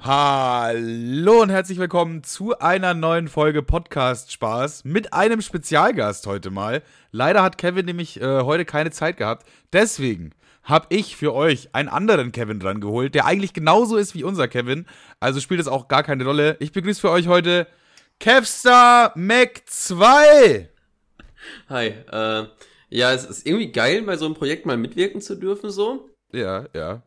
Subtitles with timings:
[0.00, 6.82] Hallo und herzlich willkommen zu einer neuen Folge Podcast Spaß mit einem Spezialgast heute mal.
[7.10, 9.48] Leider hat Kevin nämlich äh, heute keine Zeit gehabt.
[9.72, 10.30] Deswegen
[10.62, 14.46] habe ich für euch einen anderen Kevin dran geholt, der eigentlich genauso ist wie unser
[14.46, 14.86] Kevin.
[15.18, 16.56] Also spielt es auch gar keine Rolle.
[16.60, 17.66] Ich begrüße für euch heute
[18.20, 20.68] Kevstar Mac 2.
[21.68, 22.46] Hi, äh,
[22.88, 26.08] ja, es ist irgendwie geil, bei so einem Projekt mal mitwirken zu dürfen, so.
[26.32, 27.02] Ja, ja.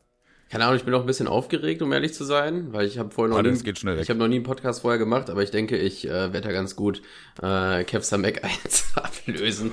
[0.52, 3.10] Keine Ahnung, ich bin auch ein bisschen aufgeregt, um ehrlich zu sein, weil ich habe
[3.10, 5.78] vorher noch Warte, nie, ich habe noch nie einen Podcast vorher gemacht, aber ich denke,
[5.78, 7.00] ich äh, werde da ganz gut
[7.40, 9.70] äh, Kevstar Mac 1 ablösen.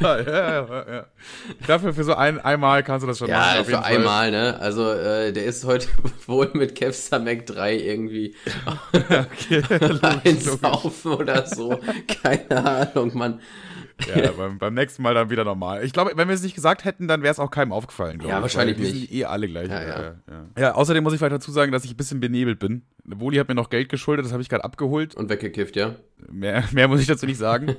[0.00, 1.06] Ja, ja, ja, ja.
[1.66, 3.60] Dafür für so ein einmal kannst du das schon ja, machen.
[3.60, 4.58] auf für einmal, ne?
[4.58, 5.88] Also äh, der ist heute
[6.26, 8.34] wohl mit Kevstar Mac 3 irgendwie
[8.92, 9.62] Okay,
[10.24, 11.78] einsaufen oder so.
[12.22, 13.40] Keine Ahnung, Mann.
[14.06, 15.84] Ja, beim, beim nächsten Mal dann wieder normal.
[15.84, 18.18] Ich glaube, wenn wir es nicht gesagt hätten, dann wäre es auch keinem aufgefallen.
[18.18, 19.08] glaub Ja, ich, wahrscheinlich weil die nicht.
[19.10, 19.68] sind eh alle gleich.
[19.68, 20.14] Ja, Ja, ja.
[20.30, 20.44] ja.
[20.62, 22.82] ja, außerdem muss ich vielleicht dazu sagen, dass ich ein bisschen benebelt bin.
[23.04, 25.14] Woli hat mir noch Geld geschuldet, das habe ich gerade abgeholt.
[25.14, 25.96] Und weggekifft, ja?
[26.30, 27.74] Mehr, mehr muss ich dazu nicht sagen.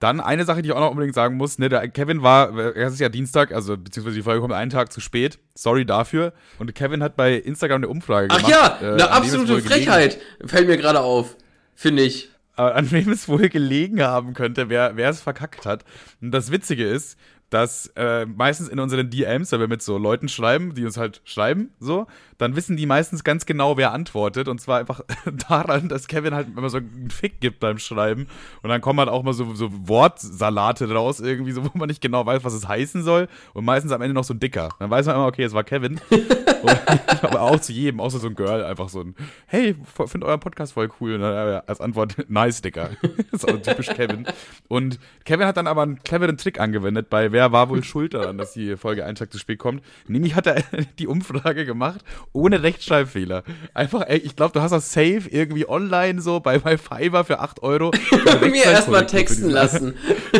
[0.00, 1.58] Dann eine Sache, die ich auch noch unbedingt sagen muss.
[1.58, 4.92] Ne, der Kevin war, es ist ja Dienstag, also beziehungsweise die Folge kommt einen Tag
[4.92, 5.38] zu spät.
[5.54, 6.32] Sorry dafür.
[6.58, 8.52] Und Kevin hat bei Instagram eine Umfrage Ach gemacht.
[8.52, 10.18] ja, äh, eine absolute wohl gelegen- Frechheit.
[10.46, 11.36] Fällt mir gerade auf,
[11.74, 12.30] finde ich.
[12.58, 15.84] Äh, an wem es wohl gelegen haben könnte, wer, wer es verkackt hat.
[16.20, 17.18] Und das Witzige ist,
[17.50, 21.22] dass äh, meistens in unseren DMs, wenn wir mit so Leuten schreiben, die uns halt
[21.24, 24.48] schreiben, so, dann wissen die meistens ganz genau, wer antwortet.
[24.48, 25.00] Und zwar einfach
[25.48, 28.28] daran, dass Kevin halt immer so einen Fick gibt beim Schreiben.
[28.62, 32.02] Und dann kommen halt auch mal so, so Wortsalate raus, irgendwie so, wo man nicht
[32.02, 33.28] genau weiß, was es heißen soll.
[33.54, 34.68] Und meistens am Ende noch so ein Dicker.
[34.78, 36.00] Dann weiß man immer, okay, es war Kevin.
[36.58, 39.14] Und, aber auch zu jedem, außer so ein Girl, einfach so ein,
[39.46, 41.14] hey, finde euren Podcast voll cool.
[41.14, 42.90] Und dann äh, als Antwort, nice, Dicker.
[43.30, 44.26] das ist auch typisch Kevin.
[44.66, 48.38] Und Kevin hat dann aber einen cleveren Trick angewendet bei Wer war wohl schuld daran,
[48.38, 49.82] dass die Folge einen Tag zu spät kommt.
[50.06, 50.62] Nämlich hat er
[50.98, 52.00] die Umfrage gemacht,
[52.32, 53.44] ohne Rechtschreibfehler.
[53.74, 57.40] Einfach, ey, ich glaube, du hast das safe irgendwie online so bei, bei Fiverr für
[57.40, 57.90] 8 Euro.
[58.40, 59.94] Mir erstmal texten lassen.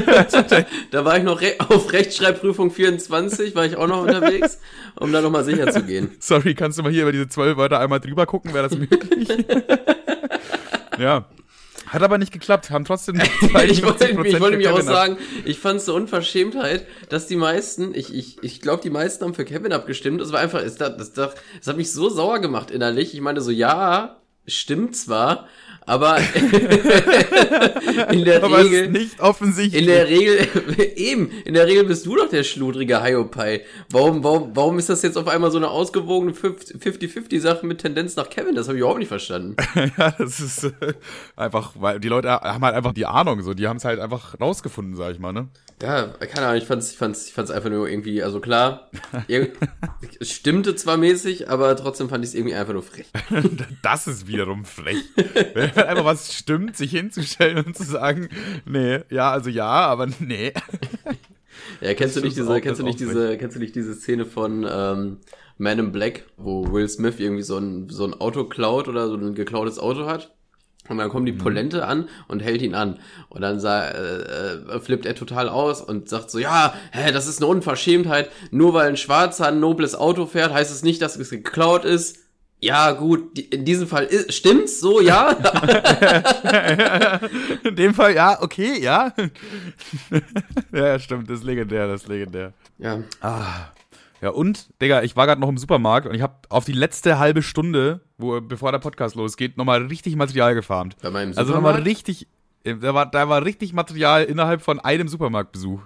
[0.06, 0.44] lassen.
[0.90, 4.60] da war ich noch re auf Rechtschreibprüfung 24, war ich auch noch unterwegs,
[4.96, 6.10] um da nochmal sicher zu gehen.
[6.18, 8.54] Sorry, kannst du mal hier über diese zwölf Wörter einmal drüber gucken?
[8.54, 9.28] Wäre das möglich?
[10.98, 11.26] ja.
[11.88, 15.58] Hat aber nicht geklappt, haben trotzdem Ich wollte, ich 52% wollte mich auch sagen, ich
[15.58, 19.44] fand es eine Unverschämtheit, dass die meisten, ich, ich, ich glaube, die meisten haben für
[19.44, 20.20] Kevin abgestimmt.
[20.20, 23.14] Das war einfach, das, das, das, das hat mich so sauer gemacht innerlich.
[23.14, 25.48] Ich meine so, ja, stimmt zwar,
[25.88, 26.18] aber
[28.10, 28.90] in der Aber es ist Regel.
[28.90, 29.80] nicht offensichtlich.
[29.82, 30.46] In der Regel,
[30.96, 33.62] eben, in der Regel bist du doch der schludrige Hiopai.
[33.90, 38.28] Warum, warum, warum ist das jetzt auf einmal so eine ausgewogene 50-50-Sache mit Tendenz nach
[38.28, 38.54] Kevin?
[38.54, 39.56] Das habe ich überhaupt nicht verstanden.
[39.98, 40.92] ja, das ist äh,
[41.36, 44.38] einfach, weil die Leute haben halt einfach die Ahnung, so, die haben es halt einfach
[44.38, 45.48] rausgefunden, sag ich mal, ne?
[45.80, 48.90] Ja, keine Ahnung, ich fand's, ich fand's, ich fand's einfach nur irgendwie, also klar,
[50.18, 53.06] es stimmte zwar mäßig, aber trotzdem fand ich es irgendwie einfach nur frech.
[53.82, 55.04] Das ist wiederum frech.
[55.78, 58.28] Wenn einfach was stimmt, sich hinzustellen und zu sagen,
[58.66, 60.52] nee, ja, also ja, aber nee.
[61.80, 64.66] Ja, kennst du nicht diese, kennst du nicht diese, kennst du nicht diese Szene von
[64.70, 65.18] ähm,
[65.58, 69.16] Man in Black, wo Will Smith irgendwie so ein, so ein Auto klaut oder so
[69.16, 70.34] ein geklautes Auto hat?
[70.88, 71.38] Und dann kommt die Mhm.
[71.38, 72.98] Polente an und hält ihn an.
[73.28, 74.22] Und dann sah, äh,
[74.76, 78.30] äh, flippt er total aus und sagt so, ja, hä, das ist eine Unverschämtheit.
[78.50, 82.18] Nur weil ein Schwarzer ein nobles Auto fährt, heißt es nicht, dass es geklaut ist.
[82.60, 85.30] Ja, gut, in diesem Fall ist, stimmt's so, ja.
[87.64, 89.12] In dem Fall, ja, okay, ja.
[90.72, 92.52] ja, stimmt, das ist legendär, das ist legendär.
[92.78, 93.02] ja.
[93.20, 93.68] Ah.
[94.20, 97.20] Ja, und, Digga, ich war gerade noch im Supermarkt und ich habe auf die letzte
[97.20, 100.96] halbe Stunde, wo, bevor der Podcast losgeht, nochmal richtig Material gefarmt.
[101.00, 101.86] Bei meinem Also nochmal Supermarkt?
[101.86, 102.26] richtig,
[102.64, 105.82] äh, da war, da war richtig Material innerhalb von einem Supermarktbesuch.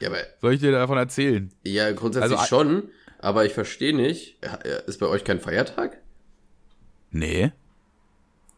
[0.00, 1.52] Ja, aber Soll ich dir davon erzählen?
[1.64, 2.84] Ja, grundsätzlich Also, schon,
[3.18, 4.38] aber ich verstehe nicht.
[4.42, 4.54] Ja,
[4.86, 5.98] Ist bei euch kein Feiertag?
[7.10, 7.52] Nee.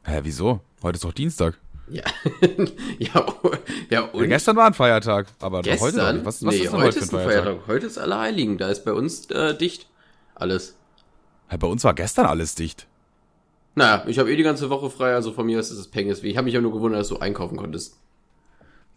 [0.05, 0.61] Hä, wieso?
[0.83, 1.59] Heute ist doch Dienstag.
[1.91, 2.03] Ja,
[2.99, 3.27] ja, ja
[3.91, 6.17] Ja, und gestern war ein Feiertag, aber heute gestern?
[6.17, 6.27] nicht.
[6.27, 7.45] Was, was nee, ist denn heute heute ist ein Feiertag?
[7.45, 7.67] Feiertag.
[7.67, 9.87] Heute ist Allerheiligen, da ist bei uns äh, dicht
[10.35, 10.77] alles.
[11.49, 12.87] Hä, bei uns war gestern alles dicht.
[13.75, 16.23] Naja, ich habe eh die ganze Woche frei, also von mir ist es Penges.
[16.23, 17.97] Ich habe mich ja nur gewundert, dass du einkaufen konntest.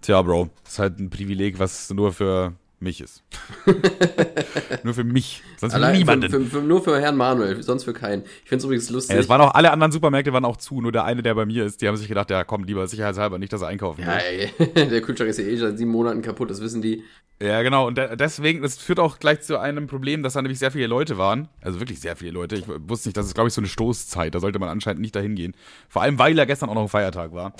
[0.01, 3.23] Tja, Bro, ist halt ein Privileg, was nur für mich ist.
[4.83, 5.43] nur für mich.
[5.57, 6.29] Sonst für Allein niemanden.
[6.29, 8.23] Für, für, für, nur für Herrn Manuel, sonst für keinen.
[8.43, 9.15] Ich finde es übrigens lustig.
[9.15, 11.45] Ey, es waren auch alle anderen Supermärkte waren auch zu, nur der eine, der bei
[11.45, 14.15] mir ist, die haben sich gedacht, ja komm, lieber sicherheitshalber nicht, dass er einkaufen ja,
[14.15, 14.49] will.
[14.75, 17.03] ey, der Kühlschrank ist ja eh seit sieben Monaten kaputt, das wissen die.
[17.41, 17.87] Ja, genau.
[17.87, 20.87] Und de- deswegen, das führt auch gleich zu einem Problem, dass da nämlich sehr viele
[20.87, 21.47] Leute waren.
[21.61, 22.55] Also wirklich sehr viele Leute.
[22.55, 24.35] Ich wusste nicht, das ist, glaube ich, so eine Stoßzeit.
[24.35, 25.55] Da sollte man anscheinend nicht dahin gehen.
[25.89, 27.53] Vor allem, weil ja gestern auch noch ein Feiertag war.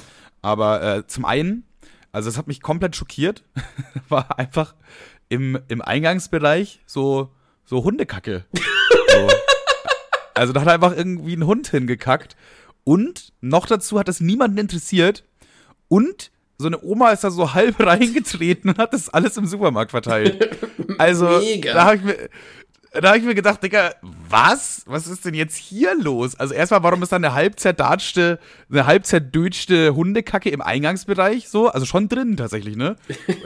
[0.44, 1.64] Aber äh, zum einen,
[2.12, 3.44] also es hat mich komplett schockiert,
[4.10, 4.76] war einfach
[5.30, 7.30] im, im Eingangsbereich so,
[7.66, 8.46] so Hundekacke.
[9.14, 9.28] So.
[10.36, 12.38] Also da hat einfach irgendwie ein Hund hingekackt.
[12.86, 15.26] Und noch dazu hat das niemanden interessiert.
[15.90, 19.92] Und so eine Oma ist da so halb reingetreten und hat das alles im Supermarkt
[19.92, 20.58] verteilt.
[20.98, 21.74] Also, Mega.
[21.74, 22.30] da habe ich mir,
[22.94, 24.84] da habe ich mir gedacht, Digga, was?
[24.86, 26.38] Was ist denn jetzt hier los?
[26.38, 28.38] Also erstmal, warum ist da eine halb zerdatschte,
[28.70, 31.70] eine halb zerdötschte Hundekacke im Eingangsbereich so?
[31.70, 32.98] Also schon drin tatsächlich, ne?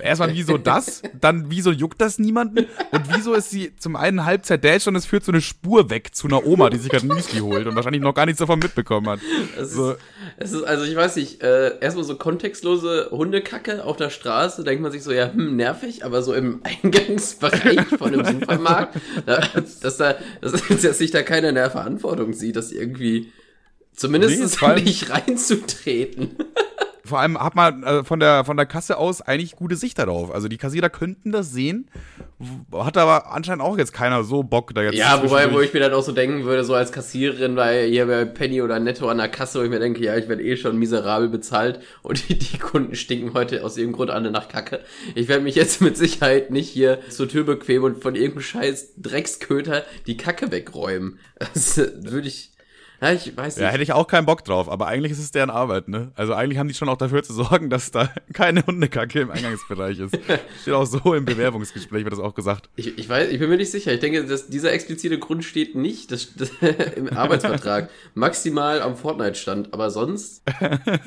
[0.01, 1.03] Erstmal, wieso das?
[1.21, 2.65] Dann, wieso juckt das niemanden?
[2.91, 6.15] Und wieso ist sie zum einen halb zerdatscht und es führt so eine Spur weg
[6.15, 9.09] zu einer Oma, die sich gerade Müsli holt und wahrscheinlich noch gar nichts davon mitbekommen
[9.09, 9.19] hat.
[9.59, 9.91] Es so.
[9.91, 9.99] ist,
[10.37, 14.81] es ist, also ich weiß nicht, äh, erstmal so kontextlose Hundekacke auf der Straße, denkt
[14.81, 18.97] man sich so, ja, hm, nervig, aber so im Eingangsbereich von einem Supermarkt,
[19.81, 23.31] dass da, dass, dass sich da keiner in der Verantwortung sieht, das irgendwie
[23.93, 26.37] zumindest nee, nicht reinzutreten.
[27.05, 30.33] Vor allem hat man äh, von, der, von der Kasse aus eigentlich gute Sicht darauf.
[30.33, 31.87] Also die Kassierer könnten das sehen,
[32.73, 34.95] hat aber anscheinend auch jetzt keiner so Bock da jetzt.
[34.95, 38.07] Ja, wobei, wo ich mir dann auch so denken würde, so als Kassiererin bei hier
[38.07, 40.57] bei Penny oder Netto an der Kasse, wo ich mir denke, ja, ich werde eh
[40.57, 44.79] schon miserabel bezahlt und die, die Kunden stinken heute aus irgendeinem Grund alle nach Kacke.
[45.13, 48.95] Ich werde mich jetzt mit Sicherheit nicht hier zur Tür bequemen und von irgendeinem scheiß
[48.97, 51.19] Drecksköter die Kacke wegräumen.
[51.53, 52.54] Das würde ich
[53.01, 53.63] ja, ich weiß nicht.
[53.63, 56.11] Ja, hätte ich auch keinen Bock drauf, aber eigentlich ist es deren Arbeit, ne?
[56.15, 59.99] Also eigentlich haben die schon auch dafür zu sorgen, dass da keine Hundekacke im Eingangsbereich
[59.99, 60.17] ist.
[60.61, 62.69] steht auch so im Bewerbungsgespräch, wird das auch gesagt.
[62.75, 63.93] Ich, ich weiß, ich bin mir nicht sicher.
[63.93, 66.51] Ich denke, dass dieser explizite Grund steht nicht das, das,
[66.95, 67.89] im Arbeitsvertrag.
[68.13, 70.41] Maximal am Fortnite-Stand, aber sonst.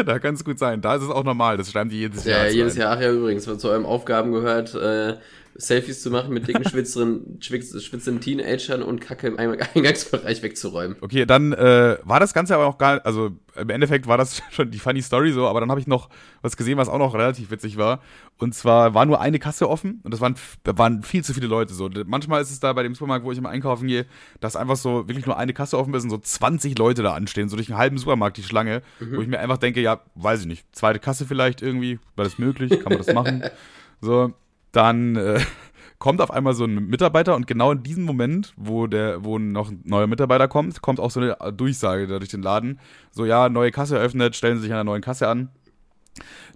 [0.05, 0.81] da kann es gut sein.
[0.81, 1.57] Da ist es auch normal.
[1.57, 2.47] Das schreiben die jedes Jahr.
[2.47, 2.97] Ja, jedes Jahr.
[2.97, 5.17] Ach ja, übrigens, zu eurem Aufgaben gehört, äh,
[5.61, 10.97] Selfies zu machen mit dicken, schwitzenden, schwitzenden Teenagern und Kacke im Eingangsbereich wegzuräumen.
[11.01, 14.71] Okay, dann äh, war das Ganze aber auch gar also im Endeffekt war das schon
[14.71, 16.09] die funny Story so, aber dann habe ich noch
[16.43, 18.01] was gesehen, was auch noch relativ witzig war.
[18.39, 21.75] Und zwar war nur eine Kasse offen und das waren, waren viel zu viele Leute
[21.75, 21.91] so.
[22.07, 24.07] Manchmal ist es da bei dem Supermarkt, wo ich immer einkaufen gehe,
[24.39, 27.49] dass einfach so wirklich nur eine Kasse offen ist und so 20 Leute da anstehen,
[27.49, 29.17] so durch einen halben Supermarkt die Schlange, mhm.
[29.17, 32.39] wo ich mir einfach denke, ja, weiß ich nicht, zweite Kasse vielleicht irgendwie, war das
[32.39, 33.43] möglich, kann man das machen?
[34.01, 34.33] So,
[34.73, 35.41] dann äh,
[35.99, 39.71] kommt auf einmal so ein Mitarbeiter und genau in diesem Moment, wo der, wo noch
[39.71, 42.81] ein neuer Mitarbeiter kommt, kommt auch so eine Durchsage da durch den Laden.
[43.11, 45.51] So, ja, neue Kasse eröffnet, stellen Sie sich an der neuen Kasse an.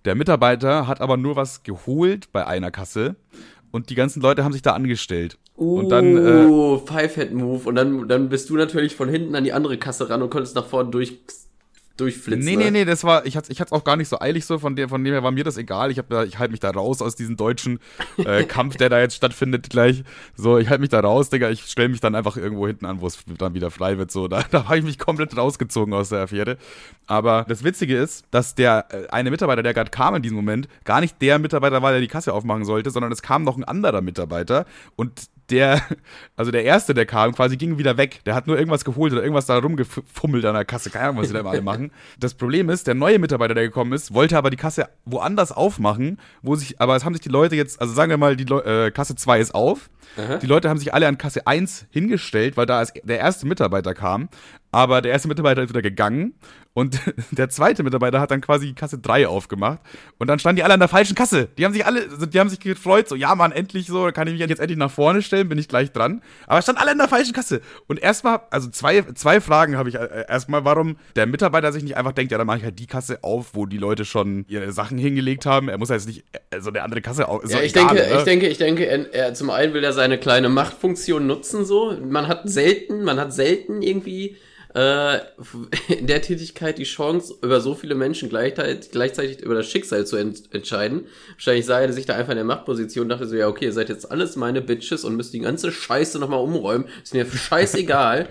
[0.04, 3.16] Der Mitarbeiter hat aber nur was geholt bei einer Kasse
[3.70, 5.38] und die ganzen Leute haben sich da angestellt.
[5.56, 7.68] Uh, und dann, äh, Five-Head-Move.
[7.68, 10.56] Und dann, dann bist du natürlich von hinten an die andere Kasse ran und konntest
[10.56, 11.20] nach vorne durch
[12.02, 12.44] durchflitzen.
[12.44, 14.58] Nee, nee, nee, das war, ich hatte ich es auch gar nicht so eilig so,
[14.58, 15.90] von, der, von dem her war mir das egal.
[15.90, 17.78] Ich, ich halte mich da raus aus diesem deutschen
[18.18, 20.02] äh, Kampf, der da jetzt stattfindet gleich.
[20.34, 23.00] So, ich halte mich da raus, Digga, ich stelle mich dann einfach irgendwo hinten an,
[23.00, 24.10] wo es dann wieder frei wird.
[24.10, 26.58] So, da, da habe ich mich komplett rausgezogen aus der Affäre.
[27.06, 30.68] Aber das Witzige ist, dass der äh, eine Mitarbeiter, der gerade kam in diesem Moment,
[30.84, 33.64] gar nicht der Mitarbeiter war, der die Kasse aufmachen sollte, sondern es kam noch ein
[33.64, 34.66] anderer Mitarbeiter
[34.96, 35.80] und der,
[36.36, 38.20] also der erste, der kam, quasi ging wieder weg.
[38.26, 40.90] Der hat nur irgendwas geholt oder irgendwas da rumgefummelt an der Kasse.
[40.90, 41.92] Keine Ahnung, was sie da immer alle machen.
[42.18, 46.18] Das Problem ist, der neue Mitarbeiter, der gekommen ist, wollte aber die Kasse woanders aufmachen,
[46.42, 48.86] wo sich, aber es haben sich die Leute jetzt, also sagen wir mal, die Le
[48.86, 49.90] äh, Kasse 2 ist auf.
[50.16, 50.36] Aha.
[50.36, 54.28] Die Leute haben sich alle an Kasse 1 hingestellt, weil da der erste Mitarbeiter kam.
[54.70, 56.34] Aber der erste Mitarbeiter ist wieder gegangen
[56.74, 56.98] und
[57.30, 59.80] der zweite Mitarbeiter hat dann quasi Kasse 3 aufgemacht.
[60.18, 61.48] Und dann standen die alle an der falschen Kasse.
[61.58, 64.26] Die haben sich alle, also die haben sich gefreut, so, ja, Mann, endlich so, kann
[64.26, 66.22] ich mich jetzt endlich nach vorne stellen, bin ich gleich dran.
[66.46, 67.60] Aber standen alle an der falschen Kasse.
[67.88, 71.96] Und erstmal, also zwei, zwei Fragen habe ich äh, erstmal, warum der Mitarbeiter sich nicht
[71.96, 74.72] einfach denkt, ja, dann mache ich halt die Kasse auf, wo die Leute schon ihre
[74.72, 75.68] Sachen hingelegt haben.
[75.68, 76.24] Er muss ja jetzt nicht
[76.58, 77.42] so eine andere Kasse auf.
[77.48, 80.18] Ja, ich egal, denke, ich denke, ich denke, er, er, zum einen will er seine
[80.18, 81.96] kleine Machtfunktion nutzen, so.
[82.02, 84.36] Man hat selten, man hat selten irgendwie
[84.74, 85.18] äh,
[85.92, 90.16] in der Tätigkeit die Chance, über so viele Menschen gleichzeitig, gleichzeitig über das Schicksal zu
[90.16, 91.06] ent entscheiden.
[91.34, 93.72] Wahrscheinlich sah er sich da einfach in der Machtposition und dachte so, ja, okay, ihr
[93.72, 96.86] seid jetzt alles meine Bitches und müsst die ganze Scheiße nochmal umräumen.
[97.02, 98.28] Ist mir scheißegal.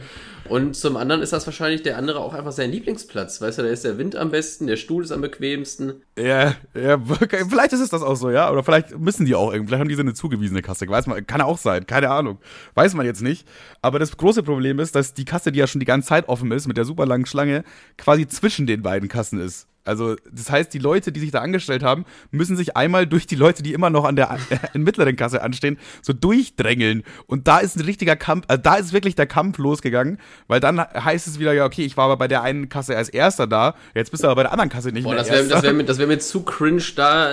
[0.51, 3.39] Und zum anderen ist das wahrscheinlich der andere auch einfach sein Lieblingsplatz.
[3.39, 6.01] Weißt du, da ist der Wind am besten, der Stuhl ist am bequemsten.
[6.20, 7.00] Ja, ja,
[7.48, 8.51] vielleicht ist es das auch so, ja.
[8.51, 10.89] Oder vielleicht müssen die auch irgendwie, vielleicht haben die so eine zugewiesene Kasse.
[10.89, 12.38] Weiß man, kann auch sein, keine Ahnung.
[12.74, 13.48] Weiß man jetzt nicht.
[13.81, 16.51] Aber das große Problem ist, dass die Kasse, die ja schon die ganze Zeit offen
[16.51, 17.63] ist, mit der super langen Schlange,
[17.98, 19.70] quasi zwischen den beiden Kassen ist.
[19.83, 23.35] Also, das heißt, die Leute, die sich da angestellt haben, müssen sich einmal durch die
[23.35, 24.38] Leute, die immer noch an der
[24.73, 27.03] äh, mittleren Kasse anstehen, so durchdrängeln.
[27.27, 30.79] Und da ist ein richtiger Kampf, also da ist wirklich der Kampf losgegangen, weil dann
[30.79, 33.75] heißt es wieder, ja, okay, ich war aber bei der einen Kasse als erster da,
[33.95, 35.23] jetzt bist du aber bei der anderen Kasse nicht Boah, mehr.
[35.23, 37.31] Das wäre wär mir, das wär mir zu cringe, da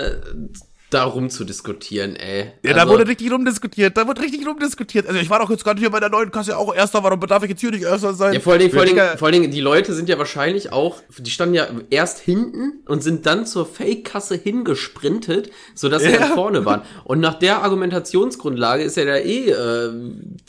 [0.89, 2.51] darum zu diskutieren, ey.
[2.63, 5.07] Ja, da Also, wurde richtig rumdiskutiert, da wurde richtig rumdiskutiert.
[5.07, 7.43] Also ich war doch jetzt gerade hier bei der neuen Kasse auch Erster, warum darf
[7.43, 8.33] ich jetzt hier nicht Erster sein?
[8.33, 10.71] Ja, vor allen, Dingen, vor, allen Dingen, vor allen Dingen, die Leute sind ja wahrscheinlich
[10.71, 16.19] auch, die standen ja erst hinten und sind dann zur Fake-Kasse hingesprintet, sodass sie Ja.
[16.19, 16.81] dann vorne waren.
[17.03, 19.91] Und nach der Argumentationsgrundlage ist ja der eh, äh,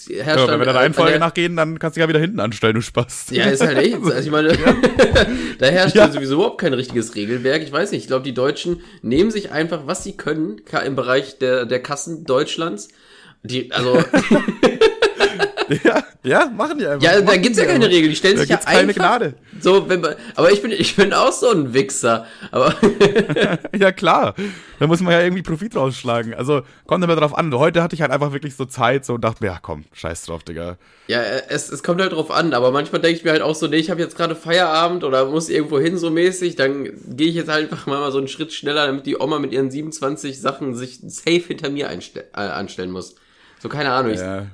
[0.08, 0.48] ja, Herrscher.
[0.48, 2.80] wenn wir der äh, Reihenfolge der- nachgehen, dann kannst du ja wieder hinten anstellen, du
[2.82, 3.26] Spaß.
[3.30, 3.94] Ja, ist halt echt.
[3.96, 4.48] Also ich meine,
[5.58, 6.06] da herrscht Ja.
[6.06, 6.12] ja.
[6.12, 7.62] sowieso überhaupt kein richtiges Regelwerk.
[7.62, 10.29] Ich weiß nicht, ich glaube, die Deutschen nehmen sich einfach, was sie können,
[10.64, 12.88] ka- im Bereich der, der Kassen Deutschlands.
[13.42, 13.94] Die, also,
[15.84, 17.02] ja, ja, machen die einfach.
[17.02, 17.96] ja, da gibt's die ja keine einfach.
[17.96, 18.10] Regel.
[18.10, 19.34] Die stellen Da sich ja gibt's keine einfach Gnade.
[19.60, 22.26] so, wenn man, aber ich bin, ich bin auch so ein Wichser.
[22.50, 22.74] Aber
[23.78, 24.34] Ja, klar.
[24.78, 26.34] Da muss man ja irgendwie Profit rausschlagen.
[26.34, 27.52] Also, kommt immer drauf an.
[27.54, 30.24] Heute hatte ich halt einfach wirklich so Zeit so und dachte mir, ja komm, scheiß
[30.26, 30.76] drauf, Digga.
[31.06, 32.52] ja, es, es kommt halt drauf an.
[32.54, 35.26] Aber manchmal denke ich mir halt auch so, nee, ich habe jetzt gerade Feierabend oder
[35.26, 36.56] muss irgendwo hin so mäßig.
[36.56, 39.52] Dann gehe ich jetzt halt einfach mal so einen Schritt schneller, damit die Oma mit
[39.52, 43.14] ihren 27 Sachen sich safe hinter mir äh, anstellen muss.
[43.62, 44.12] So, keine Ahnung.
[44.12, 44.46] Ich, Ja.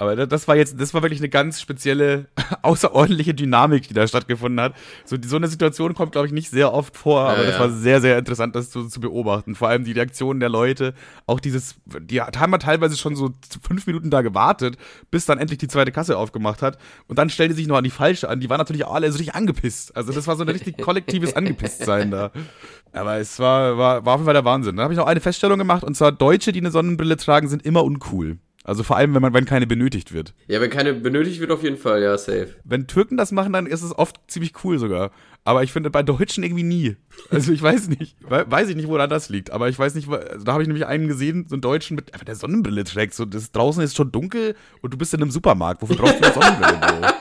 [0.00, 2.26] Aber da- das war jetzt, das war wirklich eine ganz spezielle,
[2.62, 4.74] außerordentliche Dynamik, die da stattgefunden hat.
[5.04, 7.54] So, die, so eine Situation kommt, glaube ich, nicht sehr oft vor, aber Ja, das
[7.56, 7.60] ja.
[7.60, 9.54] war sehr, sehr interessant, das zu, zu beobachten.
[9.54, 10.94] Vor allem die Reaktionen der Leute,
[11.26, 13.30] auch dieses, die haben ja teilweise schon so
[13.62, 14.78] fünf Minuten da gewartet,
[15.10, 16.78] bis dann endlich die zweite Kasse aufgemacht hat.
[17.06, 18.40] Und dann stellte sich noch an die falsche an.
[18.40, 19.94] Die waren natürlich auch alle so richtig angepisst.
[19.94, 22.30] Also das war so ein richtig kollektives Angepisstsein da.
[22.92, 24.76] Aber es war, war, war auf jeden Fall der Wahnsinn.
[24.76, 27.66] Dann habe ich noch eine Feststellung gemacht, und zwar Deutsche, die eine Sonnenbrille tragen, sind
[27.66, 28.38] immer uncool.
[28.62, 30.34] Also vor allem, wenn man, wenn keine benötigt wird.
[30.46, 32.56] ja, wenn keine benötigt wird, auf jeden Fall, ja, safe.
[32.64, 35.10] Wenn Türken das machen, dann ist es oft ziemlich cool sogar.
[35.44, 36.96] Aber ich finde bei Deutschen irgendwie nie.
[37.30, 39.50] Also ich weiß nicht, we- weiß ich nicht, woran das liegt.
[39.50, 42.12] Aber ich weiß nicht, also da habe ich nämlich einen gesehen, so einen Deutschen mit
[42.12, 43.14] einfach der Sonnenbrille trägt.
[43.14, 45.80] So, das draußen ist schon dunkel und du bist in einem Supermarkt.
[45.80, 47.14] Wofür brauchst du eine Sonnenbrille?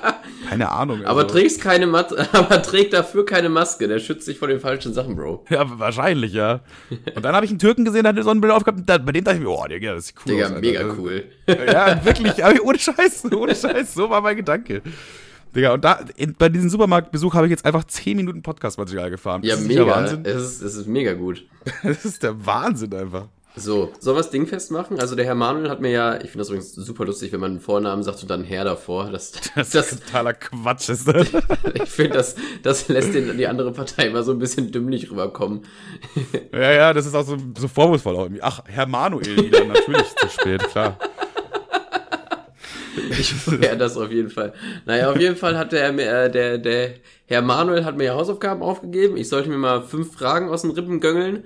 [0.50, 1.06] Keine Ahnung.
[1.06, 1.36] Aber also.
[1.36, 3.88] trägst keine Mat aber trägt dafür keine Maske.
[3.88, 5.46] Der schützt dich vor den falschen Sachen, Bro.
[5.50, 6.62] Ja, wahrscheinlich, ja.
[7.15, 8.79] Und dann habe ich einen Türken gesehen, der hat eine Sonnenbrille aufgehabt.
[8.79, 10.62] und Da, bei dem dachte ich mir, oh, Digga, das sieht cool Digga, aus.
[10.62, 11.24] Mega cool.
[11.48, 14.82] Ja, wirklich, aber ohne Scheiß, ohne Scheiß, so war mein Gedanke.
[15.56, 19.41] Digga, und da, in, bei diesem Supermarktbesuch habe ich jetzt einfach 10 Minuten Podcast-Material gefahren.
[19.44, 19.96] Ja, Das ist der mega.
[19.96, 20.25] Wahnsinn.
[20.25, 21.46] Es ist, es ist mega gut.
[21.84, 23.27] Das ist der Wahnsinn einfach.
[23.56, 25.00] So, sollen wir das Ding festmachen?
[25.00, 27.51] Also der Herr Manuel hat mir ja, ich finde das übrigens super lustig, wenn man
[27.51, 29.10] einen Vornamen sagt und dann Herr davor.
[29.12, 31.27] Das, das, das Totaler Quatsch ist das.
[31.74, 35.63] ich finde, das, das lässt den, die andere Partei immer so ein bisschen dümmlich rüberkommen.
[36.53, 38.44] Ja, ja, das ist auch so, so vorwurfsvoll auch irgendwie.
[38.44, 40.98] Ach, Herr Manuel wieder, natürlich zu spät, klar.
[43.12, 44.53] Ich feiere das auf jeden Fall.
[44.86, 46.96] Naja, auf jeden Fall hat der, äh, der, der
[47.27, 49.15] Herr Manuel hat mir ja Hausaufgaben aufgegeben.
[49.15, 51.44] Ich sollte mir mal fünf Fragen aus den Rippen göngeln.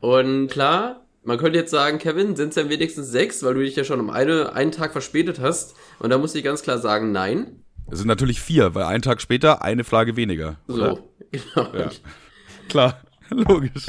[0.00, 3.74] Und klar, man könnte jetzt sagen, Kevin, sind es ja wenigstens sechs, weil du dich
[3.74, 5.74] ja schon um eine, einen Tag verspätet hast.
[5.98, 7.64] Und da muss ich ganz klar sagen, nein.
[7.90, 10.56] Es sind natürlich vier, weil einen Tag später eine Frage weniger.
[10.68, 10.98] So, oder?
[11.32, 11.76] genau.
[11.76, 11.90] Ja.
[12.68, 13.86] Klar, logisch.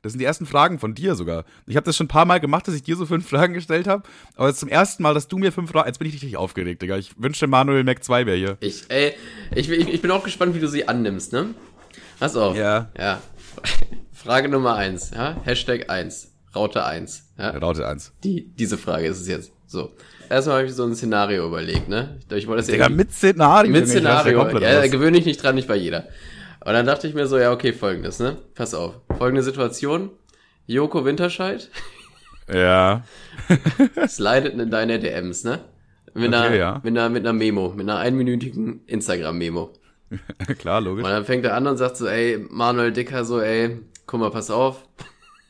[0.00, 1.44] Das sind die ersten Fragen von dir sogar.
[1.66, 3.86] Ich habe das schon ein paar Mal gemacht, dass ich dir so fünf Fragen gestellt
[3.86, 4.04] habe.
[4.36, 5.88] Aber jetzt zum ersten Mal, dass du mir fünf Fragen.
[5.88, 6.96] Jetzt bin ich richtig aufgeregt, Digga.
[6.96, 8.56] Ich wünschte, Manuel Mac 2 wäre hier.
[8.60, 9.12] Ich, ey,
[9.54, 11.54] ich, ich, ich bin auch gespannt, wie du sie annimmst, ne?
[12.18, 12.56] Pass auf.
[12.56, 12.90] Ja.
[12.98, 13.20] Ja.
[14.12, 15.36] Frage Nummer eins, ja?
[15.44, 16.31] Hashtag eins.
[16.54, 17.32] Raute eins.
[17.38, 17.50] Ja?
[17.50, 18.12] Raute 1.
[18.24, 19.52] Die, diese Frage ist es jetzt.
[19.66, 19.92] So.
[20.28, 22.20] Erstmal habe ich so ein Szenario überlegt, ne?
[22.34, 23.70] Ich wollte das Digga, mit Szenario.
[23.70, 24.58] mit ich Szenario.
[24.60, 24.90] Ja, aus.
[24.90, 26.08] gewöhne ich nicht dran, nicht bei jeder.
[26.64, 28.36] Und dann dachte ich mir so, ja, okay, folgendes, ne?
[28.54, 29.00] Pass auf.
[29.18, 30.10] Folgende Situation.
[30.66, 31.68] Joko Winterscheid
[32.52, 33.02] ja.
[34.08, 35.60] slidet in deine DMs, ne?
[36.14, 36.80] Mit, Okay, einer, ja.
[36.82, 39.72] mit, einer, mit einer Memo, mit einer einminütigen Instagram-Memo.
[40.58, 41.04] Klar, logisch.
[41.04, 44.30] Und dann fängt er an und sagt so, ey, Manuel Dicker, so, ey, guck mal,
[44.30, 44.86] pass auf.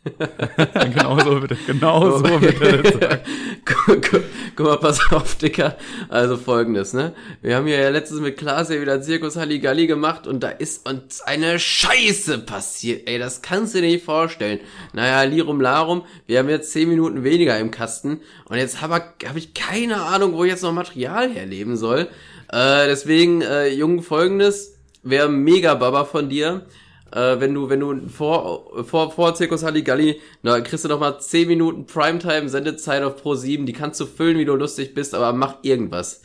[0.04, 1.56] Genau so bitte.
[1.66, 3.22] Genau so bitte.
[3.64, 4.22] guck, guck,
[4.56, 5.76] guck mal, pass auf, Dicker.
[6.08, 7.14] Also folgendes, ne?
[7.40, 11.20] Wir haben ja letztens mit Klaas ja wieder Zirkus Halligalli gemacht und da ist uns
[11.20, 13.08] eine Scheiße passiert.
[13.08, 14.58] Ey, das kannst du dir nicht vorstellen.
[14.92, 19.36] Naja, Lirum Larum, wir haben jetzt zehn Minuten weniger im Kasten und jetzt habe hab
[19.36, 22.08] ich keine Ahnung, wo ich jetzt noch Material herleben soll.
[22.48, 26.66] Äh, deswegen, äh, Jungen, folgendes, wäre mega Baba von dir
[27.12, 31.18] äh, wenn du, wenn du vor, vor, vor Zirkus Halligalli, da kriegst du noch mal
[31.18, 35.14] 10 Minuten Primetime, Sendezeit auf Pro 7, die kannst du füllen, wie du lustig bist,
[35.14, 36.22] aber mach irgendwas.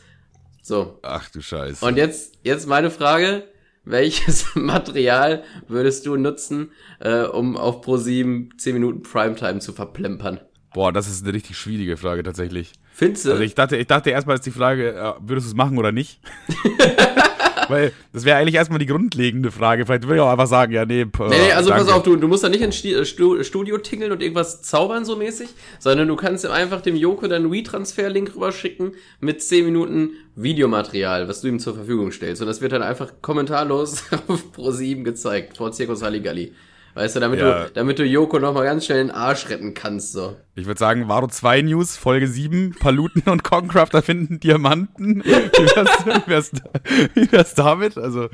[0.62, 0.98] So.
[1.02, 1.84] Ach du Scheiße.
[1.84, 3.44] Und jetzt, jetzt meine Frage,
[3.84, 10.40] welches Material würdest du nutzen, äh, um auf Pro 7 10 Minuten Primetime zu verplempern?
[10.74, 12.72] Boah, das ist eine richtig schwierige Frage tatsächlich.
[12.98, 13.30] Findest du?
[13.30, 15.92] Also ich dachte, ich dachte erstmal ist die Frage, äh, würdest du es machen oder
[15.92, 16.18] nicht?
[17.68, 19.84] Weil das wäre eigentlich erstmal die grundlegende Frage.
[19.86, 21.04] Vielleicht würde ich auch einfach sagen, ja, nee.
[21.04, 21.84] p- Nee, nee, also danke.
[21.84, 25.04] pass auf, du, du musst da nicht ins äh, Stu Studio tingeln und irgendwas zaubern
[25.04, 30.10] so mäßig, sondern du kannst ihm einfach dem Joko deinen WeTransfer-Link rüberschicken mit 10 Minuten
[30.34, 32.40] Videomaterial, was du ihm zur Verfügung stellst.
[32.42, 36.54] Und das wird dann einfach kommentarlos auf Pro7 gezeigt, vor Zirkus Halligalli.
[36.98, 37.64] Weißt du, damit Ja.
[37.66, 40.34] du, damit du Joko noch mal ganz schnell den Arsch retten kannst, so.
[40.56, 45.22] Ich würde sagen, Varo 2 News, Folge 7, Paluten und Concrafter finden Diamanten.
[45.24, 46.50] Wie wär's, wie wär's,
[47.14, 47.96] wie wär's damit?
[47.96, 48.28] Also,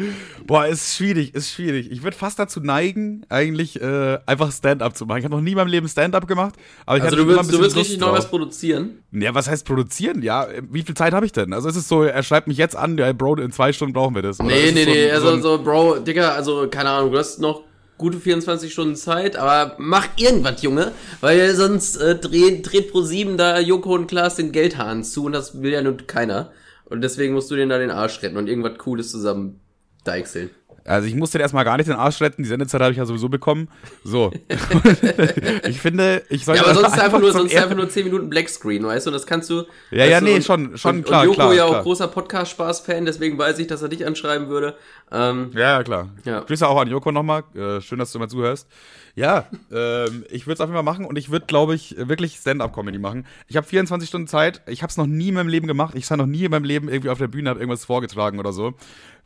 [0.47, 1.91] boah, ist schwierig, ist schwierig.
[1.91, 5.19] Ich würde fast dazu neigen, eigentlich äh, einfach Stand-up zu machen.
[5.19, 6.55] Ich habe noch nie in meinem Leben Stand-up gemacht,
[6.87, 8.31] aber ich Also du willst, du willst richtig neu was drauf.
[8.31, 9.03] produzieren.
[9.13, 10.23] Ja, was heißt produzieren?
[10.23, 11.53] Ja, wie viel Zeit habe ich denn?
[11.53, 14.15] Also ist es so, er schreibt mich jetzt an, ja, Bro, in zwei Stunden brauchen
[14.15, 14.41] wir das.
[14.41, 17.39] Oder Nee, nee, so nee, so also so, Bro, Digga, also keine Ahnung, du hast
[17.39, 17.65] noch
[17.99, 23.37] gute 24 Stunden Zeit, aber mach irgendwas, Junge, weil sonst äh, dreht, dreht pro 7
[23.37, 26.53] da Joko und Klaas den Geldhahn zu und das will ja nun keiner.
[26.85, 29.61] Und deswegen musst du den da den Arsch retten und irgendwas Cooles zusammen
[30.05, 30.51] deichseln.
[30.87, 33.29] Also ich musste erstmal gar nicht den Arsch retten, die Sendezeit habe ich ja sowieso
[33.31, 33.69] bekommen.
[34.05, 34.31] So.
[35.69, 38.05] ich finde, ich sollte Ja, aber sonst ist einfach nur, sonst ist einfach nur 10
[38.05, 39.65] Minuten Blackscreen, weißt du, und das kannst du.
[39.91, 41.83] Ja, ja, nee, und, schon- schon, und, klar, Und Joko klar, ja auch klar.
[41.83, 44.77] großer Podcast-Spaß-Fan, deswegen weiß ich, dass er dich anschreiben würde.
[45.11, 46.11] Ähm, Ja, ja, klar.
[46.25, 46.41] Ja.
[46.41, 47.45] Grüße auch an Joko nochmal.
[47.55, 48.69] Äh, schön, dass du mal zuhörst.
[49.17, 52.35] Ja, ähm, ich würde es auf jeden Fall machen und ich würde, glaube ich, wirklich
[52.37, 53.27] Stand-up-Comedy machen.
[53.47, 54.63] Ich habe 24 Stunden Zeit.
[54.67, 55.95] Ich habe es noch nie in meinem Leben gemacht.
[55.97, 58.53] Ich stand noch nie in meinem Leben irgendwie auf der Bühne, habe irgendwas vorgetragen oder
[58.53, 58.75] so.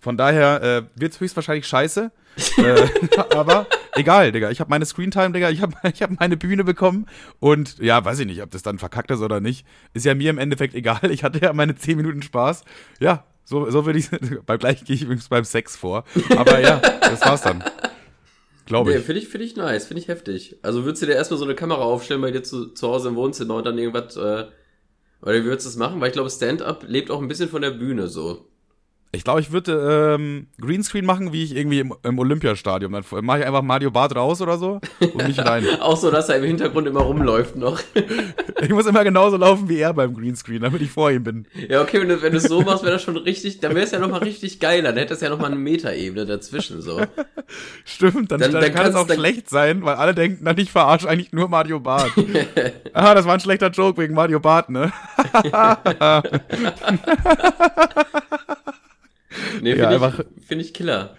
[0.01, 2.11] Von daher äh, wird es höchstwahrscheinlich scheiße.
[2.59, 2.89] äh,
[3.35, 4.51] aber egal, Digga.
[4.51, 5.51] Ich habe meine Screentime, Digga.
[5.51, 7.07] Ich habe ich hab meine Bühne bekommen.
[7.41, 9.67] Und ja, weiß ich nicht, ob das dann verkackt ist oder nicht.
[9.95, 11.01] Ist ja mir im Endeffekt egal.
[11.11, 12.65] Ich hatte ja meine 10 Minuten Spaß.
[13.01, 14.09] Ja, so, so würde ich
[14.47, 16.05] Beim gleich gehe ich übrigens beim Sex vor.
[16.37, 17.65] Aber ja, das war's dann.
[18.67, 19.05] Glaube nee, ich.
[19.05, 20.59] finde ich, finde ich nice, finde ich heftig.
[20.61, 23.17] Also würdest du dir erstmal so eine Kamera aufstellen bei dir zu, zu Hause im
[23.17, 24.45] Wohnzimmer und dann irgendwas, äh,
[25.23, 26.01] oder wie würdest du das machen?
[26.01, 28.47] Weil ich glaube, Stand-up lebt auch ein bisschen von der Bühne so.
[29.11, 32.93] Ich glaube, ich würde ähm, Greenscreen machen, wie ich irgendwie im, im Olympiastadion.
[32.93, 35.65] Dann mache ich einfach Mario Bart raus oder so und nicht rein.
[35.81, 37.81] Auch so, dass er im Hintergrund immer rumläuft noch.
[38.61, 41.47] Ich muss immer genauso laufen wie er beim Greenscreen, damit ich vor ihm bin.
[41.69, 43.85] ja, okay, wenn du, wenn du es so machst, wäre das schon richtig, dann wäre
[43.85, 44.83] es ja nochmal richtig geil.
[44.83, 47.01] Dann hätte es ja nochmal eine Metaebene dazwischen so.
[47.85, 50.73] Stimmt, dann, Dann- dann, dann kann es auch schlecht sein, weil alle denken, na, ich
[50.73, 52.11] verarsche eigentlich nur Mario Bart.
[52.95, 54.93] Aha, das war ein schlechter Joke wegen Mario Bart, ne?
[59.63, 61.17] Nee, Ja, finde einfach- ich, find ich Killer.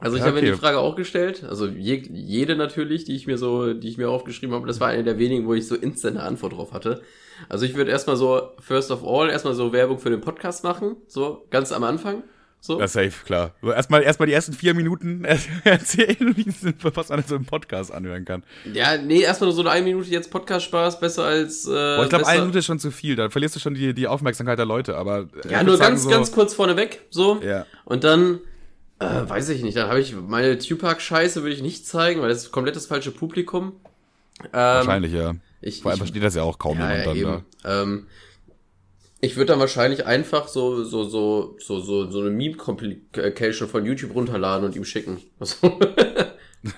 [0.00, 0.52] Also ich Ja, habe mir okay.
[0.52, 4.08] die Frage auch gestellt, also je, jede natürlich, die ich mir so, die ich mir
[4.08, 7.02] aufgeschrieben habe, das war eine der wenigen, wo ich so instant eine Antwort drauf hatte.
[7.48, 10.94] Also ich würde erstmal so, first of all, erstmal so Werbung für den Podcast machen,
[11.08, 12.22] so ganz am Anfang.
[12.60, 12.78] So.
[12.80, 13.54] Ja, safe, klar.
[13.62, 15.24] So, erstmal, erstmal die ersten vier Minuten
[15.64, 18.42] erzählen, wie es- was man so im Podcast anhören kann.
[18.72, 21.66] Ja, nee, erstmal nur so eine Minute jetzt Podcast-Spaß, besser als.
[21.66, 23.94] Äh, Boah, ich glaube, eine Minute ist schon zu viel, da verlierst du schon die,
[23.94, 25.28] die Aufmerksamkeit der Leute, aber.
[25.44, 27.40] äh, Ja, nur sagen, ganz, so, ganz kurz vorneweg, so.
[27.42, 27.64] Ja.
[27.84, 28.40] Und dann,
[28.98, 32.38] äh, weiß ich nicht, dann habe ich meine Tupac-Scheiße würde ich nicht zeigen, weil das
[32.44, 33.74] ist komplett das falsche Publikum.
[34.46, 35.34] Ähm, Wahrscheinlich, ja.
[35.60, 37.44] Ich, Vor allem ich, versteht das ja auch kaum ja, jemand ja, dann eben.
[37.62, 37.82] da.
[37.82, 38.06] Ähm,
[39.20, 44.14] ich würde dann wahrscheinlich einfach so, so, so, so, so, so eine Meme-Complication von YouTube
[44.14, 45.18] runterladen und ihm schicken.
[45.40, 45.78] Also,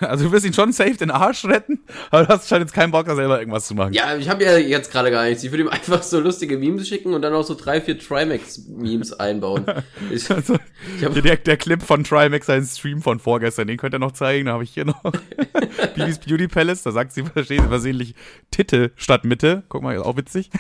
[0.01, 2.91] Also du wirst ihn schon safe den Arsch retten, aber du hast schon jetzt keinen
[2.93, 3.95] Bock, da selber irgendwas zu machen.
[3.95, 5.43] ja, ich habe ja jetzt gerade gar nichts.
[5.43, 9.15] Ich würde ihm einfach so lustige Memes schicken und dann auch so drei, vier Trimax-Memes
[9.15, 9.65] einbauen.
[10.11, 10.59] Ich, Also,
[10.99, 14.13] ich hab, der, der Clip von Trimax, sein Stream von vorgestern, den könnt ihr noch
[14.13, 15.03] zeigen, da habe ich hier noch
[15.95, 18.15] Bibis Beauty Palace, da sagt sie versehentlich
[18.51, 19.63] Titte statt Mitte.
[19.71, 20.51] Guck mal, ist auch witzig.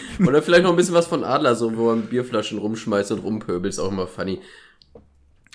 [0.26, 3.72] oder vielleicht noch ein bisschen was von Adler, so, wo man Bierflaschen rumschmeißt und rumpöbelt,
[3.72, 4.40] ist auch immer funny.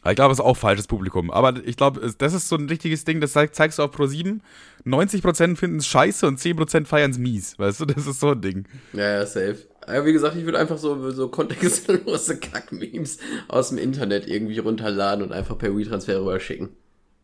[0.06, 1.32] Ich glaube, das ist auch falsches Publikum.
[1.32, 3.96] Aber ich glaube, es- das ist so ein richtiges Ding, das zeig, zeigst du auf
[3.96, 4.40] Pro7.
[4.86, 7.58] 90% finden es scheiße und 10% feiern es mies.
[7.58, 8.66] Weißt du, das ist so ein Ding.
[8.92, 9.60] Ja, ja, safe.
[9.88, 15.24] Aber wie gesagt, ich würde einfach so, so kontextlose Kack-Memes aus dem Internet irgendwie runterladen
[15.24, 16.70] und einfach per WeTransfer rüber schicken.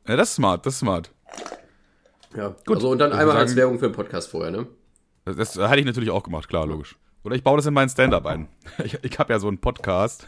[0.08, 1.12] Ja, das ist smart, das ist smart.
[2.36, 2.78] Ja, Gut.
[2.78, 4.68] Also und dann einmal als Werbung für den Podcast vorher, ne?
[5.26, 6.96] Das, das hätte ich natürlich auch gemacht, klar, logisch.
[7.24, 8.48] Oder ich baue das in meinen Stand-up ein.
[8.84, 10.28] Ich, ich habe ja so einen Podcast.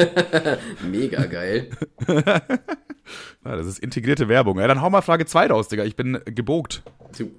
[0.90, 1.70] Mega geil.
[3.44, 4.60] Ja, das ist integrierte Werbung.
[4.60, 5.82] Ja, dann hau mal Frage 2 raus, Digga.
[5.84, 6.82] Ich bin gebogt.
[7.18, 7.32] Du-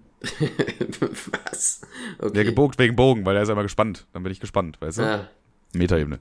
[1.31, 1.81] Was?
[2.19, 2.37] Okay.
[2.39, 4.05] Ja, gebogt wegen Bogen, weil er ist immer gespannt.
[4.11, 5.01] Dann bin ich gespannt, weißt du?
[5.03, 5.29] Ja.
[5.73, 6.19] Metaebene.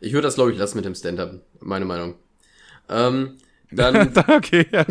[0.00, 1.40] Ich würde das, glaube ich, lassen mit dem Stand-Up.
[1.60, 2.14] Meine Meinung.
[2.90, 3.38] Ähm,
[3.70, 4.84] dann okay, ja.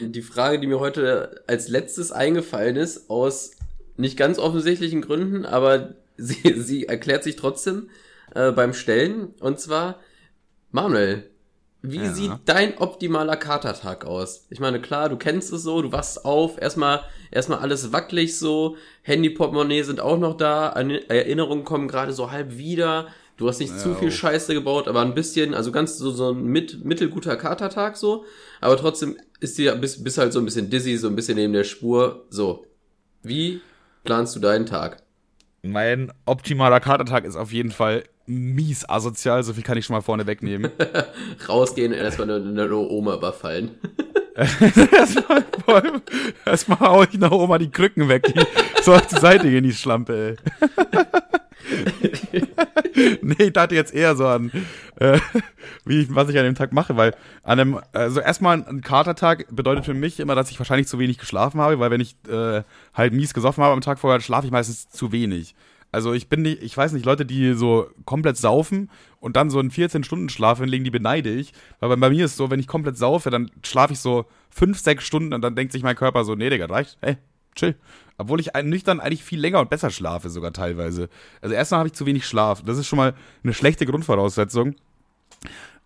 [0.00, 3.52] Die Frage, die mir heute als letztes eingefallen ist, aus
[3.96, 7.90] nicht ganz offensichtlichen Gründen, aber sie, sie erklärt sich trotzdem
[8.34, 9.34] äh, beim Stellen.
[9.40, 10.00] Und zwar,
[10.70, 11.28] Manuel,
[11.82, 12.12] wie Ja.
[12.12, 14.46] sieht dein optimaler Katertag aus?
[14.50, 18.76] Ich meine, klar, du kennst es so, du wachst auf, erstmal erstmal alles wackelig so,
[19.02, 23.08] Handy, Portemonnaie sind auch noch da, Erinnerungen kommen gerade so halb wieder.
[23.36, 24.10] Du hast nicht zu viel oh.
[24.10, 28.24] Scheiße gebaut, aber ein bisschen, also ganz so, so ein mit, mittelguter Katertag so,
[28.62, 31.52] aber trotzdem ist dir bis, bis halt so ein bisschen dizzy, so ein bisschen neben
[31.52, 32.26] der Spur.
[32.30, 32.66] So.
[33.22, 33.60] Wie
[34.04, 35.02] planst du deinen Tag?
[35.62, 40.02] Mein optimaler Katertag ist auf jeden Fall mies asozial, so viel kann ich schon mal
[40.02, 40.70] vorne wegnehmen.
[41.48, 43.70] Rausgehen, erstmal eine, eine Oma überfallen.
[44.34, 45.44] erstmal,
[46.44, 48.40] erstmal hau ich nach Oma die Krücken weg, die
[48.82, 51.04] so auf die Seite gehen, die Schlampe, ey.
[53.22, 54.50] nee, ich dachte jetzt eher so an,
[54.96, 55.18] äh,
[55.84, 59.84] wie was ich an dem Tag mache, weil an einem, also erstmal ein Katertag bedeutet
[59.84, 62.62] für mich immer, dass ich wahrscheinlich zu wenig geschlafen habe, weil wenn ich äh,
[62.94, 65.54] halt mies gesoffen habe am Tag vorher, schlafe ich meistens zu wenig.
[65.92, 68.90] Also ich bin nicht, ich weiß nicht, Leute, die so komplett saufen
[69.20, 71.52] und dann so einen 14-Stunden-Schlaf hinlegen, die beneide ich.
[71.80, 75.04] Weil bei mir ist so, wenn ich komplett saufe, dann schlafe ich so 5, 6
[75.04, 77.16] Stunden und dann denkt sich mein Körper so, nee, Digga, reicht, hey,
[77.54, 77.76] chill.
[78.18, 81.08] Obwohl ich nüchtern eigentlich viel länger und besser schlafe, sogar teilweise.
[81.42, 82.62] Also erstmal habe ich zu wenig Schlaf.
[82.62, 84.74] Das ist schon mal eine schlechte Grundvoraussetzung.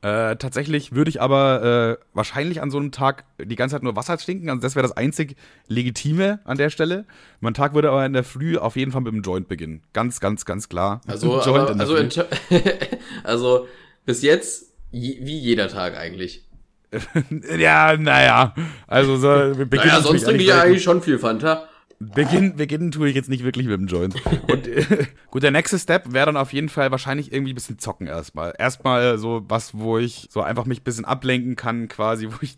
[0.02, 3.96] Äh, tatsächlich würde ich aber äh, wahrscheinlich an so einem Tag die ganze Zeit nur
[3.96, 4.48] Wasser trinken.
[4.48, 5.36] Also das wäre das einzig
[5.68, 7.04] Legitime an der Stelle.
[7.40, 9.82] Mein Tag würde aber in der Früh auf jeden Fall mit dem Joint beginnen.
[9.92, 11.02] Ganz, ganz, ganz klar.
[11.10, 11.96] Also, aber, also,
[13.24, 13.66] also
[14.06, 16.46] bis jetzt wie jeder Tag eigentlich.
[17.58, 18.54] ja, naja.
[18.86, 21.68] Also so, wir naja, sonst trinke ich eigentlich schon viel Fanta.
[22.02, 24.14] Beginnen, beginnen tue ich jetzt nicht wirklich mit dem Joint.
[24.50, 27.78] Und äh, gut, der nächste Step wäre dann auf jeden Fall wahrscheinlich irgendwie ein bisschen
[27.78, 28.54] zocken erstmal.
[28.58, 32.56] Erstmal so was, wo ich so einfach mich ein bisschen ablenken kann, quasi, wo ich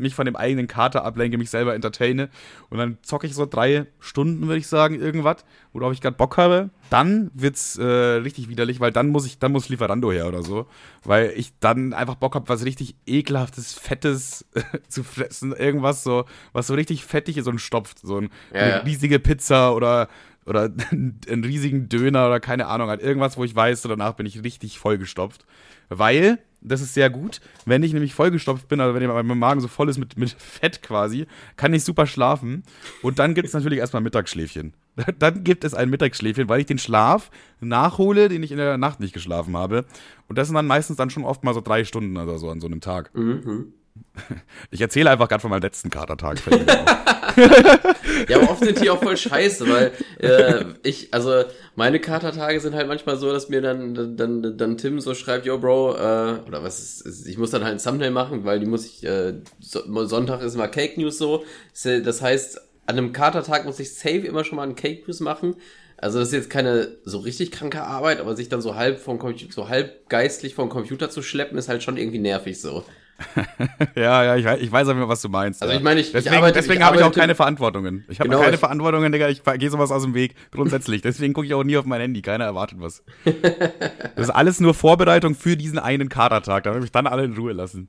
[0.00, 2.30] mich von dem eigenen Kater ablenke, mich selber entertaine.
[2.68, 6.36] Und dann zocke ich so drei Stunden, würde ich sagen, irgendwas, worauf ich gerade Bock
[6.36, 6.70] habe.
[6.90, 10.66] Dann wird's äh, richtig widerlich, weil dann muss ich, dann muss Lieferando her oder so.
[11.04, 14.44] Weil ich dann einfach Bock habe, was richtig ekelhaftes, fettes
[14.88, 15.52] zu fressen.
[15.52, 18.00] Irgendwas so, was so richtig fettig ist und stopft.
[18.00, 20.08] So ein, ja, eine riesige Pizza oder
[20.50, 24.44] oder einen riesigen Döner oder keine Ahnung, halt irgendwas, wo ich weiß, danach bin ich
[24.44, 25.46] richtig vollgestopft.
[25.88, 29.68] Weil, das ist sehr gut, wenn ich nämlich vollgestopft bin, also wenn mein Magen so
[29.68, 32.64] voll ist mit, mit Fett quasi, kann ich super schlafen.
[33.02, 34.74] Und dann gibt es natürlich erstmal Mittagsschläfchen.
[35.18, 39.00] Dann gibt es ein Mittagsschläfchen, weil ich den Schlaf nachhole, den ich in der Nacht
[39.00, 39.86] nicht geschlafen habe.
[40.28, 42.60] Und das sind dann meistens dann schon oft mal so drei Stunden oder so an
[42.60, 43.14] so einem Tag.
[43.14, 43.72] Mhm.
[44.70, 46.38] Ich erzähle einfach gerade von meinem letzten Katertag.
[48.28, 51.44] ja, aber oft sind die auch voll scheiße, weil äh, ich, also
[51.76, 55.58] meine Katertage sind halt manchmal so, dass mir dann, dann, dann Tim so schreibt, yo
[55.58, 55.98] Bro, äh,
[56.46, 59.34] oder was ist, ich muss dann halt ein Thumbnail machen, weil die muss ich, äh,
[59.60, 61.44] Sonntag ist mal Cake News so.
[61.84, 65.56] Das heißt, an einem Katertag muss ich safe immer schon mal einen Cake News machen.
[65.96, 69.18] Also das ist jetzt keine so richtig kranke Arbeit, aber sich dann so halb vom
[69.18, 72.84] Computer, so halb geistlich vom Computer zu schleppen, ist halt schon irgendwie nervig so.
[73.94, 75.62] ja, ja, ich weiß, ich weiß aber, was du meinst.
[75.62, 78.04] Also ich meine, ich, deswegen, ich arbeite, deswegen habe ich auch keine Verantwortungen.
[78.08, 79.28] Ich habe genau, keine Verantwortungen, Digga.
[79.28, 81.02] Ich gehe sowas aus dem Weg, grundsätzlich.
[81.02, 82.22] deswegen gucke ich auch nie auf mein Handy.
[82.22, 83.02] Keiner erwartet was.
[83.24, 86.64] das ist alles nur Vorbereitung für diesen einen Kadertag.
[86.64, 87.88] Da will ich dann alle in Ruhe lassen.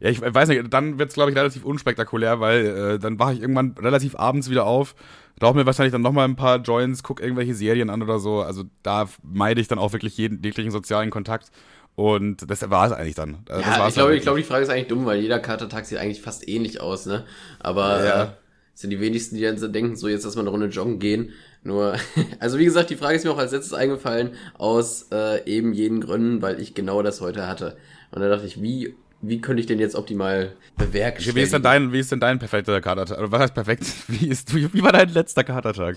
[0.00, 3.34] Ja, ich weiß nicht, dann wird es, glaube ich, relativ unspektakulär, weil äh, dann wache
[3.34, 4.94] ich irgendwann relativ abends wieder auf,
[5.42, 8.42] rauche mir wahrscheinlich dann nochmal ein paar Joints, gucke irgendwelche Serien an oder so.
[8.42, 11.50] Also da meide ich dann auch wirklich jeden jeglichen sozialen Kontakt.
[11.96, 13.38] Und das war es eigentlich dann.
[13.48, 15.98] Also ja, ich glaube, ich glaube, die Frage ist eigentlich dumm, weil jeder Katertag sieht
[15.98, 17.24] eigentlich fast ähnlich aus, ne?
[17.60, 18.22] Aber ja.
[18.24, 18.28] äh,
[18.74, 21.32] sind die wenigsten, die dann so denken, so jetzt lass mal eine Runde joggen gehen.
[21.62, 21.96] Nur,
[22.40, 26.00] also wie gesagt, die Frage ist mir auch als letztes eingefallen, aus äh, eben jenen
[26.00, 27.76] Gründen, weil ich genau das heute hatte.
[28.10, 28.96] Und da dachte ich, wie
[29.28, 31.36] wie könnte ich den jetzt optimal bewerkstelligen?
[31.36, 33.18] Wie ist denn dein, wie ist denn dein perfekter Katertag?
[33.18, 33.86] Oder was heißt perfekt?
[34.08, 35.96] Wie, ist, wie, wie war dein letzter Katertag?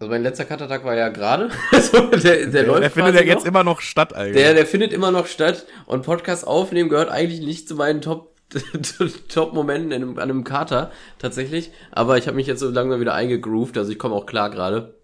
[0.00, 1.50] Also mein letzter Katertag war ja gerade.
[1.72, 4.42] also der, der, der läuft Der findet ja jetzt immer noch statt eigentlich.
[4.42, 5.66] Der, der findet immer noch statt.
[5.86, 8.36] Und Podcast aufnehmen gehört eigentlich nicht zu meinen Top
[9.28, 11.72] Top-Momenten an einem Kater tatsächlich.
[11.90, 14.94] Aber ich habe mich jetzt so langsam wieder eingegroovt, also ich komme auch klar gerade.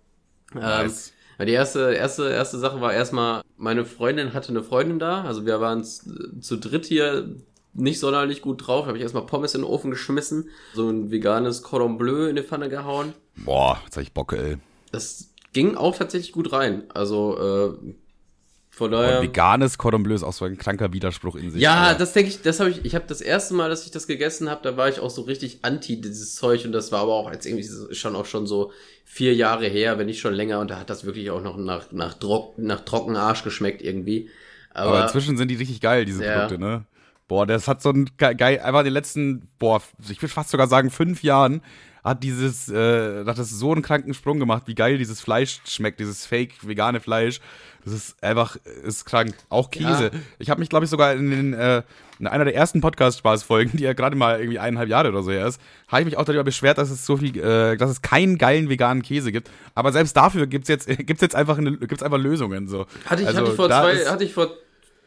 [0.54, 1.12] Ähm, nice.
[1.38, 5.24] Ähm, die erste, erste, erste Sache war erstmal, meine Freundin hatte eine Freundin da.
[5.24, 7.34] Also wir waren zu dritt hier
[7.74, 8.86] nicht sonderlich gut drauf.
[8.86, 12.42] Habe ich erstmal Pommes in den Ofen geschmissen, so ein veganes Cordon Bleu in die
[12.42, 13.12] Pfanne gehauen.
[13.36, 14.56] Boah, jetzt hab ich Bock, ey
[14.94, 16.84] das ging auch tatsächlich gut rein.
[16.92, 17.94] Also äh,
[18.70, 19.20] von daher.
[19.20, 21.62] Und veganes Cordon Bleu ist auch so ein kranker Widerspruch in sich.
[21.62, 21.98] Ja, oder?
[21.98, 24.50] das denke ich, das habe ich, ich habe das erste Mal, dass ich das gegessen
[24.50, 27.30] habe, da war ich auch so richtig anti dieses Zeug und das war aber auch
[27.30, 28.72] jetzt irgendwie schon auch schon so
[29.04, 31.92] vier Jahre her, wenn nicht schon länger und da hat das wirklich auch noch nach,
[31.92, 34.28] nach, Trock, nach trocken Arsch geschmeckt irgendwie.
[34.70, 36.32] Aber, aber inzwischen sind die richtig geil, diese ja.
[36.32, 36.84] Produkte, ne?
[37.28, 39.80] Boah, das hat so ein geil, einfach die letzten, boah,
[40.10, 41.62] ich würde fast sogar sagen, fünf Jahren
[42.04, 46.00] hat dieses, äh, hat das so einen kranken Sprung gemacht, wie geil dieses Fleisch schmeckt,
[46.00, 47.40] dieses fake vegane Fleisch.
[47.82, 49.34] Das ist einfach, ist krank.
[49.48, 50.10] Auch Käse.
[50.12, 50.20] Ja.
[50.38, 51.82] Ich habe mich, glaube ich, sogar in, den, äh,
[52.18, 55.46] in einer der ersten Podcast-Spaß-Folgen, die ja gerade mal irgendwie eineinhalb Jahre oder so her
[55.46, 58.38] ist, habe ich mich auch darüber beschwert, dass es so viel, äh, dass es keinen
[58.38, 59.50] geilen veganen Käse gibt.
[59.74, 62.68] Aber selbst dafür gibt's jetzt, gibt's jetzt einfach, eine, gibt's einfach Lösungen.
[62.68, 62.86] So.
[63.06, 64.50] Hatte ich, also, hatte ich vor zwei, hatte ich vor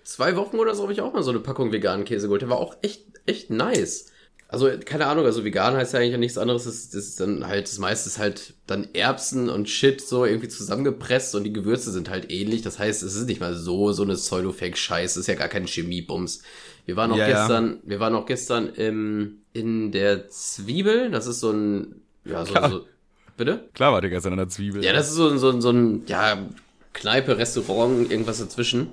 [0.03, 2.41] zwei Wochen oder so habe ich auch mal so eine Packung veganen Käse geholt.
[2.41, 4.12] Der war auch echt, echt nice.
[4.49, 6.63] Also, keine Ahnung, also vegan heißt ja eigentlich ja nichts anderes.
[6.63, 11.36] Das, ist dann halt, das meiste ist halt dann Erbsen und Shit so irgendwie zusammengepresst
[11.36, 12.62] und die Gewürze sind halt ähnlich.
[12.62, 15.12] Das heißt, es ist nicht mal so, so eine Pseudo-Fake-Scheiß.
[15.12, 16.43] Es ist ja gar kein Chemiebums.
[16.86, 17.39] Wir waren auch Ja, ja.
[17.41, 21.12] gestern, wir waren auch gestern im, in der Zwiebel.
[21.12, 22.69] Das ist so ein, ja, so, Klar.
[22.69, 22.86] so
[23.36, 23.65] bitte?
[23.73, 24.81] Klar war der gestern an der Zwiebel.
[24.81, 26.38] Ja, das ist so, so, so ein, ja,
[26.93, 28.88] Kneipe, Restaurant, irgendwas dazwischen.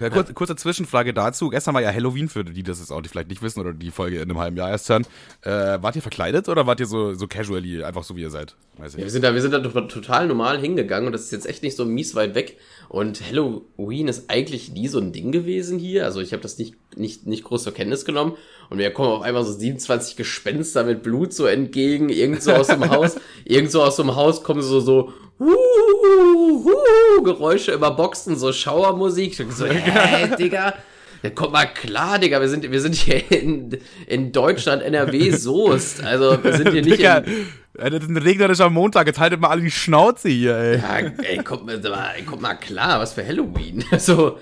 [0.00, 1.48] Ja, kurz, kurze Zwischenfrage dazu.
[1.50, 4.16] Gestern war ja Halloween, für die das jetzt auch vielleicht nicht wissen oder die Folge
[4.16, 5.06] in einem halben Jahr erst hören.
[5.42, 5.50] Äh,
[5.82, 8.56] wart ihr verkleidet oder wart ihr so, so casually, einfach so wie ihr seid?
[8.78, 11.46] Ja, wir sind da, wir sind da to- total normal hingegangen und das ist jetzt
[11.46, 12.56] echt nicht so mies weit weg.
[12.88, 16.04] Und Halloween ist eigentlich nie so ein Ding gewesen hier.
[16.04, 18.32] Also ich habe das nicht, nicht, nicht groß zur Kenntnis genommen.
[18.72, 22.68] Und mir kommen auf einmal so 27 Gespenster mit Blut so entgegen, irgend so aus
[22.68, 28.38] dem Haus, irgend so aus dem Haus kommen so, so, huhuhu, huhu, Geräusche über Boxen,
[28.38, 29.34] so Schauermusik.
[29.50, 30.72] So, hä, Digga?
[31.22, 36.02] Ja, kommt mal klar, Digga, wir sind, wir sind hier in, in Deutschland, NRW, Soest.
[36.02, 37.18] Also, wir sind hier nicht Digga,
[37.76, 40.78] äh, das ist ein regnerischer Montag, jetzt haltet mal alle die Schnauze hier, ey.
[40.78, 41.78] Ja, ey, kommt, mal-
[42.24, 43.84] kommt mal klar, was für Halloween.
[43.90, 44.38] Also,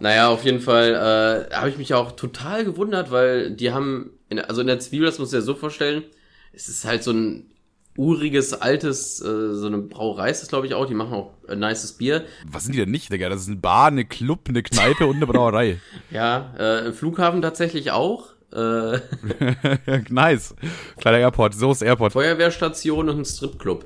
[0.00, 4.38] naja, auf jeden Fall äh, habe ich mich auch total gewundert, weil die haben, in,
[4.38, 6.04] also in der Zwiebel, das muss ich dir so vorstellen,
[6.52, 7.50] es ist halt so ein
[7.96, 11.58] uriges, altes, äh, so eine Brauerei ist das, glaube ich, auch, die machen auch ein
[11.58, 12.24] nices Bier.
[12.50, 13.28] Was sind die denn nicht, Digga?
[13.28, 15.80] Das ist ein Bar, eine Club, eine Kneipe und eine Brauerei.
[16.10, 18.30] Ja, äh, Flughafen tatsächlich auch.
[18.52, 18.98] Äh,
[20.08, 20.54] nice.
[20.96, 22.12] Kleiner Airport, so ist Airport.
[22.12, 23.84] Feuerwehrstation und ein Stripclub.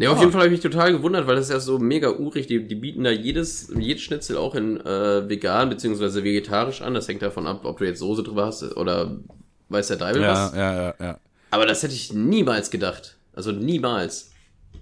[0.00, 0.20] Ne, auf Ah.
[0.20, 2.46] jeden Fall habe ich mich total gewundert, weil das ist ja so mega urig.
[2.46, 6.94] Die, die bieten da jedes, jedes Schnitzel auch in äh, vegan beziehungsweise vegetarisch an.
[6.94, 9.18] Das hängt davon ab, ob du jetzt Soße drüber hast oder
[9.68, 10.54] weiß der Deibel Ja, was.
[10.56, 11.18] ja, ja, ja.
[11.50, 13.16] Aber das hätte ich niemals gedacht.
[13.34, 14.30] Also niemals.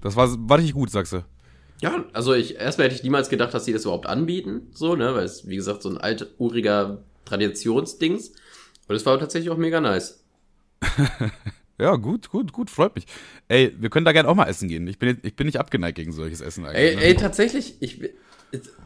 [0.02, 1.24] Das war, war richtig gut, sagst du.
[1.82, 5.14] Ja, also ich erstmal hätte ich niemals gedacht, dass sie das überhaupt anbieten, so, ne,
[5.14, 8.32] weil es wie gesagt so ein alt uriger Traditionsdings.
[8.86, 10.22] Und es war tatsächlich auch mega nice.
[11.78, 13.06] Ja, gut, gut, gut, freut mich.
[13.46, 14.86] Ey, wir können da gerne auch mal essen gehen.
[14.88, 16.90] Ich bin, ich bin nicht abgeneigt gegen solches Essen eigentlich.
[16.90, 17.02] Ey, ne?
[17.02, 18.00] ey, tatsächlich, ich,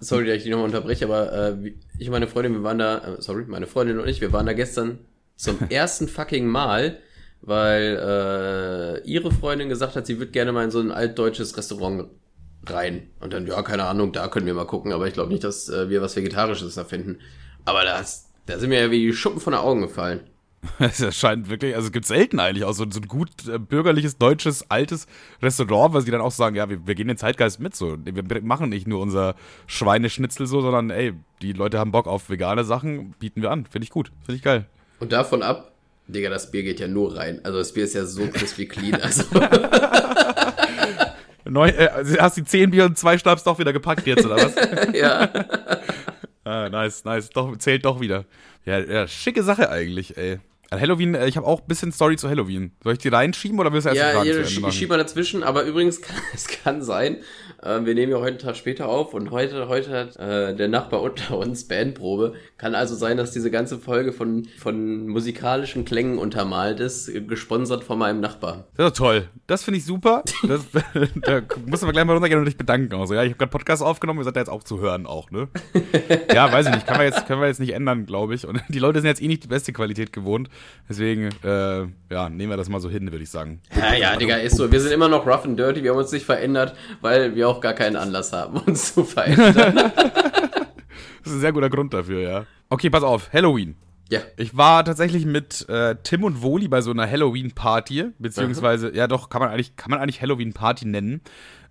[0.01, 2.99] sorry, dass ich dich nochmal unterbreche, aber äh, ich und meine Freundin, wir waren da,
[2.99, 4.99] äh, sorry, meine Freundin und ich, wir waren da gestern
[5.37, 6.99] zum ersten fucking Mal,
[7.41, 12.11] weil äh, ihre Freundin gesagt hat, sie würde gerne mal in so ein altdeutsches Restaurant
[12.67, 13.09] rein.
[13.21, 15.69] Und dann, ja, keine Ahnung, da können wir mal gucken, aber ich glaube nicht, dass
[15.71, 17.19] äh, wir was Vegetarisches da finden.
[17.65, 20.21] Aber das, da sind mir ja wie die Schuppen von den Augen gefallen.
[20.79, 24.17] Es scheint wirklich, also es gibt selten eigentlich auch so, so ein gut äh, bürgerliches,
[24.19, 25.07] deutsches, altes
[25.43, 27.97] Restaurant, weil sie dann auch sagen, ja, wir, wir gehen den Zeitgeist mit so.
[28.05, 29.35] Wir machen nicht nur unser
[29.67, 33.67] Schweineschnitzel so, sondern ey, die Leute haben Bock auf vegane Sachen, bieten wir an.
[33.67, 34.67] Finde ich gut, finde ich geil.
[35.01, 35.73] Und davon ab,
[36.07, 37.41] Digga, das Bier geht ja nur rein.
[37.45, 38.95] Also das Bier ist ja so crispy clean.
[39.03, 39.25] Also
[41.45, 44.37] Neu, äh, also hast die 10 Bier und zwei Schnaps doch wieder gepackt jetzt, oder
[44.37, 44.55] was?
[44.95, 45.29] ja.
[46.45, 48.25] ah, nice, nice, doch, zählt doch wieder.
[48.65, 50.39] Ja, ja, schicke Sache eigentlich, ey.
[50.73, 52.73] An Halloween, äh, ich habe auch ein bisschen Story zu Halloween.
[52.83, 54.69] Soll ich die reinschieben oder willst du erst Ja, machen?
[54.71, 57.19] ich schieb mal dazwischen, aber übrigens kann, es kann sein,
[57.63, 60.69] äh, wir nehmen ja heute einen Tag später auf und heute, heute hat äh, der
[60.69, 62.33] Nachbar unter uns Bandprobe.
[62.57, 67.99] Kann also sein, dass diese ganze Folge von, von musikalischen Klängen untermalt ist, gesponsert von
[67.99, 68.69] meinem Nachbar.
[68.79, 69.29] Das ist toll.
[69.47, 70.23] Das finde ich super.
[70.49, 70.63] Das,
[71.17, 72.95] da musst du gleich mal runtergehen und dich bedanken.
[72.95, 75.31] Also, ja, ich habe gerade Podcast aufgenommen, ihr seid da jetzt auch zu hören auch,
[75.31, 75.49] ne?
[76.35, 76.87] ja, weiß ich nicht.
[76.87, 78.47] Kann man jetzt, können wir jetzt nicht ändern, glaube ich.
[78.47, 80.49] Und die Leute sind jetzt eh nicht die beste Qualität gewohnt.
[80.89, 83.61] Deswegen, äh, ja, nehmen wir das mal so hin, würde ich sagen.
[83.75, 84.71] Ja, ja, Digga, ist so.
[84.71, 87.61] Wir sind immer noch rough and dirty, wir haben uns nicht verändert, weil wir auch
[87.61, 89.93] gar keinen Anlass haben, uns zu verändern.
[91.25, 92.47] Das ist ein sehr guter Grund dafür, ja.
[92.69, 93.33] Okay, pass auf.
[93.33, 93.77] Halloween.
[94.11, 94.21] ja.
[94.37, 99.29] Ich war tatsächlich mit äh, Tim und Woli bei so einer Halloween-Party, beziehungsweise, ja doch,
[99.31, 101.21] kann man eigentlich, kann man eigentlich Halloween-Party nennen.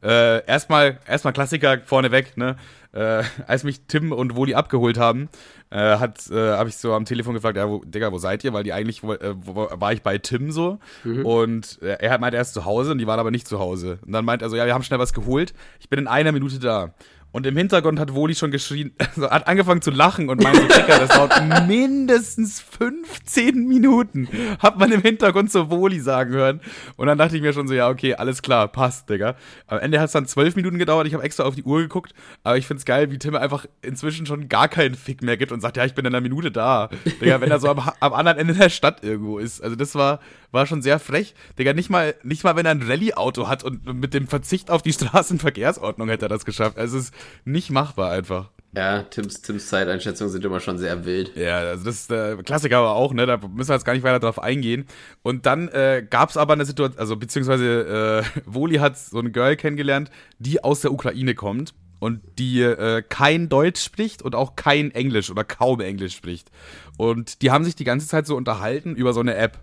[0.02, 2.56] Äh, erstmal, erstmal Klassiker vorneweg, ne?
[2.94, 5.30] Äh, als mich Tim und Woli abgeholt haben,
[5.70, 8.52] äh, hat, äh, habe ich so am Telefon gefragt, ja, wo, Digga, wo seid ihr?
[8.52, 10.80] Weil die eigentlich, wo, äh, wo, war ich bei Tim so
[11.24, 14.00] und äh, er meinte, er ist zu Hause und die waren aber nicht zu Hause.
[14.06, 16.32] Und dann meint er so, ja, wir haben schnell was geholt, ich bin in einer
[16.32, 16.94] Minute da.
[17.34, 21.00] Und im Hintergrund hat Woli schon geschrien, also hat angefangen zu lachen und meinte, Digga,
[21.00, 24.28] das dauert mindestens 15 Minuten.
[24.60, 26.62] Hat man im Hintergrund so Woli sagen hören.
[26.98, 29.36] Und dann dachte ich mir schon so, ja, okay, alles klar, passt, Digga.
[29.68, 31.08] Am Ende hat es dann 12 Minuten gedauert.
[31.08, 32.14] Ich habe extra auf die Uhr geguckt.
[32.44, 35.62] Aber ich find's geil, wie Tim einfach inzwischen schon gar keinen Fick mehr gibt und
[35.62, 36.90] sagt, ja, ich bin in einer Minute da.
[37.22, 39.64] Digga, wenn er so am, am anderen Ende der Stadt irgendwo ist.
[39.64, 40.20] Also das war,
[40.52, 41.34] war schon sehr frech.
[41.58, 44.82] Digga, nicht mal, nicht mal, wenn er ein Rallye-Auto hat und mit dem Verzicht auf
[44.82, 46.78] die Straßenverkehrsordnung hätte er das geschafft.
[46.78, 48.50] Also es ist nicht machbar einfach.
[48.74, 51.36] Ja, Tims, Tims Zeiteinschätzungen sind immer schon sehr wild.
[51.36, 53.26] Ja, also das ist der Klassiker aber auch, ne?
[53.26, 54.86] Da müssen wir jetzt gar nicht weiter drauf eingehen.
[55.24, 59.32] Und dann äh, gab es aber eine Situation, also beziehungsweise äh, Woli hat so eine
[59.32, 64.56] Girl kennengelernt, die aus der Ukraine kommt und die äh, kein Deutsch spricht und auch
[64.56, 66.50] kein Englisch oder kaum Englisch spricht.
[66.98, 69.60] Und die haben sich die ganze Zeit so unterhalten über so eine App.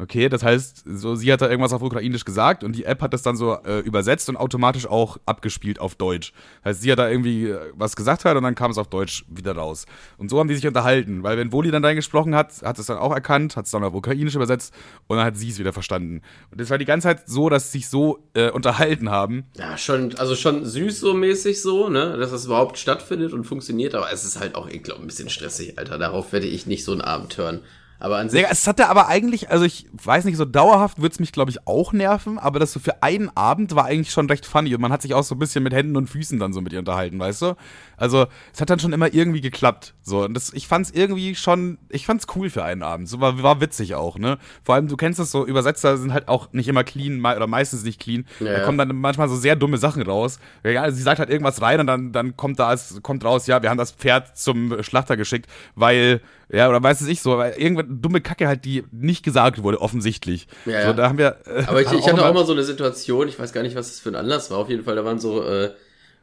[0.00, 3.12] Okay, das heißt, so sie hat da irgendwas auf Ukrainisch gesagt und die App hat
[3.12, 6.32] das dann so äh, übersetzt und automatisch auch abgespielt auf Deutsch.
[6.62, 8.88] Das heißt, sie hat da irgendwie äh, was gesagt hat und dann kam es auf
[8.88, 9.84] Deutsch wieder raus.
[10.16, 12.96] Und so haben die sich unterhalten, weil wenn Woli dann reingesprochen hat, hat es dann
[12.96, 14.72] auch erkannt, hat es dann auf Ukrainisch übersetzt
[15.06, 16.22] und dann hat sie es wieder verstanden.
[16.50, 19.44] Und das war die ganze Zeit so, dass sie sich so äh, unterhalten haben.
[19.58, 23.94] Ja, schon, also schon süß so mäßig so, ne, dass das überhaupt stattfindet und funktioniert,
[23.94, 25.98] aber es ist halt auch, ich glaube, ein bisschen stressig, Alter.
[25.98, 27.60] Darauf werde ich nicht so einen Abend hören.
[28.00, 28.44] Aber an sich.
[28.50, 31.66] Es hatte aber eigentlich, also ich weiß nicht, so dauerhaft würde es mich, glaube ich,
[31.66, 34.90] auch nerven, aber das so für einen Abend war eigentlich schon recht funny und man
[34.90, 37.18] hat sich auch so ein bisschen mit Händen und Füßen dann so mit ihr unterhalten,
[37.18, 37.56] weißt du?
[37.98, 39.92] Also, es hat dann schon immer irgendwie geklappt.
[40.02, 43.06] So, und das, ich fand's irgendwie schon, ich fand's cool für einen Abend.
[43.06, 44.38] So war, war witzig auch, ne?
[44.62, 47.84] Vor allem, du kennst das so, Übersetzer sind halt auch nicht immer clean oder meistens
[47.84, 48.24] nicht clean.
[48.40, 50.38] Ja, da kommen dann manchmal so sehr dumme Sachen raus.
[50.64, 53.68] Ja, sie sagt halt irgendwas rein und dann, dann kommt da, kommt raus, ja, wir
[53.68, 58.00] haben das Pferd zum Schlachter geschickt, weil ja, oder weiß es ich so, weil irgendwann
[58.00, 60.48] dumme Kacke halt, die nicht gesagt wurde, offensichtlich.
[60.66, 61.36] Ja, so, da haben wir.
[61.46, 63.88] Äh, Aber ich, ich hatte auch mal so eine Situation, ich weiß gar nicht, was
[63.88, 64.58] das für ein Anlass war.
[64.58, 65.70] Auf jeden Fall, da waren so äh,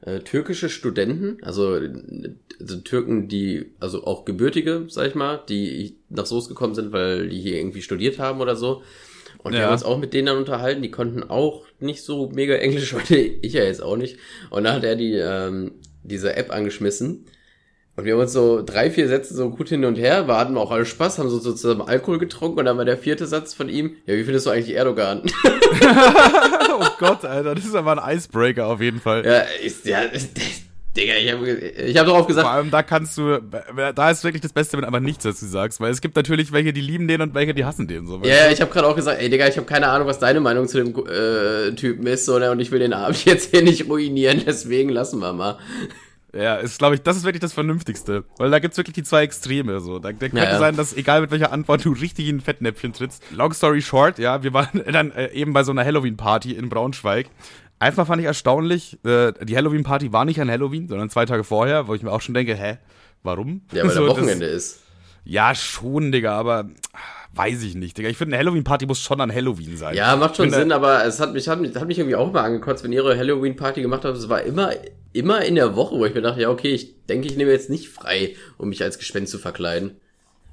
[0.02, 1.80] äh, türkische Studenten, also,
[2.60, 7.30] also Türken, die, also auch gebürtige, sag ich mal, die nach Soos gekommen sind, weil
[7.30, 8.84] die hier irgendwie studiert haben oder so.
[9.44, 9.60] Und ja.
[9.60, 12.94] wir haben uns auch mit denen dann unterhalten, die konnten auch nicht so mega Englisch,
[12.94, 14.18] heute ich ja jetzt auch nicht.
[14.50, 15.72] Und dann hat er die, ähm,
[16.04, 17.26] diese App angeschmissen
[17.98, 20.56] und wir haben uns so drei, vier Sätze so gut hin und her, wir hatten
[20.56, 23.70] auch alle Spaß, haben so zusammen Alkohol getrunken und dann war der vierte Satz von
[23.70, 25.24] ihm, ja, wie findest du eigentlich Erdogan?
[26.80, 29.26] oh Gott, Alter, das ist aber ein Icebreaker auf jeden Fall.
[29.26, 30.02] Ja, ist, ja,
[30.96, 32.46] Digga, ich habe ich hab darauf gesagt.
[32.46, 35.48] Vor allem, da kannst du, da ist wirklich das Beste, wenn du einfach nichts dazu
[35.48, 38.06] sagst, weil es gibt natürlich welche, die lieben den und welche, die hassen den.
[38.06, 40.20] So, ja, ja, ich habe gerade auch gesagt, ey, Digga, ich habe keine Ahnung, was
[40.20, 43.50] deine Meinung zu dem äh, Typen ist, so, ne, und ich will den Abend jetzt
[43.50, 45.58] hier nicht ruinieren, deswegen lassen wir mal.
[46.38, 48.24] Ja, ist, glaube ich, das ist wirklich das Vernünftigste.
[48.38, 49.80] Weil da gibt's wirklich die zwei Extreme.
[49.80, 50.00] So.
[50.00, 50.60] Da, da könnte ja, ja.
[50.60, 53.24] sein, dass egal mit welcher Antwort du richtig in ein Fettnäpfchen trittst.
[53.32, 57.28] Long story short, ja, wir waren dann äh, eben bei so einer Halloween-Party in Braunschweig.
[57.80, 61.88] Einfach fand ich erstaunlich, äh, die Halloween-Party war nicht an Halloween, sondern zwei Tage vorher,
[61.88, 62.78] wo ich mir auch schon denke, hä,
[63.24, 63.62] warum?
[63.72, 64.84] Ja, weil so, der Wochenende das, ist.
[65.24, 66.70] Ja, schon, Digga, aber
[67.34, 68.10] weiß ich nicht, Digga.
[68.10, 69.96] Ich finde, eine Halloween-Party muss schon an Halloween sein.
[69.96, 72.44] Ja, macht schon Sinn, aber es hat mich, hat, mich, hat mich irgendwie auch mal
[72.44, 74.18] angekotzt, wenn ihr eure Halloween-Party gemacht habt.
[74.18, 74.72] Es war immer,
[75.18, 77.70] immer in der Woche, wo ich mir dachte, ja, okay, ich denke, ich nehme jetzt
[77.70, 80.00] nicht frei, um mich als Gespenst zu verkleiden.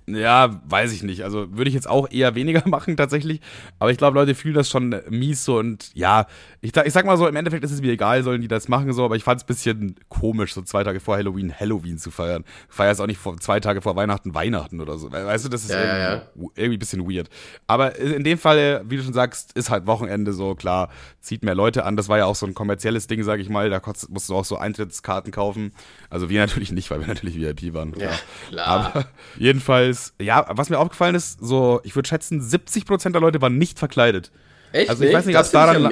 [0.07, 1.23] Ja, weiß ich nicht.
[1.23, 3.41] Also würde ich jetzt auch eher weniger machen tatsächlich.
[3.79, 6.27] Aber ich glaube, Leute fühlen das schon mies so und ja,
[6.61, 8.93] ich, ich sag mal so, im Endeffekt ist es mir egal, sollen die das machen
[8.93, 12.11] so, aber ich fand es ein bisschen komisch, so zwei Tage vor Halloween Halloween zu
[12.11, 12.45] feiern.
[12.77, 15.11] Es auch nicht vor, zwei Tage vor Weihnachten Weihnachten oder so.
[15.11, 16.51] Weißt du, das ist ja, irgendwie, ja.
[16.55, 17.31] irgendwie ein bisschen weird.
[17.67, 20.91] Aber in dem Fall, wie du schon sagst, ist halt Wochenende so, klar,
[21.21, 21.97] zieht mehr Leute an.
[21.97, 23.71] Das war ja auch so ein kommerzielles Ding, sag ich mal.
[23.71, 25.73] Da musst du auch so Eintrittskarten kaufen.
[26.11, 27.95] Also wir natürlich nicht, weil wir natürlich VIP waren.
[27.97, 28.11] Ja,
[28.51, 28.67] klar.
[28.67, 29.07] Aber
[29.39, 33.59] jedenfalls ist, ja, was mir aufgefallen ist, so, ich würde schätzen, 70% der Leute waren
[33.59, 34.33] nicht verkleidet.
[34.73, 34.91] Echt?
[34.91, 35.17] Also ich nicht?
[35.17, 35.91] weiß nicht, ob es daran lag.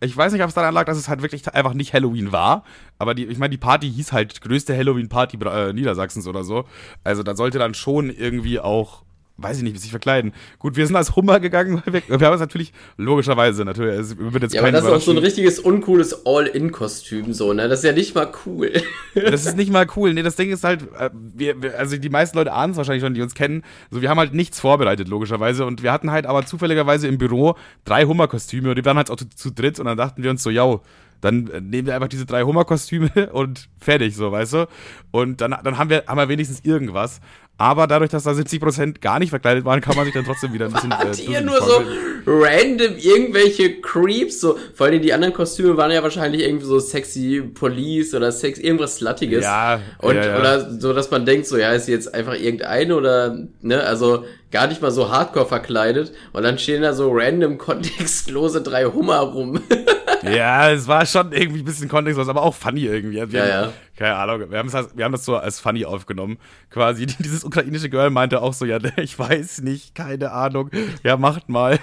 [0.00, 2.62] Ich weiß nicht, ob es daran lag, dass es halt wirklich einfach nicht Halloween war.
[2.98, 6.66] Aber die, ich meine, die Party hieß halt größte Halloween-Party äh, Niedersachsens oder so.
[7.02, 9.02] Also da sollte dann schon irgendwie auch
[9.38, 10.32] weiß ich nicht, wie sich verkleiden.
[10.58, 14.18] Gut, wir sind als Hummer gegangen, weil wir, wir haben es natürlich, logischerweise, natürlich, es
[14.18, 17.68] wird jetzt Ja, aber das ist auch so ein richtiges uncooles All-In-Kostüm, so, ne?
[17.68, 18.72] Das ist ja nicht mal cool.
[19.14, 20.12] das ist nicht mal cool.
[20.12, 23.02] Nee, das Ding ist halt, äh, wir, wir also die meisten Leute ahnen es wahrscheinlich
[23.02, 23.62] schon, die uns kennen.
[23.90, 25.64] Also wir haben halt nichts vorbereitet, logischerweise.
[25.64, 29.16] Und wir hatten halt aber zufälligerweise im Büro drei Hummer-Kostüme und die waren halt auch
[29.16, 30.80] zu, zu dritt und dann dachten wir uns so, ja,
[31.20, 34.68] dann nehmen wir einfach diese drei Hummer-Kostüme und fertig, so, weißt du?
[35.10, 37.20] Und dann, dann haben wir, haben wir wenigstens irgendwas.
[37.60, 40.66] Aber dadurch, dass da 70% gar nicht verkleidet waren, kann man sich dann trotzdem wieder
[40.66, 40.90] ein bisschen.
[40.90, 41.82] Wart äh, ihr nur so
[42.24, 44.40] random irgendwelche Creeps?
[44.40, 48.60] So, vor allem die anderen Kostüme waren ja wahrscheinlich irgendwie so sexy Police oder sex,
[48.60, 49.42] irgendwas Sluttiges.
[49.42, 49.80] Ja.
[49.98, 50.38] Und, ja, ja.
[50.38, 54.66] oder so, dass man denkt, so, ja, ist jetzt einfach irgendeine oder, ne, also gar
[54.66, 56.12] nicht mal so hardcore verkleidet.
[56.32, 59.60] Und dann stehen da so random kontextlose drei Hummer rum.
[60.22, 63.16] ja, es war schon irgendwie ein bisschen kontextlos, aber auch funny irgendwie.
[63.32, 66.38] Wir ja, ja keine Ahnung, wir haben, das, wir haben das so als funny aufgenommen.
[66.70, 70.70] Quasi, dieses ukrainische Girl meinte auch so, ja, ich weiß nicht, keine Ahnung,
[71.02, 71.80] ja, macht mal.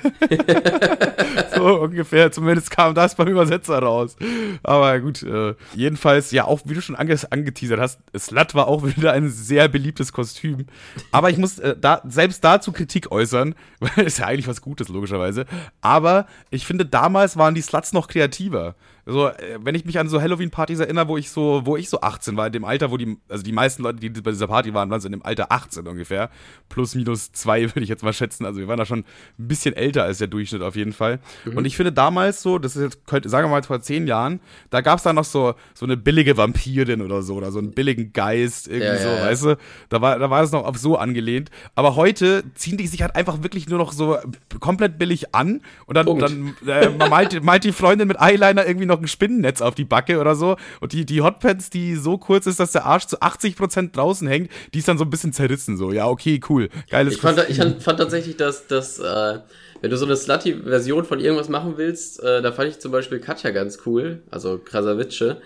[1.54, 4.16] so ungefähr, zumindest kam das beim Übersetzer raus.
[4.64, 8.86] Aber gut, äh, jedenfalls, ja, auch wie du schon ange angeteasert hast, Slut war auch
[8.86, 10.68] wieder ein sehr beliebtes Kostüm.
[11.12, 14.90] Aber ich muss äh, da, selbst dazu Kritik äußern, weil ist ja eigentlich was Gutes,
[14.90, 15.46] logischerweise.
[15.82, 18.76] Aber ich finde, damals waren die Sluts noch kreativer.
[19.08, 22.02] So, äh, wenn ich mich an so Halloween-Partys erinnere, wo ich so, wo ich so
[22.02, 24.74] 18 war, in dem Alter, wo die, also die meisten Leute, die bei dieser Party
[24.74, 26.32] waren, waren so in dem Alter 18 ungefähr.
[26.70, 28.46] Plus, minus zwei, würde ich jetzt mal schätzen.
[28.46, 31.20] Also wir waren da schon ein bisschen älter als der Durchschnitt auf jeden Fall.
[31.46, 31.58] Mhm.
[31.58, 34.40] Und ich finde damals so, das ist jetzt, könnte, sagen wir mal vor zehn Jahren,
[34.72, 37.74] da gab es da noch so, so eine billige Vampirin oder so, oder so einen
[37.74, 39.58] billigen Geist, irgendwie ja, so, ja, weißt du?
[39.90, 41.52] Da war, da war es noch auf so angelehnt.
[41.76, 44.18] Aber heute ziehen die sich halt einfach wirklich nur noch so
[44.60, 48.95] komplett billig an und dann, dann äh, malt, malt die Freundin mit Eyeliner irgendwie noch
[49.02, 50.58] ein Spinnennetz auf die Backe oder so.
[50.80, 54.52] Und die, die Hotpants, die so kurz ist, dass der Arsch zu 80% draußen hängt,
[54.74, 55.78] die ist dann so ein bisschen zerrissen.
[55.78, 56.70] So, ja, okay, cool.
[56.90, 59.40] Geiles Ich fand, ich fand tatsächlich, dass, dass äh,
[59.82, 63.20] wenn du so eine slutty-Version von irgendwas machen willst, äh, da fand ich zum Beispiel
[63.20, 65.38] Katja ganz cool, also Krasavice.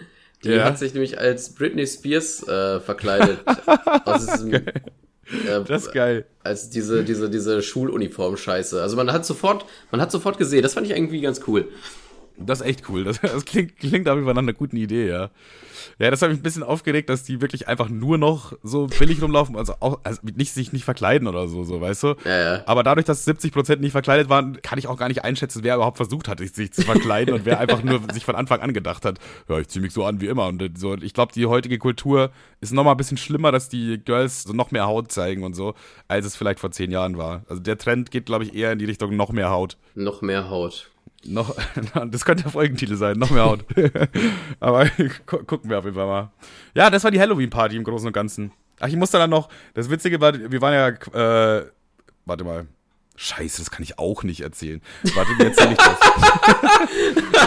[0.44, 0.64] Die ja.
[0.64, 3.40] hat sich nämlich als Britney Spears äh, verkleidet.
[4.06, 4.64] aus diesem, äh,
[5.68, 6.26] das ist geil.
[6.44, 8.82] Als diese, diese, diese Schuluniform-Scheiße.
[8.82, 11.68] Also man hat sofort, man hat sofort gesehen, das fand ich irgendwie ganz cool.
[12.40, 13.04] Das ist echt cool.
[13.04, 15.30] Das, das klingt, klingt auf jeden Fall nach einer guten Idee, ja.
[15.98, 19.22] Ja, das hat mich ein bisschen aufgeregt, dass die wirklich einfach nur noch so billig
[19.22, 22.16] rumlaufen, also auch, also nicht, sich nicht verkleiden oder so, so, weißt du?
[22.26, 22.64] Ja, ja.
[22.66, 25.98] Aber dadurch, dass 70% nicht verkleidet waren, kann ich auch gar nicht einschätzen, wer überhaupt
[25.98, 29.20] versucht hat, sich zu verkleiden und wer einfach nur sich von Anfang an gedacht hat,
[29.48, 30.48] ja, ich zieh mich so an wie immer.
[30.48, 32.32] Und so, ich glaube, die heutige Kultur
[32.62, 35.76] ist nochmal ein bisschen schlimmer, dass die Girls so noch mehr Haut zeigen und so,
[36.08, 37.44] als es vielleicht vor zehn Jahren war.
[37.50, 39.78] Also der Trend geht, glaube ich, eher in die Richtung noch mehr Haut.
[39.96, 40.90] Noch mehr Haut.
[41.26, 41.56] Noch,
[42.08, 43.66] das könnte der Folgentitel sein, noch mehr Haut.
[44.60, 44.86] Aber
[45.26, 46.32] gucken wir auf jeden Fall mal.
[46.74, 48.52] Ja, das war die Halloween-Party im Großen und Ganzen.
[48.80, 51.66] Ach, ich musste dann noch, das Witzige war, wir waren ja, äh,
[52.26, 52.68] warte mal.
[53.22, 54.82] Scheiße, das kann ich auch nicht erzählen.
[55.14, 56.00] Warte, mir erzähl ich das.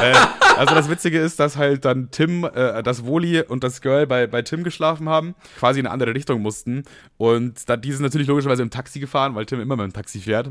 [0.03, 0.15] äh,
[0.59, 4.27] also das Witzige ist, dass halt dann Tim, äh, das Woli und das Girl bei,
[4.27, 6.83] bei Tim geschlafen haben, quasi in eine andere Richtung mussten.
[7.17, 10.21] Und da, die sind natürlich logischerweise im Taxi gefahren, weil Tim immer mit dem Taxi
[10.21, 10.51] fährt.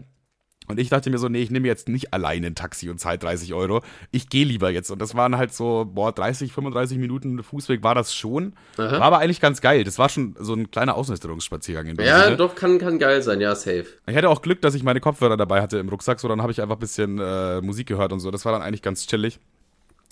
[0.72, 3.17] Und ich dachte mir so, nee, ich nehme jetzt nicht alleine ein Taxi und zahle
[3.19, 3.82] 30 Euro.
[4.11, 4.89] Ich gehe lieber jetzt.
[4.89, 8.53] Und das waren halt so, boah, 30, 35 Minuten Fußweg war das schon.
[8.78, 8.91] Aha.
[8.93, 9.84] War aber eigentlich ganz geil.
[9.84, 12.38] Das war schon so ein kleiner Ausnüchterungsspaziergang in Ja, Sinne.
[12.38, 13.86] doch, kann, kann geil sein, ja, safe.
[14.07, 16.51] Ich hatte auch Glück, dass ich meine Kopfhörer dabei hatte im Rucksack, so dann habe
[16.51, 18.32] ich einfach ein bisschen äh, Musik gehört und so.
[18.32, 19.39] Das war dann eigentlich ganz chillig.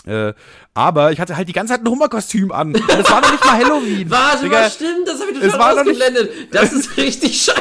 [0.06, 0.34] Äh,
[0.74, 2.72] aber ich hatte halt die ganze Zeit ein Hummerkostüm an.
[2.72, 4.10] Das war noch nicht mal Halloween.
[4.10, 5.06] Warte, Digga, stimmt?
[5.08, 6.32] Das habe ich total ausgeblendet.
[6.54, 7.60] Das ist richtig scheiße.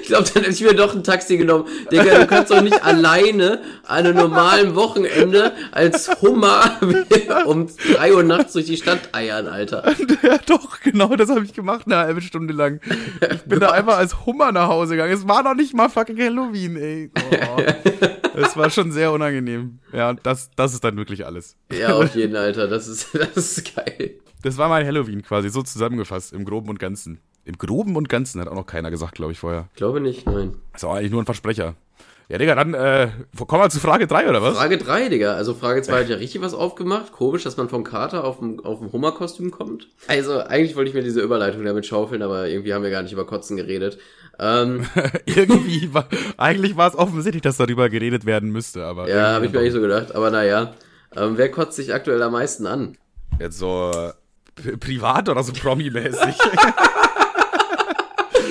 [0.00, 1.66] Ich glaube, dann hätte ich mir doch ein Taxi genommen.
[1.90, 6.78] Digga, du kannst doch nicht alleine an einem normalen Wochenende als Hummer
[7.46, 9.94] um drei Uhr nachts durch die Stadt eiern, Alter.
[10.22, 12.80] Ja, doch, genau, das habe ich gemacht eine halbe Stunde lang.
[13.20, 15.12] Ich bin da einfach als Hummer nach Hause gegangen.
[15.12, 17.10] Es war noch nicht mal fucking Halloween, ey.
[17.16, 17.62] Oh.
[18.38, 19.80] Es war schon sehr unangenehm.
[19.92, 21.56] Ja, das, das ist dann wirklich alles.
[21.72, 22.68] Ja, auf jeden, Alter.
[22.68, 24.14] Das ist, das ist geil.
[24.42, 27.20] Das war mein Halloween quasi, so zusammengefasst, im Groben und Ganzen.
[27.48, 29.68] Im Groben und Ganzen hat auch noch keiner gesagt, glaube ich, vorher.
[29.74, 30.52] Glaube nicht, nein.
[30.74, 31.76] Das war eigentlich nur ein Versprecher.
[32.28, 33.08] Ja, Digga, dann äh,
[33.46, 34.58] kommen wir zu Frage 3, oder was?
[34.58, 35.32] Frage 3, Digga.
[35.32, 37.10] Also Frage 2 hat ja richtig was aufgemacht.
[37.10, 39.88] Komisch, dass man vom Kater auf ein, auf ein Hummerkostüm kommt.
[40.08, 43.14] Also, eigentlich wollte ich mir diese Überleitung damit schaufeln, aber irgendwie haben wir gar nicht
[43.14, 43.98] über Kotzen geredet.
[44.38, 44.84] Ähm,
[45.24, 49.08] irgendwie war, eigentlich war es offensichtlich, dass darüber geredet werden müsste, aber.
[49.08, 50.74] Ja, habe ich mir eigentlich so gedacht, aber naja.
[51.16, 52.98] Ähm, wer kotzt sich aktuell am meisten an?
[53.40, 53.90] Jetzt so
[54.62, 56.36] äh, privat oder so promi-mäßig?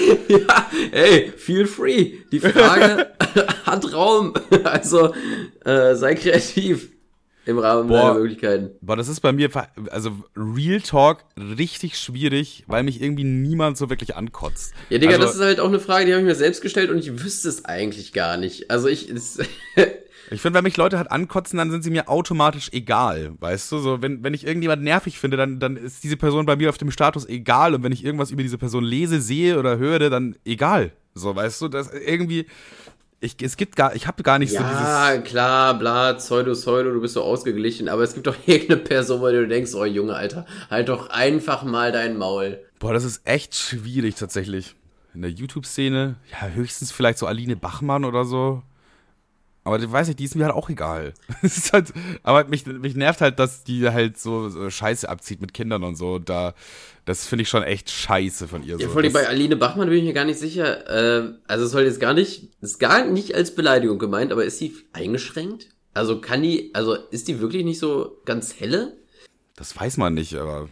[0.27, 2.19] ja, ey, feel free.
[2.31, 3.11] Die Frage
[3.65, 4.33] hat Raum.
[4.63, 5.13] Also
[5.65, 6.89] äh, sei kreativ
[7.45, 8.71] im Rahmen boah, deiner Möglichkeiten.
[8.81, 9.49] Boah, das ist bei mir,
[9.91, 14.73] also Real Talk richtig schwierig, weil mich irgendwie niemand so wirklich ankotzt.
[14.89, 16.89] Ja, Digga, also, das ist halt auch eine Frage, die habe ich mir selbst gestellt
[16.89, 18.69] und ich wüsste es eigentlich gar nicht.
[18.69, 19.09] Also ich,
[20.29, 23.33] Ich finde, wenn mich Leute halt ankotzen, dann sind sie mir automatisch egal.
[23.39, 26.55] Weißt du, so, wenn, wenn ich irgendjemand nervig finde, dann, dann ist diese Person bei
[26.55, 27.73] mir auf dem Status egal.
[27.73, 30.91] Und wenn ich irgendwas über diese Person lese, sehe oder höre, dann egal.
[31.13, 32.47] So, weißt du, das irgendwie.
[33.19, 34.83] Ich, es gibt gar, ich habe gar nicht ja, so dieses.
[34.83, 39.21] Ja, klar, bla, Pseudo, Pseudo, du bist so ausgeglichen, aber es gibt doch irgendeine Person,
[39.21, 42.59] wo du denkst, oh Junge, Alter, halt doch einfach mal dein Maul.
[42.77, 44.75] Boah, das ist echt schwierig tatsächlich.
[45.15, 48.61] In der YouTube-Szene, ja, höchstens vielleicht so Aline Bachmann oder so.
[49.67, 51.13] Aber ich weiß nicht, die ist mir halt auch egal.
[51.73, 51.93] halt,
[52.23, 55.97] aber mich, mich nervt halt, dass die halt so, so, Scheiße abzieht mit Kindern und
[55.97, 56.19] so.
[56.19, 56.53] Da,
[57.03, 58.77] das finde ich schon echt scheiße von ihr.
[58.77, 58.93] Ja, so.
[58.93, 60.87] vor allem bei Aline Bachmann bin ich mir gar nicht sicher.
[60.89, 64.57] Äh, also es soll jetzt gar nicht, ist gar nicht als Beleidigung gemeint, aber ist
[64.57, 65.67] sie eingeschränkt?
[65.93, 68.95] Also kann die, also ist die wirklich nicht so ganz helle?
[69.57, 70.69] Das weiß man nicht, aber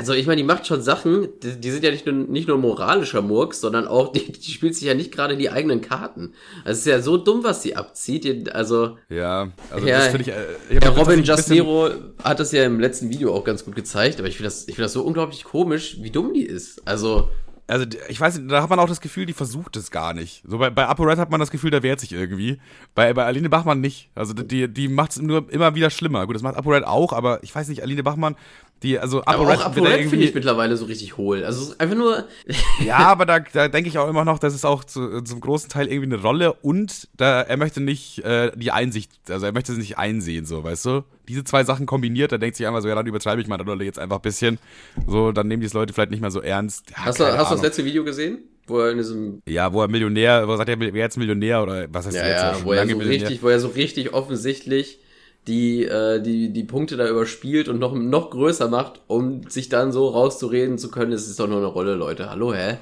[0.00, 2.56] also ich meine, die macht schon Sachen, die, die, sind ja nicht nur, nicht nur
[2.56, 6.32] moralischer Murks, sondern auch, die, die spielt sich ja nicht gerade die eigenen Karten.
[6.64, 8.50] Also es ist ja so dumm, was sie abzieht.
[8.54, 10.28] Also ja, also ja, das finde ich.
[10.28, 11.90] Äh, ich ja, Robin Justero
[12.24, 14.74] hat das ja im letzten Video auch ganz gut gezeigt, aber ich finde das, ich
[14.74, 16.86] finde das so unglaublich komisch, wie dumm die ist.
[16.88, 17.28] Also
[17.70, 20.42] also ich weiß nicht, da hat man auch das Gefühl, die versucht es gar nicht.
[20.44, 22.60] So bei, bei ApoRed hat man das Gefühl, der wehrt sich irgendwie.
[22.96, 24.10] Bei, bei Aline Bachmann nicht.
[24.16, 26.26] Also die, die macht es nur immer wieder schlimmer.
[26.26, 28.34] Gut, das macht ApoRed auch, aber ich weiß nicht, Aline Bachmann,
[28.82, 31.44] die, also ApoRed, aber auch finde ich mittlerweile so richtig hohl.
[31.44, 32.24] Also einfach nur.
[32.84, 35.68] ja, aber da, da denke ich auch immer noch, dass es auch zu, zum großen
[35.68, 39.72] Teil irgendwie eine Rolle und da, er möchte nicht äh, die Einsicht, also er möchte
[39.72, 41.04] es nicht einsehen, so, weißt du?
[41.28, 43.84] Diese zwei Sachen kombiniert, da denkt sich einfach so, ja, dann übertreibe ich meine Rolle
[43.84, 44.58] jetzt einfach ein bisschen.
[45.06, 46.90] So, dann nehmen die Leute vielleicht nicht mehr so ernst.
[46.90, 48.38] Ja, hast du, hast du das letzte Video gesehen?
[48.66, 49.42] Wo er in diesem.
[49.46, 52.26] Ja, wo er Millionär, wo er sagt er, wer jetzt Millionär oder was heißt ja,
[52.26, 52.42] jetzt?
[52.42, 55.00] Ja, wo er, so richtig, wo er so richtig offensichtlich
[55.46, 59.90] die, äh, die, die Punkte da überspielt und noch, noch größer macht, um sich dann
[59.90, 62.30] so rauszureden zu können, es ist doch nur eine Rolle, Leute.
[62.30, 62.78] Hallo, hä?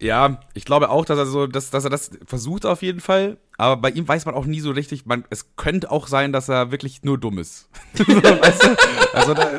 [0.00, 3.36] Ja, ich glaube auch, dass er so, dass, dass er das versucht auf jeden Fall.
[3.60, 6.48] Aber bei ihm weiß man auch nie so richtig, man, es könnte auch sein, dass
[6.48, 7.68] er wirklich nur dumm ist.
[7.94, 8.76] weißt du?
[9.12, 9.50] Also da,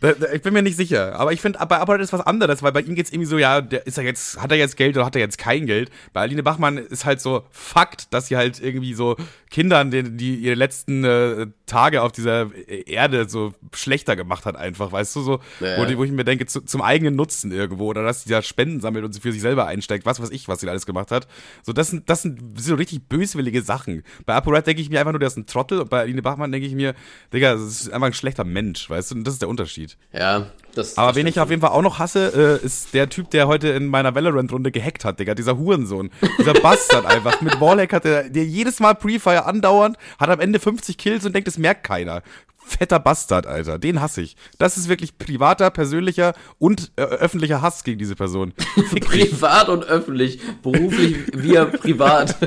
[0.00, 1.18] da, da, ich bin mir nicht sicher.
[1.18, 3.36] Aber ich finde, bei Apollon ist was anderes, weil bei ihm geht es irgendwie so,
[3.36, 5.90] ja, der, ist er jetzt, hat er jetzt Geld oder hat er jetzt kein Geld?
[6.12, 9.16] Bei Aline Bachmann ist halt so Fakt, dass sie halt irgendwie so
[9.50, 12.50] Kindern, die, die ihre letzten äh, Tage auf dieser
[12.86, 15.78] Erde so schlechter gemacht hat, einfach, weißt du, so, naja.
[15.78, 18.80] wo, wo, ich mir denke, zu, zum eigenen Nutzen irgendwo, oder dass sie da Spenden
[18.80, 21.10] sammelt und sie für sich selber einsteckt, was weiß ich, was sie da alles gemacht
[21.10, 21.26] hat.
[21.64, 24.02] So, das sind, das sind so richtig böswillige Sachen.
[24.26, 26.52] Bei ApoRed denke ich mir einfach nur, der ist ein Trottel und bei Aline Bachmann
[26.52, 26.94] denke ich mir,
[27.32, 29.96] Digga, das ist einfach ein schlechter Mensch, weißt du, und das ist der Unterschied.
[30.12, 33.08] Ja, das Aber das wen ich auf jeden Fall auch noch hasse, äh, ist der
[33.08, 36.10] Typ, der heute in meiner Valorant-Runde gehackt hat, Digga, dieser Hurensohn.
[36.38, 37.40] Dieser Bastard einfach.
[37.40, 41.34] Mit Wallhack hat der, der jedes Mal Pre-Fire andauernd, hat am Ende 50 Kills und
[41.34, 42.22] denkt, das merkt keiner
[42.66, 43.78] fetter Bastard, Alter.
[43.78, 44.36] Den hasse ich.
[44.58, 48.52] Das ist wirklich privater, persönlicher und äh, öffentlicher Hass gegen diese Person.
[49.00, 50.40] Privat und öffentlich.
[50.62, 52.36] Beruflich wie privat.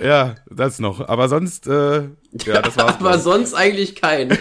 [0.00, 1.06] ja, das noch.
[1.08, 2.08] Aber sonst, äh,
[2.44, 2.96] ja, das war's.
[3.00, 4.30] Aber sonst eigentlich kein.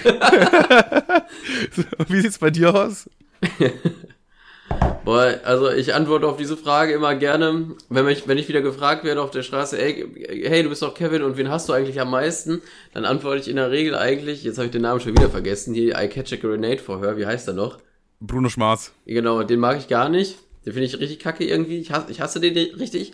[2.07, 3.09] Wie sieht's bei dir aus?
[5.05, 9.03] Boah, also ich antworte auf diese Frage immer gerne, wenn ich, wenn ich wieder gefragt
[9.03, 10.05] werde auf der Straße, ey,
[10.47, 12.61] hey, du bist doch Kevin und wen hast du eigentlich am meisten?
[12.93, 15.73] Dann antworte ich in der Regel eigentlich, jetzt habe ich den Namen schon wieder vergessen,
[15.73, 17.79] hier I Catch a Grenade Vorhör, wie heißt er noch?
[18.19, 18.91] Bruno Schmarz.
[19.05, 20.37] Genau, den mag ich gar nicht.
[20.69, 21.79] Den finde ich richtig kacke irgendwie.
[21.79, 23.13] Ich hasse, ich hasse den richtig.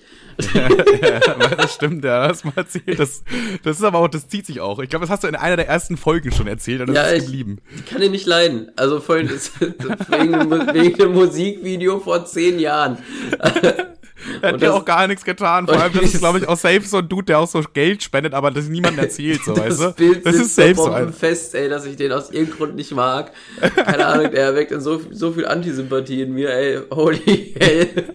[0.54, 0.68] Ja,
[1.02, 1.20] ja,
[1.56, 3.00] das stimmt, ja, das mal erzählt.
[3.00, 3.24] Das,
[3.64, 4.80] das ist aber auch, das zieht sich auch.
[4.80, 7.04] Ich glaube, das hast du in einer der ersten Folgen schon erzählt und das ja,
[7.04, 7.60] ist geblieben.
[7.70, 8.74] Ich, ich kann den nicht leiden.
[8.76, 12.98] Also vorhin ist wegen, wegen dem Musikvideo vor zehn Jahren.
[14.42, 15.68] Er hat ja auch gar nichts getan.
[15.68, 18.04] Vor allem, das ist, glaube ich, auch safe so ein Dude, der auch so Geld
[18.04, 19.94] spendet, aber das niemand erzählt, so, weißt du?
[19.94, 21.14] Bild das ist safe so ein.
[21.14, 23.32] fest, ey, dass ich den aus irgendeinem Grund nicht mag.
[23.76, 26.82] Keine Ahnung, der weckt so, so viel Antisympathie in mir, ey.
[26.92, 28.06] Holy hell.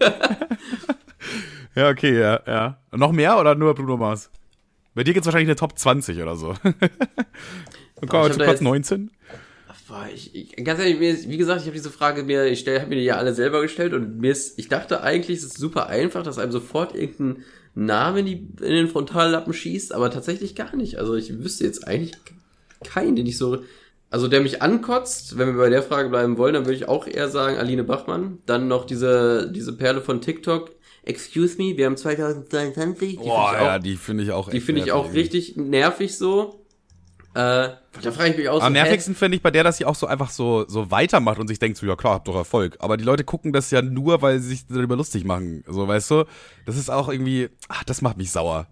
[1.75, 2.77] ja, okay, ja, ja.
[2.91, 4.29] Noch mehr oder nur Bruno Mars?
[4.93, 6.49] Bei dir gibt's wahrscheinlich eine Top 20 oder so.
[8.01, 9.11] Und komm, zu Platz 19?
[9.91, 12.95] Boah, ich, ich, ganz ehrlich, wie gesagt, ich habe diese Frage mir, ich habe mir
[12.95, 16.23] die ja alle selber gestellt und mir ist, ich dachte eigentlich, es ist super einfach,
[16.23, 17.43] dass einem sofort irgendein
[17.75, 20.97] Name in, die, in den Frontallappen schießt, aber tatsächlich gar nicht.
[20.97, 22.13] Also ich wüsste jetzt eigentlich
[22.85, 23.63] keinen, den ich so,
[24.09, 27.05] also der mich ankotzt, wenn wir bei der Frage bleiben wollen, dann würde ich auch
[27.05, 28.37] eher sagen Aline Bachmann.
[28.45, 30.71] Dann noch diese, diese Perle von TikTok.
[31.03, 33.17] Excuse me, wir haben 2022.
[33.17, 36.60] Boah, ja, die finde ich auch Die finde ich auch richtig nervig so.
[37.33, 37.69] Äh,
[38.01, 39.95] da frage ich mich auch Am so, nervigsten finde ich bei der, dass sie auch
[39.95, 42.77] so einfach so, so weitermacht und sich denkt, so, ja klar, hab doch Erfolg.
[42.79, 45.63] Aber die Leute gucken das ja nur, weil sie sich darüber lustig machen.
[45.67, 46.25] So, weißt du?
[46.65, 48.67] Das ist auch irgendwie, ach, das macht mich sauer.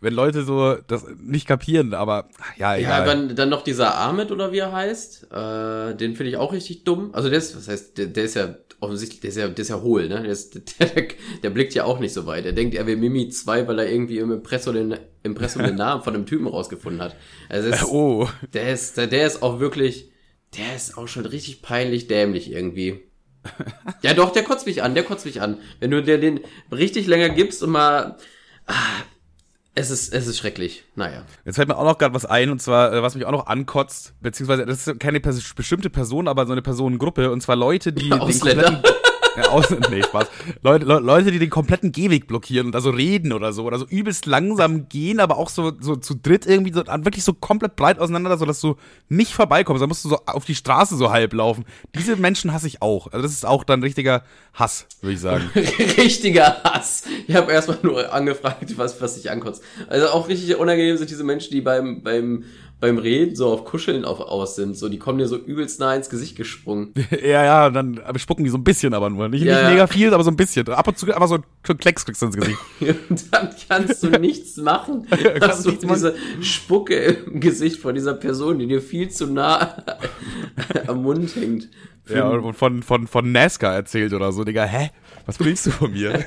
[0.00, 3.00] Wenn Leute so das nicht kapieren, aber ja, egal.
[3.00, 6.52] Ja, dann, dann noch dieser Ahmed oder wie er heißt, äh, den finde ich auch
[6.52, 7.10] richtig dumm.
[7.12, 9.68] Also der ist, was heißt, der, der ist ja offensichtlich, der ist ja, der ist
[9.68, 10.22] ja hohl, ne?
[10.22, 11.08] Der, ist, der,
[11.42, 12.46] der, blickt ja auch nicht so weit.
[12.46, 16.02] Er denkt, er will Mimi 2, weil er irgendwie im Impressum den, Impressum den Namen
[16.02, 17.16] von einem Typen rausgefunden hat.
[17.48, 18.28] Also ist, oh.
[18.52, 20.12] Der ist, der, der ist auch wirklich,
[20.56, 23.00] der ist auch schon richtig peinlich dämlich irgendwie.
[24.02, 25.58] ja, doch, der kotzt mich an, der kotzt mich an.
[25.80, 26.40] Wenn du dir den
[26.70, 28.16] richtig länger gibst und mal,
[28.66, 28.74] ah,
[29.78, 30.84] es ist, es ist schrecklich.
[30.96, 31.22] Naja.
[31.44, 33.46] Jetzt fällt mir auch noch gerade was ein, und zwar, äh, was mich auch noch
[33.46, 38.12] ankotzt, beziehungsweise das ist keine bestimmte Person, aber so eine Personengruppe, und zwar Leute, die
[38.12, 38.82] Ausländer.
[39.38, 39.60] Ja,
[39.90, 40.26] nee, Spaß.
[40.62, 43.78] Leute, Le Leute, die den kompletten Gehweg blockieren und da so reden oder so, oder
[43.78, 47.76] so übelst langsam gehen, aber auch so, so zu dritt irgendwie so wirklich so komplett
[47.76, 48.76] breit auseinander, sodass du
[49.08, 49.82] nicht vorbeikommst.
[49.82, 51.64] Da musst du so auf die Straße so halb laufen.
[51.94, 53.06] Diese Menschen hasse ich auch.
[53.12, 54.24] Also das ist auch dann richtiger
[54.54, 55.50] Hass, würde ich sagen.
[55.54, 57.04] richtiger Hass.
[57.26, 59.62] Ich habe erstmal nur angefragt, was, was sich ankotzt.
[59.88, 62.44] Also auch richtig unangenehm sind diese Menschen, die beim, beim
[62.80, 64.76] beim Reden so auf Kuscheln auf, aus sind.
[64.76, 66.94] So, die kommen dir so übelst nah ins Gesicht gesprungen.
[67.10, 69.28] ja, ja, dann spucken die so ein bisschen aber nur.
[69.28, 69.70] Nicht, Ja, nicht ja.
[69.70, 70.68] mega viel, aber so ein bisschen.
[70.68, 72.58] Ab und zu aber so ein Klecks kriegst du ins Gesicht.
[73.10, 75.06] Und dann kannst du nichts machen.
[75.40, 75.94] Hast du nichts machen.
[75.94, 79.82] diese Spucke im Gesicht von dieser Person, die dir viel zu nah
[80.86, 81.68] am Mund hängt.
[82.08, 84.90] Ja, und von, von, von NASCAR erzählt oder so, Digga, hä?
[85.26, 86.24] Was willst du von mir?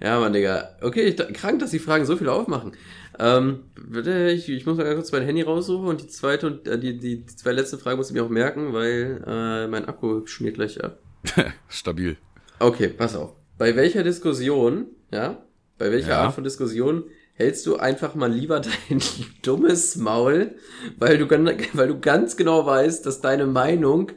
[0.00, 0.70] Ja, Mann, Digga.
[0.80, 2.72] Okay, ich, krank, dass die Fragen so viel aufmachen.
[3.18, 3.64] Ähm,
[4.04, 6.98] ich, ich muss mal ganz kurz mein Handy raussuchen und die zweite und äh, die,
[6.98, 10.54] die, die zwei letzten Fragen muss ich mir auch merken, weil äh, mein Akku schmiert
[10.54, 10.98] gleich ab.
[11.68, 12.16] Stabil.
[12.60, 13.34] Okay, pass auf.
[13.58, 15.42] Bei welcher Diskussion, ja,
[15.78, 16.20] bei welcher Ja.
[16.24, 17.04] Art von Diskussion
[17.34, 19.00] hältst du einfach mal lieber dein
[19.42, 20.54] dummes Maul,
[20.98, 24.12] weil du, weil du ganz genau weißt, dass deine Meinung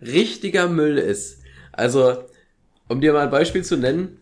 [0.00, 1.42] richtiger Müll ist.
[1.72, 2.24] Also,
[2.88, 4.18] um dir mal ein Beispiel zu nennen,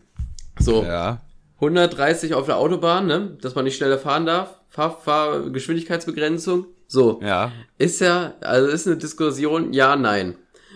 [0.59, 1.21] so, Ja.
[1.55, 7.19] 130 auf der Autobahn, ne, dass man nicht schneller fahren darf, Fahr, Fahr Geschwindigkeitsbegrenzung, so,
[7.23, 7.51] Ja.
[7.77, 10.35] ist ja, also ist eine Diskussion, ja, nein.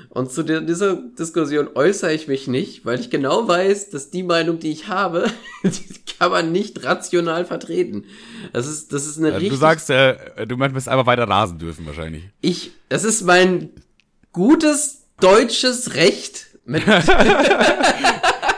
[0.10, 4.58] Und zu dieser Diskussion äußere ich mich nicht, weil ich genau weiß, dass die Meinung,
[4.58, 5.26] die ich habe,
[5.64, 8.06] die kann man nicht rational vertreten.
[8.54, 11.86] Das ist, das ist eine Also du sagst, äh, du möchtest einfach weiter rasen dürfen
[11.86, 12.24] wahrscheinlich.
[12.42, 13.70] ich, das ist mein
[14.32, 16.48] gutes deutsches Recht,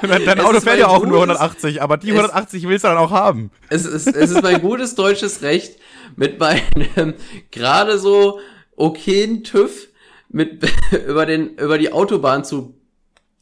[0.25, 2.97] Dein, Auto fährt ja auch nur gutes- 180, aber die Es- 180 willst du dann
[2.97, 3.51] auch haben.
[3.69, 5.77] es ist, es ist mein gutes deutsches Recht,
[6.15, 7.13] mit meinem
[7.51, 8.39] gerade so
[8.75, 9.87] okayen TÜV
[10.29, 10.63] mit,
[11.07, 12.75] über den, über die Autobahn zu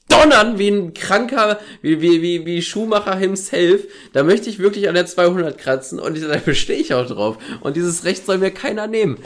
[0.10, 3.84] donnern wie ein kranker, wie, wie, wie, wie Schumacher himself.
[4.12, 7.38] Da möchte ich wirklich an der 200 kratzen und da bestehe ich auch drauf.
[7.62, 9.18] Und dieses Recht soll mir keiner nehmen.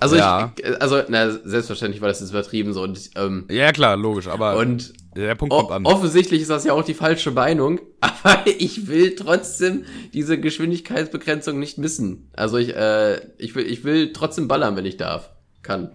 [0.00, 0.52] Also Ja.
[0.56, 4.56] ich, also, na, selbstverständlich war das jetzt übertrieben so und, ähm, Ja, klar, logisch, aber
[4.56, 5.84] und der Punkt kommt an.
[5.86, 11.78] offensichtlich ist das ja auch die falsche Meinung, aber ich will trotzdem diese Geschwindigkeitsbegrenzung nicht
[11.78, 12.30] missen.
[12.34, 15.30] Also ich, äh, ich will, ich will trotzdem ballern, wenn ich darf.
[15.62, 15.92] Kann.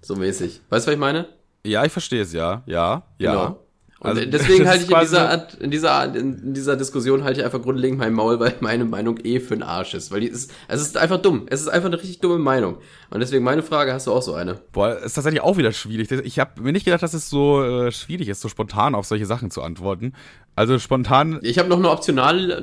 [0.00, 0.60] So mäßig.
[0.68, 1.28] Weißt du, was ich meine?
[1.66, 2.62] Ja, ich verstehe es, ja.
[2.66, 3.32] Ja, ja.
[3.32, 3.63] Genau.
[4.04, 7.40] Und Also, deswegen halte ich in dieser Art, in dieser Art, in dieser Diskussion halte
[7.40, 10.12] ich einfach grundlegend mein Maul, weil meine Meinung eh für den Arsch ist.
[10.12, 11.46] Weil die ist, es ist einfach dumm.
[11.46, 12.76] Es ist einfach eine richtig dumme Meinung.
[13.08, 14.60] Und deswegen meine Frage, hast du auch so eine?
[14.72, 16.10] Boah, ist tatsächlich auch wieder schwierig.
[16.10, 19.24] Ich habe mir nicht gedacht, dass es so äh, schwierig ist, so spontan auf solche
[19.24, 20.12] Sachen zu antworten.
[20.56, 22.62] Also spontan, Ich habe noch eine optionale,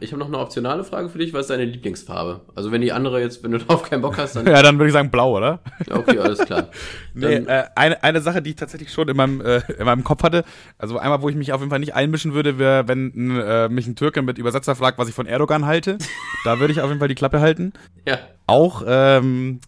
[0.00, 1.32] ich habe noch eine optionale Frage für dich.
[1.32, 2.40] Was ist deine Lieblingsfarbe?
[2.54, 4.88] Also wenn die andere jetzt, wenn du darauf keinen Bock hast, dann ja, dann würde
[4.88, 5.60] ich sagen blau, oder?
[5.90, 6.68] okay, alles klar.
[7.14, 10.22] Nee, äh, eine, eine Sache, die ich tatsächlich schon in meinem, äh, in meinem Kopf
[10.22, 10.44] hatte,
[10.78, 13.86] also einmal, wo ich mich auf jeden Fall nicht einmischen würde, wäre, wenn äh, mich
[13.86, 15.98] ein Türke mit Übersetzer fragt, was ich von Erdogan halte.
[16.44, 17.74] da würde ich auf jeden Fall die Klappe halten.
[18.06, 19.60] ja, Auch, ähm,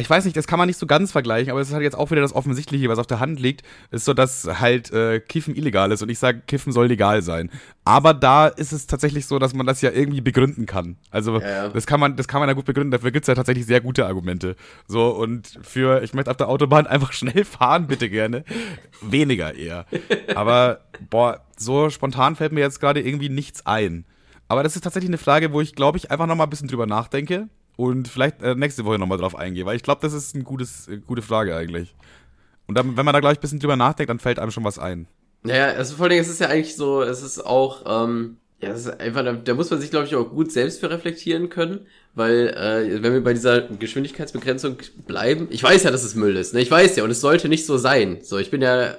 [0.00, 1.96] ich weiß nicht, das kann man nicht so ganz vergleichen, aber es ist halt jetzt
[1.96, 5.54] auch wieder das Offensichtliche, was auf der Hand liegt, ist so, dass halt äh, Kiffen
[5.54, 7.50] illegal ist und ich sage, Kiffen soll legal sein.
[7.84, 10.96] Aber da ist es tatsächlich so, dass man das ja irgendwie begründen kann.
[11.10, 11.68] Also Ja, ja.
[11.68, 14.06] das kann man, das kann man ja gut begründen, dafür gibt's ja tatsächlich sehr gute
[14.06, 14.56] Argumente.
[14.86, 18.44] So, und für, ich möchte auf der Autobahn einfach schnell fahren, bitte gerne.
[19.00, 19.86] Weniger eher.
[20.34, 24.04] Aber, boah, so spontan fällt mir jetzt gerade irgendwie nichts ein.
[24.48, 26.68] Aber das ist tatsächlich eine Frage, wo ich, glaube ich, einfach noch mal ein bisschen
[26.68, 27.48] drüber nachdenke
[27.78, 30.42] und vielleicht äh, nächste Woche noch mal drauf eingehe, weil ich glaube, das ist eine
[30.42, 31.94] äh, gute Frage eigentlich.
[32.66, 34.64] Und dann, wenn man da, glaube ich, ein bisschen drüber nachdenkt, dann fällt einem schon
[34.64, 35.06] was ein.
[35.44, 38.70] naja, also vor allen Dingen, es ist ja eigentlich so, es ist auch, ähm, ja,
[38.70, 41.50] es ist einfach, da, da muss man sich, glaube ich, auch gut selbst für reflektieren
[41.50, 46.36] können, weil, äh, wenn wir bei dieser Geschwindigkeitsbegrenzung bleiben, ich weiß ja, dass es Müll
[46.36, 46.60] ist, ne?
[46.60, 48.18] Ich weiß ja, und es sollte nicht so sein.
[48.22, 48.96] So, ich bin ja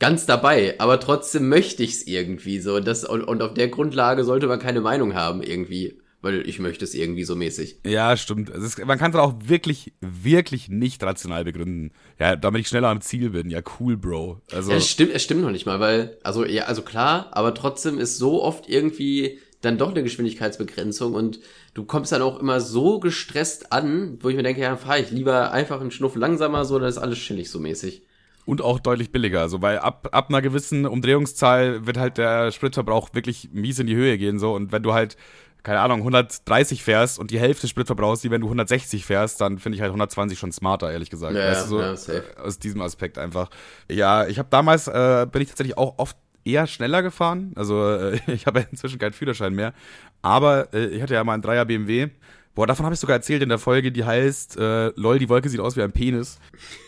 [0.00, 2.74] ganz dabei, aber trotzdem möchte ich es irgendwie so.
[2.74, 6.58] Und, das, und, und auf der Grundlage sollte man keine Meinung haben, irgendwie, weil ich
[6.58, 7.80] möchte es irgendwie so mäßig.
[7.86, 8.50] Ja, stimmt.
[8.50, 11.92] Es ist, man kann es auch wirklich, wirklich nicht rational begründen.
[12.18, 13.50] Ja, damit ich schneller am Ziel bin.
[13.50, 14.40] Ja, cool, Bro.
[14.52, 17.54] Also, Ja, es stimmt, es stimmt noch nicht mal, weil, also, ja, also klar, aber
[17.54, 21.40] trotzdem ist so oft irgendwie dann doch eine Geschwindigkeitsbegrenzung und
[21.74, 25.10] du kommst dann auch immer so gestresst an, wo ich mir denke, ja, fahre ich
[25.10, 28.02] lieber einfach einen Schnuff langsamer, so, dann ist alles chillig so mäßig.
[28.44, 29.40] Und auch deutlich billiger.
[29.40, 33.96] Also, weil ab, ab einer gewissen Umdrehungszahl wird halt der Spritverbrauch wirklich mies in die
[33.96, 34.38] Höhe gehen.
[34.38, 34.54] So.
[34.54, 35.16] Und wenn du halt,
[35.66, 39.58] keine Ahnung, 130 fährst und die Hälfte Sprit verbrauchst, wie wenn du 160 fährst, dann
[39.58, 41.34] finde ich halt 120 schon smarter, ehrlich gesagt.
[41.34, 43.50] Ja, weißt du, so, ja, äh, aus diesem Aspekt einfach.
[43.90, 47.52] Ja, ich habe damals, äh, bin ich tatsächlich auch oft eher schneller gefahren.
[47.56, 49.74] Also äh, ich habe ja inzwischen keinen Führerschein mehr.
[50.22, 52.10] Aber äh, ich hatte ja mal einen Dreier BMW.
[52.54, 55.48] Boah, davon habe ich sogar erzählt in der Folge, die heißt, äh, lol, die Wolke
[55.48, 56.38] sieht aus wie ein Penis.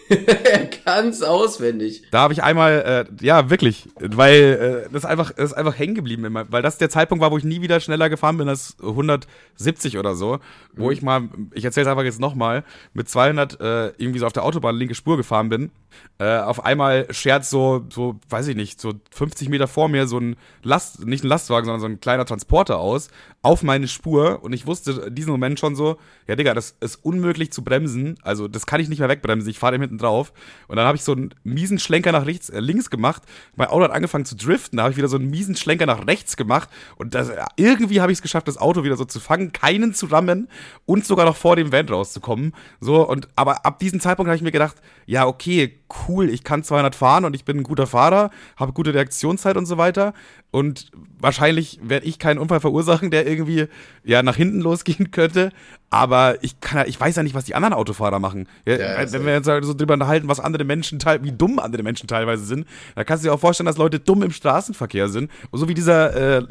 [0.44, 2.02] er kann's auswendig.
[2.10, 5.94] Da habe ich einmal, äh, ja, wirklich, weil äh, das einfach, das ist einfach hängen
[5.94, 8.76] geblieben, immer, weil das der Zeitpunkt war, wo ich nie wieder schneller gefahren bin als
[8.80, 10.38] 170 oder so,
[10.74, 10.92] wo Mhm.
[10.92, 14.44] ich mal, ich erzähle es einfach jetzt nochmal, mit 200 äh, irgendwie so auf der
[14.44, 15.70] Autobahn linke Spur gefahren bin.
[16.18, 20.18] Äh, auf einmal schert so, so, weiß ich nicht, so 50 Meter vor mir so
[20.18, 23.08] ein Last, nicht ein Lastwagen, sondern so ein kleiner Transporter aus,
[23.42, 25.96] auf meine Spur und ich wusste in diesem Moment schon so,
[26.26, 29.58] ja Digga, das ist unmöglich zu bremsen, also das kann ich nicht mehr wegbremsen, ich
[29.58, 30.32] fahre dem hinten drauf.
[30.66, 33.22] Und dann habe ich so einen miesen Schlenker nach rechts, äh, links gemacht,
[33.56, 36.06] mein Auto hat angefangen zu driften, da habe ich wieder so einen miesen Schlenker nach
[36.06, 36.68] rechts gemacht.
[36.96, 40.06] Und das, irgendwie habe ich es geschafft, das Auto wieder so zu fangen, keinen zu
[40.06, 40.48] rammen
[40.86, 44.42] und sogar noch vor dem Van rauszukommen, so und aber ab diesem Zeitpunkt habe ich
[44.42, 44.76] mir gedacht,
[45.06, 45.77] ja okay,
[46.08, 49.66] cool, ich kann 200 fahren und ich bin ein guter Fahrer, habe gute Reaktionszeit und
[49.66, 50.14] so weiter
[50.50, 53.66] und wahrscheinlich werde ich keinen Unfall verursachen, der irgendwie
[54.02, 55.50] ja nach hinten losgehen könnte.
[55.90, 58.46] Aber ich kann ich weiß ja nicht, was die anderen Autofahrer machen.
[58.66, 61.58] Ja, Ja, wenn wir jetzt halt so drüber unterhalten, was andere Menschen teil, wie dumm
[61.58, 65.08] andere Menschen teilweise sind, da kannst du dir auch vorstellen, dass Leute dumm im Straßenverkehr
[65.08, 65.30] sind.
[65.50, 66.42] Und so wie dieser äh,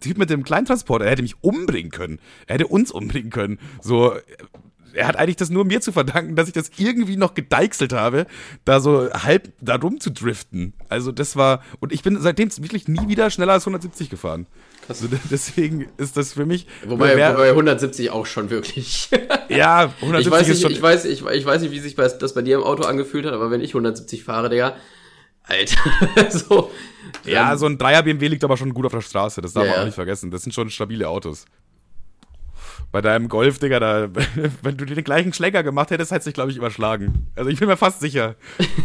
[0.00, 2.18] Typ mit dem Kleintransporter, er hätte mich umbringen können.
[2.46, 3.58] Er hätte uns umbringen können.
[3.80, 4.14] So,
[4.94, 8.26] er hat eigentlich das nur mir zu verdanken, dass ich das irgendwie noch gedeichselt habe,
[8.64, 10.72] da so halb da rumzudriften.
[10.88, 14.46] Also das war, und ich bin seitdem wirklich nie wieder schneller als 170 gefahren.
[14.86, 15.02] Krass.
[15.02, 19.08] Also deswegen ist das für mich, Wobei, wer- wobei 170 auch schon wirklich.
[19.48, 21.94] ja, 170 ich, weiß ist nicht, schon, ich, weiß, ich, ich weiß nicht, wie sich
[21.96, 24.76] das bei dir im Auto angefühlt hat, aber wenn ich 170 fahre, Digga,
[25.42, 26.70] Alter, so.
[27.24, 29.72] ja, so ein Dreier BMW liegt aber schon gut auf der Straße, das darf Ja,
[29.72, 30.30] man auch nicht vergessen.
[30.30, 31.44] Das sind schon stabile Autos.
[32.94, 34.08] Bei deinem Golf, Digga, da,
[34.62, 37.26] wenn du dir den gleichen Schlenker gemacht hättest, hättest du dich, glaube ich, überschlagen.
[37.34, 38.36] Also ich bin mir fast sicher.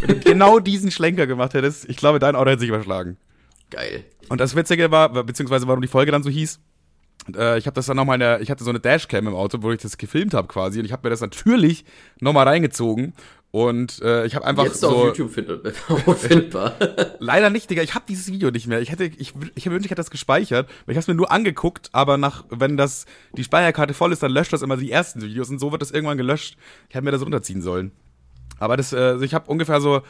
[0.02, 3.18] Wenn du genau diesen Schlenker gemacht hättest, ich glaube, dein Auto hätte sich überschlagen.
[3.70, 4.04] Geil.
[4.28, 6.60] Und das Witzige war, beziehungsweise warum die Folge dann so hieß,
[7.36, 9.62] äh, ich habe das dann nochmal in der, ich hatte so eine Dashcam im Auto,
[9.62, 11.86] wo ich das gefilmt habe quasi und ich habe mir das natürlich
[12.20, 13.14] nochmal reingezogen
[13.52, 15.50] und äh, ich habe einfach Jetzt so auf YouTube find,
[16.18, 16.76] findbar.
[17.20, 18.80] leider nicht, Digga, ich habe dieses Video nicht mehr.
[18.80, 21.32] Ich hätte ich ich wünschte, ich hätte das gespeichert, weil ich habe es mir nur
[21.32, 25.22] angeguckt, aber nach wenn das die Speicherkarte voll ist, dann löscht das immer die ersten
[25.22, 26.58] Videos und so wird das irgendwann gelöscht.
[26.90, 27.92] Ich hätte mir das runterziehen sollen.
[28.60, 30.02] Aber das, äh, also ich habe ungefähr so,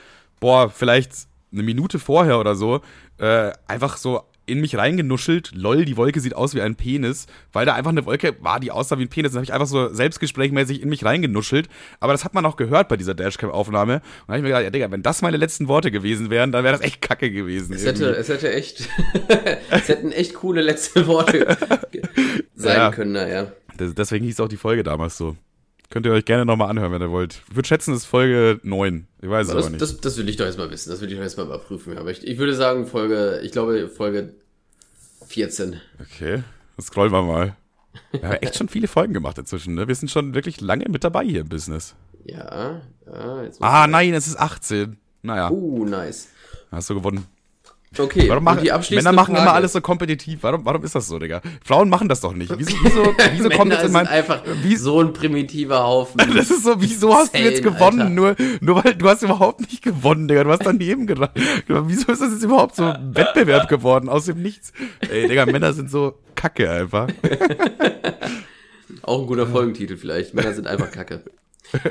[0.42, 1.14] boah, vielleicht
[1.54, 2.82] eine Minute vorher oder so,
[3.20, 5.52] äh, einfach so in mich reingenuschelt.
[5.54, 8.72] Lol, die Wolke sieht aus wie ein Penis, weil da einfach eine Wolke war, die
[8.72, 9.32] aussah wie ein Penis.
[9.32, 11.70] Dann habe ich einfach so selbstgesprächmäßig in mich reingenuschelt.
[12.00, 13.96] Aber das hat man auch gehört bei dieser Dashcam-Aufnahme.
[13.96, 16.52] Und dann habe ich mir gedacht, ja, Digga, wenn das meine letzten Worte gewesen wären,
[16.52, 17.74] dann wäre das echt kacke gewesen.
[17.74, 18.90] Es hätte, es hätte echt,
[19.70, 21.58] es hätten echt coole letzte Worte
[22.56, 22.92] sein Ja.
[22.92, 23.52] können, naja.
[23.78, 25.36] Das, deswegen hieß auch die Folge damals so.
[25.90, 27.42] Könnt ihr euch gerne nochmal anhören, wenn ihr wollt.
[27.50, 29.08] Ich würde schätzen, es ist Folge 9.
[29.22, 29.82] Ich weiß es aber Das, nicht.
[29.82, 31.98] das, das will ich doch erstmal wissen, das will ich doch erstmal überprüfen.
[31.98, 34.34] Aber ich, ich würde sagen, Folge, ich glaube, Folge
[35.28, 35.80] 14.
[36.00, 36.44] Okay,
[36.78, 37.56] dann scrollen wir mal.
[38.12, 39.88] Wir haben echt schon viele Folgen gemacht inzwischen, ne?
[39.88, 41.96] Wir sind schon wirklich lange mit dabei hier im Business.
[42.24, 44.98] Ja, ja, Ah, nein, es ist 18.
[45.24, 46.28] Naja, Uh, nice.
[46.72, 47.26] hast du gewonnen.
[47.98, 49.42] Okay, Warum machen, Männer machen Frage.
[49.42, 50.40] immer alles so kompetitiv.
[50.44, 51.42] Warum, warum ist das so, Digga?
[51.64, 52.54] Frauen machen das doch nicht.
[52.56, 54.06] Wieso, wieso, wieso kommt jetzt in mein.
[54.06, 56.18] einfach wie, so ein primitiver Haufen.
[56.36, 58.02] das ist so, wieso hast du jetzt gewonnen?
[58.02, 58.10] Alter.
[58.12, 60.44] Nur, nur weil du hast überhaupt nicht gewonnen, Digga.
[60.44, 61.42] Du hast daneben geraten.
[61.68, 64.72] Wieso ist das jetzt überhaupt so ein Wettbewerb geworden aus dem Nichts?
[65.10, 67.08] Ey, Digga, Männer sind so kacke einfach.
[69.02, 70.34] Auch ein guter Folgentitel vielleicht.
[70.36, 71.24] Männer sind einfach kacke.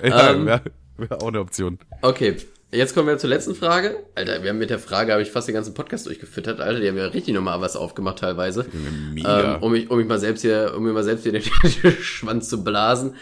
[0.04, 0.46] ja, Ähm.
[0.46, 0.62] wäre
[0.96, 1.78] wär auch eine Option.
[2.02, 2.36] Okay,
[2.70, 3.96] jetzt kommen wir zur letzten Frage.
[4.14, 6.60] Alter, wir haben mit der Frage, habe ich fast den ganzen Podcast durchgefüttert.
[6.60, 8.66] Alter, die haben ja richtig nochmal was aufgemacht teilweise.
[9.12, 9.56] Mega.
[9.56, 12.48] Ähm, um, mich, um mich mal selbst hier, um mir mal selbst hier den Schwanz
[12.48, 13.14] zu blasen.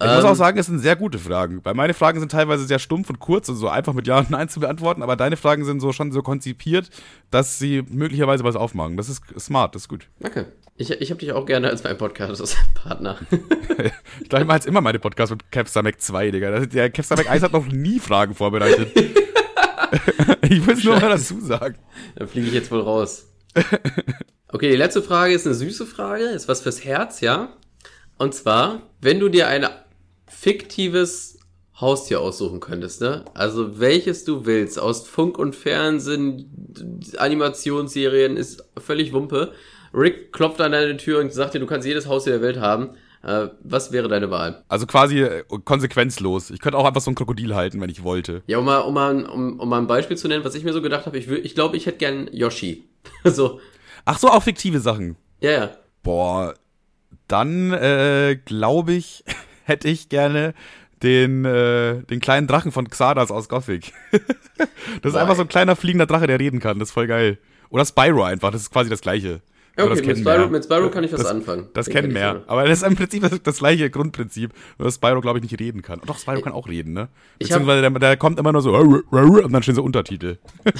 [0.00, 1.60] Ich muss Ähm, auch sagen, es sind sehr gute Fragen.
[1.64, 4.30] Weil meine Fragen sind teilweise sehr stumpf und kurz und so einfach mit Ja und
[4.30, 6.90] Nein zu beantworten, aber deine Fragen sind so schon so konzipiert,
[7.30, 8.96] dass sie möglicherweise was aufmachen.
[8.96, 10.08] Das ist smart, das ist gut.
[10.20, 10.46] Danke.
[10.76, 13.18] Ich, ich habe dich auch gerne als mein Podcast-Partner.
[14.20, 16.66] Ich glaube, ich mache jetzt immer meine Podcasts mit Capsamek 2, Digga.
[16.66, 18.90] Der Capsamek 1 hat noch nie Fragen vorbereitet.
[20.42, 21.78] ich will es nur mal dazu sagen.
[22.16, 23.26] Dann fliege ich jetzt wohl raus.
[24.48, 27.56] Okay, die letzte Frage ist eine süße Frage, ist was fürs Herz, ja?
[28.18, 29.66] Und zwar, wenn du dir ein
[30.26, 31.38] fiktives
[31.80, 33.24] Haustier aussuchen könntest, ne?
[33.34, 39.52] Also welches du willst, aus Funk und Fernsehen, Animationsserien, ist völlig Wumpe.
[39.94, 42.90] Rick klopft an deine Tür und sagt dir, du kannst jedes Haustier der Welt haben.
[43.22, 44.64] Äh, was wäre deine Wahl?
[44.68, 46.50] Also quasi äh, konsequenzlos.
[46.50, 48.42] Ich könnte auch einfach so ein Krokodil halten, wenn ich wollte.
[48.46, 50.72] Ja, um mal, um mal, um, um mal ein Beispiel zu nennen, was ich mir
[50.74, 52.84] so gedacht habe, ich, wür- ich glaube, ich hätte gern Yoshi.
[53.24, 53.60] so,
[54.04, 55.16] Ach so, auch fiktive Sachen.
[55.40, 55.70] ja, ja.
[56.02, 56.52] Boah,
[57.28, 59.24] dann äh, glaube ich,
[59.64, 60.52] hätte ich gerne
[61.02, 63.92] den, äh, den kleinen Drachen von Xardas aus Gothic.
[64.10, 64.20] das
[65.02, 66.78] ist Boah, einfach so ein kleiner fliegender Drache, der reden kann.
[66.78, 67.38] Das ist voll geil.
[67.70, 69.40] Oder Spyro einfach, das ist quasi das gleiche.
[69.76, 70.48] Ja, okay, das mit Spyro, mehr.
[70.48, 71.68] mit Spyro kann ich was Das- anfangen.
[71.74, 72.32] Das Den kennen kenn ich mehr.
[72.34, 72.48] sogar.
[72.48, 75.82] Aber das ist im Prinzip das, das gleiche Grundprinzip, dass Spyro, glaube ich, nicht reden
[75.82, 76.00] kann.
[76.06, 77.08] Doch, Spyro kann auch reden, ne?
[77.38, 80.38] Ich hab- Beziehungsweise der, der kommt immer nur so und dann stehen so Untertitel.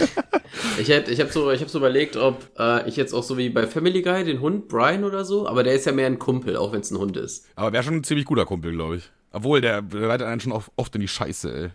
[0.78, 3.36] Ich hätte, ich habe so, ich habe so überlegt, ob äh, ich jetzt auch so
[3.36, 6.18] wie bei Family Guy den Hund Brian oder so, aber der ist ja mehr ein
[6.20, 7.46] Kumpel, auch wenn es ein Hund ist.
[7.56, 9.10] Aber wäre schon ein ziemlich guter Kumpel, glaube ich.
[9.34, 11.70] Obwohl, der, leitet einen schon oft, in die Scheiße, ey.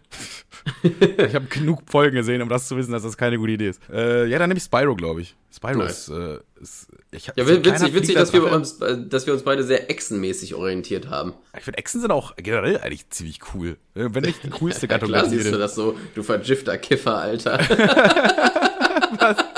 [1.28, 3.82] ich habe genug Folgen gesehen, um das zu wissen, dass das keine gute Idee ist.
[3.92, 5.36] Äh, ja, dann nehme ich Spyro, glaube ich.
[5.54, 9.34] Spyro ist, äh, ist ich Ja, ein witzig, witzig, dass wir uns, äh, dass wir
[9.34, 11.34] uns beide sehr echsenmäßig orientiert haben.
[11.58, 13.76] Ich finde, Echsen sind auch generell eigentlich ziemlich cool.
[13.94, 17.60] Äh, Wenn nicht die coolste Gattung klar siehst du das so, du vergifter Kiffer, Alter.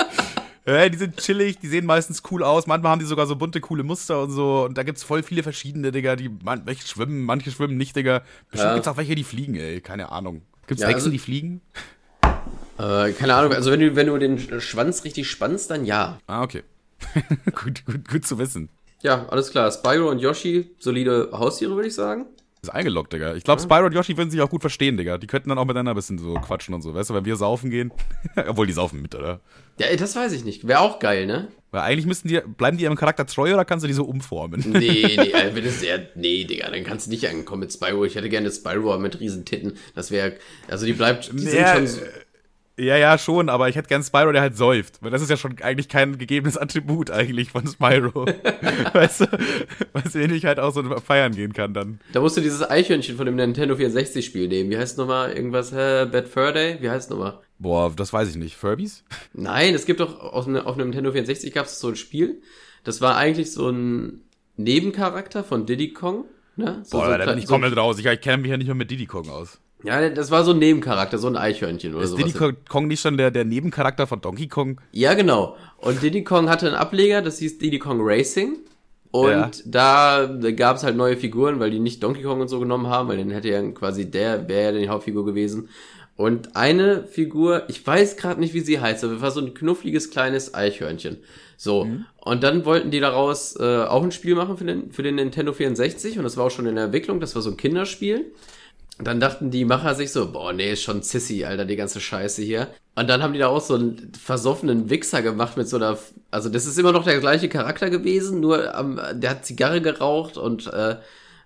[0.64, 2.66] Ja, die sind chillig, die sehen meistens cool aus.
[2.68, 4.64] Manchmal haben die sogar so bunte, coole Muster und so.
[4.64, 8.22] Und da gibt's voll viele verschiedene, Digga, die man, welche schwimmen, manche schwimmen nicht, Digga.
[8.50, 8.74] Bestimmt Ja.
[8.74, 9.80] gibt's auch welche, die fliegen, ey.
[9.80, 10.42] Keine Ahnung.
[10.68, 11.60] Gibt's Ja, Echsen, also- die fliegen?
[12.78, 16.18] äh, keine Ahnung, also wenn du, wenn du den Schwanz richtig spannst, dann ja.
[16.26, 16.62] Ah, okay.
[17.54, 18.68] gut, gut, gut zu wissen.
[19.02, 19.70] Ja, alles klar.
[19.72, 22.26] Spyro und Yoshi, solide Haustiere, würde ich sagen.
[22.64, 23.34] Ist eingeloggt, Digga.
[23.34, 25.18] Ich glaube, Spyro und Yoshi würden sich auch gut verstehen, Digga.
[25.18, 26.94] Die könnten dann auch miteinander ein bisschen so quatschen und so.
[26.94, 27.90] Weißt du, wenn wir saufen gehen.
[28.46, 29.40] Obwohl, die saufen mit, oder?
[29.80, 30.68] Ja, ey, das weiß ich nicht.
[30.68, 31.48] Wäre auch geil, ne?
[31.72, 34.62] Weil eigentlich müssten die, bleiben die ihrem Charakter treu oder kannst du die so umformen?
[34.64, 38.04] Nee, nee, äh, wenn es sehr, nee, Digga, dann kannst du nicht ankommen mit Spyro.
[38.04, 39.72] Ich hätte gerne Spyro mit Riesentitten.
[39.96, 40.34] Das wäre,
[40.68, 42.00] also die bleibt, die Ja, sind schon, so-
[42.78, 45.02] Ja, ja, schon, aber ich hätte gern Spyro, der halt säuft.
[45.02, 48.24] Weil das ist ja schon eigentlich kein gegebenes Attribut eigentlich von Spyro.
[48.92, 50.18] weißt du?
[50.18, 52.00] Den ich halt auch so feiern gehen kann dann.
[52.12, 54.70] da musst du dieses Eichhörnchen von dem Nintendo 64 Spiel nehmen.
[54.70, 56.78] Wie heißt nochmal irgendwas, hä, Bad Fur Day?
[56.80, 57.40] Wie heißt nochmal?
[57.58, 58.56] Boah, das weiß ich nicht.
[58.56, 59.04] Furbies?
[59.34, 62.40] Nein, es gibt doch, auf, ne, auf einem Nintendo 64 gab es so ein Spiel.
[62.84, 64.22] Das war eigentlich so ein
[64.56, 66.24] Nebencharakter von Diddy Kong.
[66.56, 66.80] Ne?
[66.84, 67.98] So, Boah, so, da bin ich so, komplett raus.
[67.98, 69.60] Ich, ich kenne mich ja nicht mehr mit Diddy Kong aus.
[69.84, 72.24] Ja, das war so ein Nebencharakter, so ein Eichhörnchen oder Ist sowas.
[72.32, 74.80] Diddy Kong- nicht schon der, der Nebencharakter von Donkey Kong?
[74.92, 75.56] Ja, genau.
[75.78, 78.58] Und Diddy Kong hatte einen Ableger, das hieß Diddy Kong Racing.
[79.10, 79.50] Und Ja.
[79.66, 83.08] da, gab es halt neue Figuren, weil die nicht Donkey Kong und so genommen haben,
[83.08, 85.68] weil dann hätte ja quasi der, wäre ja die Hauptfigur gewesen.
[86.16, 90.10] Und eine Figur, ich weiß gerade nicht, wie sie heißt, aber war so ein knuffliges
[90.10, 91.18] kleines Eichhörnchen.
[91.56, 91.86] So.
[92.18, 95.52] Und dann wollten die daraus äh, auch ein Spiel machen für den, für den Nintendo
[95.52, 98.32] 64 und das war auch schon in der Entwicklung, das war so ein Kinderspiel.
[98.98, 102.42] Dann dachten die Macher sich so, boah, nee, ist schon Sissy, Alter, die ganze Scheiße
[102.42, 102.68] hier.
[102.94, 105.98] Und dann haben die da auch so einen versoffenen Wichser gemacht mit so einer,
[106.30, 110.36] also das ist immer noch der gleiche Charakter gewesen, nur ähm, der hat Zigarre geraucht
[110.36, 110.96] und äh,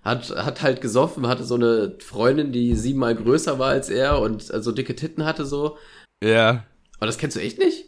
[0.03, 4.53] hat, hat halt gesoffen, hatte so eine Freundin, die siebenmal größer war als er und
[4.53, 5.77] äh, so dicke Titten hatte so.
[6.21, 6.65] Ja.
[6.97, 7.85] Aber das kennst du echt nicht?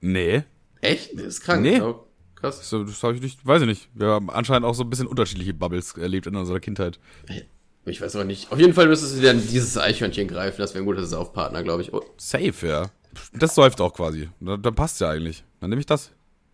[0.00, 0.44] Nee.
[0.80, 1.14] Echt?
[1.14, 1.62] Das ist krank.
[1.62, 1.78] Nee.
[1.78, 1.94] Ja,
[2.34, 2.68] krass.
[2.68, 3.88] So, das habe ich nicht, weiß ich nicht.
[3.94, 6.98] Wir haben anscheinend auch so ein bisschen unterschiedliche Bubbles erlebt in unserer Kindheit.
[7.84, 8.52] Ich weiß aber nicht.
[8.52, 11.82] Auf jeden Fall müsstest du dann dieses Eichhörnchen greifen, das wäre ein guter Saufpartner, glaube
[11.82, 11.92] ich.
[11.92, 12.90] Oh, Safe, ja.
[13.32, 14.28] Das säuft auch quasi.
[14.40, 15.44] Dann, dann passt ja eigentlich.
[15.60, 16.12] Dann nehme ich das.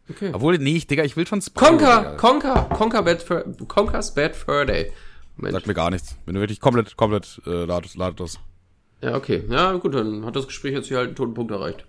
[0.09, 0.31] okay.
[0.33, 1.67] Obwohl, nee, ich, Digga, ich will schon Spyro.
[1.67, 2.17] Conker.
[2.17, 4.91] Conker, Conker Bad Fur, Conker's Bad Fur Day.
[5.37, 5.53] Moment.
[5.55, 6.17] Sagt mir gar nichts.
[6.27, 8.41] Wenn du wirklich komplett, komplett äh, ladet, ladet das.
[9.03, 9.45] Ja, okay.
[9.49, 11.85] Ja, gut, dann hat das Gespräch jetzt hier halt einen toten Punkt erreicht.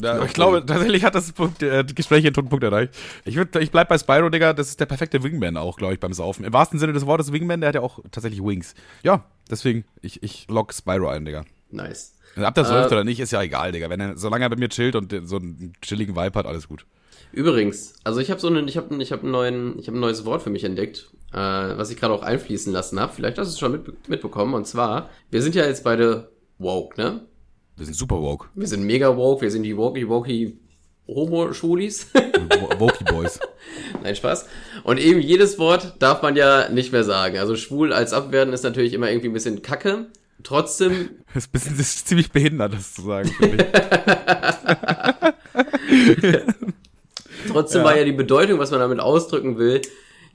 [0.00, 2.94] Ja, ich glaube, tatsächlich hat das Punkt, äh, die Gespräche einen toten Punkt erreicht.
[3.24, 4.52] Ich, würd, ich bleib bei Spyro, Digga.
[4.52, 6.44] Das ist der perfekte Wingman auch, glaube ich, beim Saufen.
[6.44, 8.74] Im wahrsten Sinne des Wortes Wingman, der hat ja auch tatsächlich Wings.
[9.02, 11.44] Ja, deswegen, ich, ich lock Spyro ein, Digga.
[11.70, 12.14] Nice.
[12.36, 13.88] Ob der säuft Äh, oder nicht, ist ja egal, Digga.
[13.88, 16.84] Wenn er, solange er bei mir chillt und so einen chilligen Vibe hat, alles gut.
[17.32, 20.00] Übrigens, also ich habe so einen, ich habe ich hab einen neuen, ich habe ein
[20.00, 23.12] neues Wort für mich entdeckt, äh, was ich gerade auch einfließen lassen habe.
[23.12, 24.54] Vielleicht hast du es schon mit, mitbekommen.
[24.54, 27.22] Und zwar, wir sind ja jetzt beide woke, ne?
[27.76, 28.48] Wir sind super woke.
[28.54, 30.56] Wir sind mega woke, wir sind die wokey wokey
[31.08, 32.08] Homo-Schulis.
[32.14, 33.38] Wo- Wokey Boys.
[34.02, 34.46] Nein, Spaß.
[34.82, 37.38] Und eben jedes Wort darf man ja nicht mehr sagen.
[37.38, 40.06] Also schwul als abwerten ist natürlich immer irgendwie ein bisschen kacke.
[40.42, 43.72] Trotzdem Das ist, ein bisschen, das ist ziemlich behindert, das zu sagen, finde ich.
[47.52, 47.84] Trotzdem Ja.
[47.86, 49.80] war ja die Bedeutung, was man damit ausdrücken will,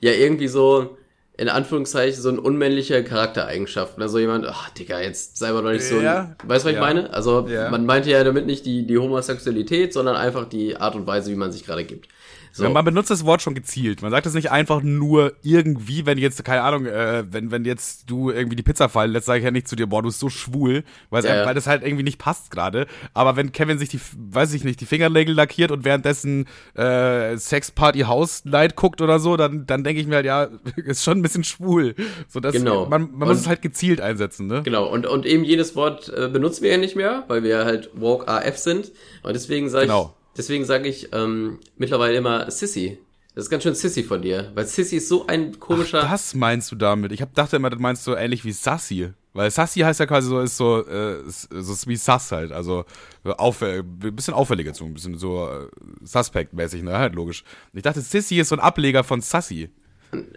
[0.00, 0.96] ja irgendwie so,
[1.38, 3.98] in Anführungszeichen, so ein unmännlicher Charaktereigenschaft.
[4.00, 6.36] Also jemand, ach Digga, jetzt sei mal doch nicht so ein, Ja.
[6.44, 6.80] weißt du, was ich Ja.
[6.80, 7.12] meine?
[7.12, 7.70] Also Ja.
[7.70, 11.36] man meinte ja damit nicht die, die Homosexualität, sondern einfach die Art und Weise, wie
[11.36, 12.08] man sich gerade gibt.
[12.54, 12.64] So.
[12.64, 14.02] Ja, man benutzt das Wort schon gezielt.
[14.02, 18.10] Man sagt es nicht einfach nur irgendwie, wenn jetzt, keine Ahnung, äh, wenn, wenn jetzt
[18.10, 20.20] du irgendwie die Pizza fallen lässt, sage ich ja nicht zu dir, boah, du bist
[20.20, 21.46] so schwul, weil, Ja, ja.
[21.46, 22.86] weil das halt irgendwie nicht passt gerade.
[23.14, 27.70] Aber wenn Kevin sich die, weiß ich nicht, die Fingernägel lackiert und währenddessen äh, Sex
[27.70, 31.18] Party House Night guckt oder so, dann, dann denke ich mir halt, ja, ist schon
[31.18, 31.94] ein bisschen schwul.
[32.28, 32.84] So, das, Genau.
[32.86, 34.62] Man, man Und- muss es halt gezielt einsetzen, ne?
[34.62, 37.90] Genau, und, und eben jedes Wort äh, benutzen wir ja nicht mehr, weil wir halt
[37.94, 38.92] woke AF sind.
[39.22, 40.14] Und deswegen sage Genau.
[40.18, 42.98] ich, deswegen sage ich ähm, mittlerweile immer Sissy.
[43.34, 46.02] Das ist ganz schön Sissy von dir, weil Sissy ist so ein komischer.
[46.02, 47.12] Das meinst du damit?
[47.12, 49.12] Ich hab, dachte immer, das meinst du ähnlich wie Sassy.
[49.32, 52.84] Weil Sassy heißt ja quasi so, ist so, äh, so ist wie Sass halt, also
[53.24, 55.68] auffäll, ein bisschen auffälliger zu, ein bisschen so äh,
[56.04, 57.42] Suspect-mäßig, ne, halt logisch.
[57.72, 59.70] Ich dachte, Sissy ist so ein Ableger von Sassy.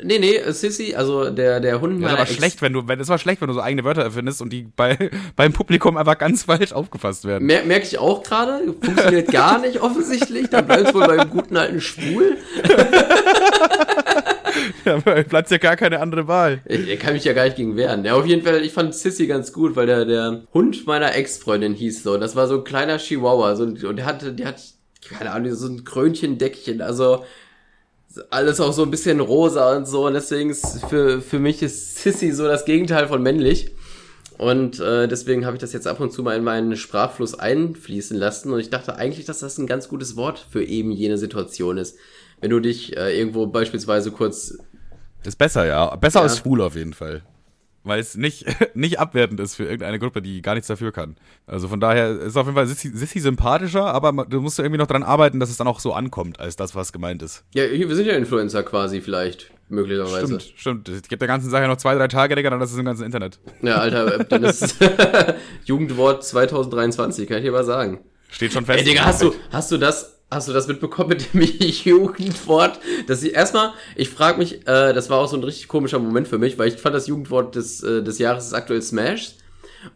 [0.01, 3.17] Nee, nee, Sissy, also der, der Hund Ja, aber schlecht, wenn du, wenn, es war
[3.17, 6.71] schlecht, wenn du so eigene Wörter erfindest und die bei, beim Publikum einfach ganz falsch
[6.71, 7.45] aufgefasst werden.
[7.45, 11.81] Mer Merke ich auch gerade, funktioniert gar nicht offensichtlich, da bleibst wohl beim guten alten
[11.81, 12.37] Schwul.
[14.85, 16.61] ja, bleibt ja gar keine andere Wahl.
[16.65, 18.05] Ich, ich, kann mich ja gar nicht gegen wehren.
[18.05, 21.73] Ja, auf jeden Fall, ich fand Sissy ganz gut, weil der, der Hund meiner Ex-Freundin
[21.73, 22.17] hieß so.
[22.17, 23.57] Das war so ein kleiner Chihuahua.
[23.57, 24.61] So, und der hatte, der hat,
[25.09, 26.81] keine Ahnung, so ein Krönchendeckchen.
[26.81, 27.25] Also,
[28.29, 30.07] alles auch so ein bisschen rosa und so.
[30.07, 33.71] Und deswegen ist für, für mich ist Sissy so das Gegenteil von männlich.
[34.37, 38.17] Und äh, deswegen habe ich das jetzt ab und zu mal in meinen Sprachfluss einfließen
[38.17, 38.51] lassen.
[38.51, 41.97] Und ich dachte eigentlich, dass das ein ganz gutes Wort für eben jene Situation ist.
[42.41, 44.57] Wenn du dich äh, irgendwo beispielsweise kurz.
[45.23, 45.95] Ist besser, ja.
[45.95, 46.23] Besser ja.
[46.23, 47.23] als schwul auf jeden Fall
[47.85, 51.15] weil es nicht, nicht abwertend ist für irgendeine Gruppe, die gar nichts dafür kann.
[51.47, 54.87] Also von daher ist auf jeden Fall Sissy, Sissy sympathischer, aber du musst irgendwie noch
[54.87, 57.45] dran arbeiten, dass es dann auch so ankommt, als das, was gemeint ist.
[57.53, 60.39] Ja, wir sind ja Influencer quasi vielleicht, möglicherweise.
[60.39, 60.89] Stimmt, stimmt.
[60.89, 63.05] Ich gebe der ganzen Sache noch zwei, drei Tage, Digga, dann ist es im ganzen
[63.05, 63.39] Internet.
[63.61, 64.75] Ja, Alter, dann ist
[65.65, 68.03] Jugendwort 2023, kann ich dir mal sagen.
[68.29, 68.79] Steht schon fest.
[68.79, 71.41] Ey, Digga, hast du, hast du das Hast du das mitbekommen mit dem
[71.83, 72.77] Jugendwort?
[73.07, 76.27] Dass ich erstmal, ich frage mich, äh, das war auch so ein richtig komischer Moment
[76.27, 79.35] für mich, weil ich fand das Jugendwort des, äh, des Jahres ist aktuell Smash.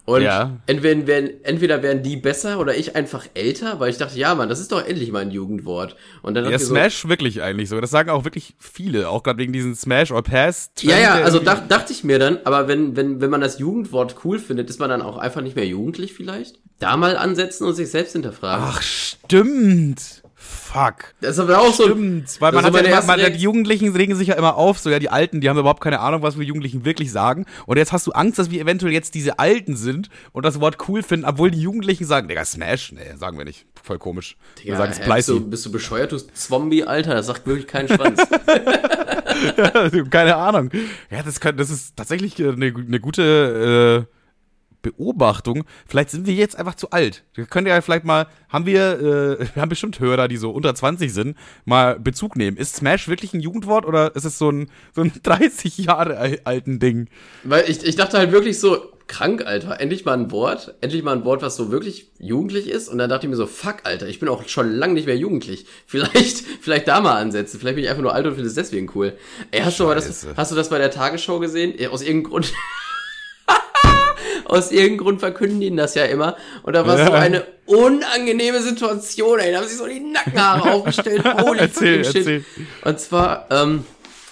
[0.06, 0.58] Und ja.
[0.66, 4.48] entweder, werden, entweder werden die besser oder ich einfach älter, weil ich dachte, ja, Mann,
[4.48, 5.98] das ist doch endlich mal ein Jugendwort.
[6.22, 7.82] Und dann ja, Smash so, wirklich eigentlich so.
[7.82, 10.72] Das sagen auch wirklich viele, auch gerade wegen diesen Smash or Pass.
[10.82, 14.16] Ja, ja, also dach, dachte ich mir dann, aber wenn, wenn, wenn man das Jugendwort
[14.24, 16.60] cool findet, ist man dann auch einfach nicht mehr jugendlich vielleicht?
[16.80, 18.66] Da mal ansetzen und sich selbst hinterfragen.
[18.70, 20.24] Ach, stimmt.
[20.42, 21.16] Fuck.
[21.20, 21.84] Das ist aber auch so.
[21.84, 24.90] Stimmt, weil man hat ja immer, man, die Jugendlichen regen sich ja immer auf, so
[24.90, 27.46] ja, die Alten, die haben überhaupt keine Ahnung, was wir Jugendlichen wirklich sagen.
[27.66, 30.78] Und jetzt hast du Angst, dass wir eventuell jetzt diese Alten sind und das Wort
[30.88, 32.94] cool finden, obwohl die Jugendlichen sagen, Digga, Smash?
[32.94, 33.66] Nee, sagen wir nicht.
[33.84, 34.38] Voll komisch.
[34.60, 37.16] Digga, wir sagen hä, bist, du, bist du bescheuert, du Zombie, Alter?
[37.16, 38.22] Das sagt wirklich keinen Schwanz.
[40.10, 40.70] keine Ahnung.
[41.12, 44.08] Ja, das, kann, das ist tatsächlich eine, eine gute.
[44.08, 44.19] Äh,
[44.82, 47.24] Beobachtung, vielleicht sind wir jetzt einfach zu alt.
[47.34, 50.74] Wir können ja vielleicht mal, haben wir, äh, wir haben bestimmt Hörer, die so unter
[50.74, 52.58] 20 sind, mal Bezug nehmen.
[52.58, 56.80] Ist Smash wirklich ein Jugendwort oder ist es so ein, so ein 30 Jahre alten
[56.80, 57.08] Ding?
[57.44, 61.14] Weil ich, ich dachte halt wirklich so, krank, Alter, endlich mal ein Wort, endlich mal
[61.18, 62.88] ein Wort, was so wirklich jugendlich ist.
[62.88, 65.18] Und dann dachte ich mir so, fuck, Alter, ich bin auch schon lange nicht mehr
[65.18, 65.66] jugendlich.
[65.86, 67.60] Vielleicht, vielleicht da mal ansetzen.
[67.60, 69.18] Vielleicht bin ich einfach nur alt und finde es deswegen cool.
[69.52, 69.78] Ey, hast Scheiße.
[69.78, 71.74] du aber das, hast du das bei der Tagesschau gesehen?
[71.90, 72.54] Aus irgendeinem Grund.
[74.50, 76.36] Aus irgendeinem Grund verkünden die das ja immer.
[76.64, 77.06] Und da war ja.
[77.06, 79.52] so eine unangenehme Situation, ey.
[79.52, 81.24] Da haben sich so die Nackenhaare aufgestellt.
[81.24, 82.46] Holy erzähl, fucking shit.
[82.84, 83.86] Und zwar, ähm,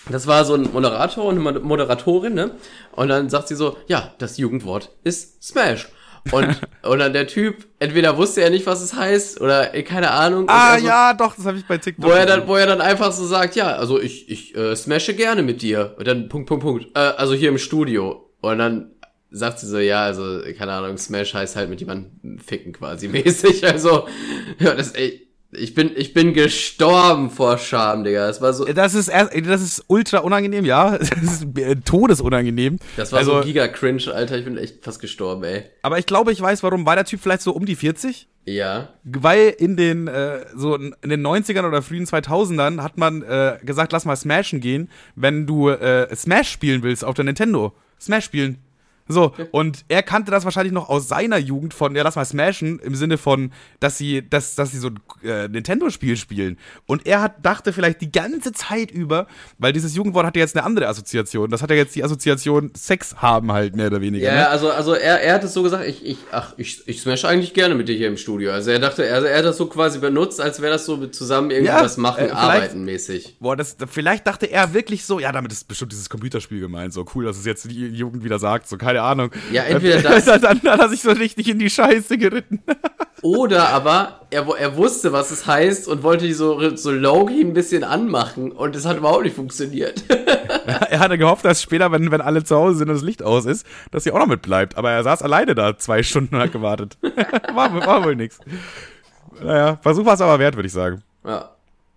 [0.10, 2.52] das war so ein Moderator und eine Moderatorin, ne?
[2.94, 5.88] Und dann sagt sie so, ja, das Jugendwort ist Smash.
[6.32, 10.12] Und, und dann der Typ, entweder wusste er nicht, was es heißt, oder äh, keine
[10.12, 10.46] Ahnung.
[10.48, 12.04] Ah, so, ja, doch, das habe ich bei TikTok.
[12.04, 15.14] Wo er, dann, wo er dann einfach so sagt, ja, also ich, ich äh, smashe
[15.14, 15.96] gerne mit dir.
[15.98, 16.86] Und dann Punkt, Punkt, Punkt.
[16.96, 18.32] Äh, also hier im Studio.
[18.42, 18.92] Und dann
[19.32, 23.66] sagt sie so, ja, also, keine Ahnung, Smash heißt halt mit jemandem ficken quasi mäßig.
[23.66, 24.08] Also,
[24.60, 28.28] ja, das, ey, ich bin, ich bin gestorben vor Scham, Digga.
[28.28, 28.66] Das war so.
[28.66, 30.98] Das ist, das ist ultra unangenehm, ja.
[30.98, 32.78] Das ist äh, todesunangenehm.
[32.98, 34.38] Das war also, so giga cringe, Alter.
[34.38, 35.64] Ich bin echt fast gestorben, ey.
[35.84, 36.86] Aber ich glaube, ich weiß, warum.
[36.86, 38.28] War der Typ vielleicht so um die 40?
[38.46, 38.90] Ja.
[39.04, 43.92] Weil in den, äh, so in den 90ern oder frühen 2000ern hat man äh, gesagt,
[43.92, 47.74] lass mal Smashen gehen, wenn du äh, Smash spielen willst auf der Nintendo.
[48.00, 48.60] Smash spielen.
[49.08, 52.80] So, und er kannte das wahrscheinlich noch aus seiner Jugend von, ja, lass mal smashen,
[52.80, 56.58] im Sinne von, dass sie, dass, dass sie so ein äh, Nintendo-Spiel spielen.
[56.86, 59.28] Und er hat, dachte vielleicht die ganze Zeit über,
[59.58, 61.50] weil dieses Jugendwort hat ja jetzt eine andere Assoziation.
[61.50, 64.28] Das hat ja jetzt die Assoziation Sex haben halt, mehr oder weniger.
[64.28, 64.50] Ja, ne?
[64.50, 67.54] also, also er, er hat es so gesagt, ich, ich, ach, ich, ich smash eigentlich
[67.54, 68.52] gerne mit dir hier im Studio.
[68.52, 71.52] Also er dachte, er, er hat das so quasi benutzt, als wäre das so zusammen
[71.52, 73.38] irgendwas ja, machen, äh, arbeiten mäßig.
[73.40, 76.94] Boah, das, vielleicht dachte er wirklich so, ja, damit ist bestimmt dieses Computerspiel gemeint.
[76.94, 79.32] So cool, dass es jetzt die Jugend wieder sagt, so keine keine Ahnung.
[79.52, 80.26] Ja, entweder das.
[80.26, 82.62] dann, dann hat er sich so richtig in die Scheiße geritten.
[83.22, 87.54] Oder aber er, er wusste, was es heißt und wollte die so, so Logi ein
[87.54, 90.04] bisschen anmachen und es hat überhaupt nicht funktioniert.
[90.10, 93.46] er hatte gehofft, dass später, wenn, wenn alle zu Hause sind und das Licht aus
[93.46, 94.78] ist, dass sie auch noch mit bleibt.
[94.78, 96.98] Aber er saß alleine da zwei Stunden und hat gewartet.
[97.54, 98.40] war, war wohl nix.
[99.42, 101.04] Naja, Versuch war es aber wert, würde ich sagen.
[101.26, 101.52] Ja.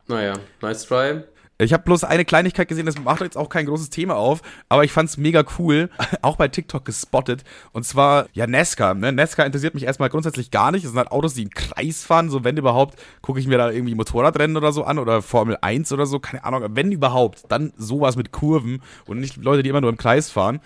[0.08, 1.22] Naja, nice try.
[1.60, 4.84] Ich habe bloß eine Kleinigkeit gesehen, das macht jetzt auch kein großes Thema auf, aber
[4.84, 5.90] ich fand's mega cool,
[6.22, 7.44] auch bei TikTok gespottet.
[7.72, 8.94] Und zwar, ja, NASCAR.
[8.94, 9.12] Ne?
[9.12, 10.84] NASCAR interessiert mich erstmal grundsätzlich gar nicht.
[10.84, 12.30] Das sind halt Autos, die im Kreis fahren.
[12.30, 15.92] So, wenn überhaupt, gucke ich mir da irgendwie Motorradrennen oder so an oder Formel 1
[15.92, 16.64] oder so, keine Ahnung.
[16.70, 20.60] Wenn überhaupt, dann sowas mit Kurven und nicht Leute, die immer nur im Kreis fahren.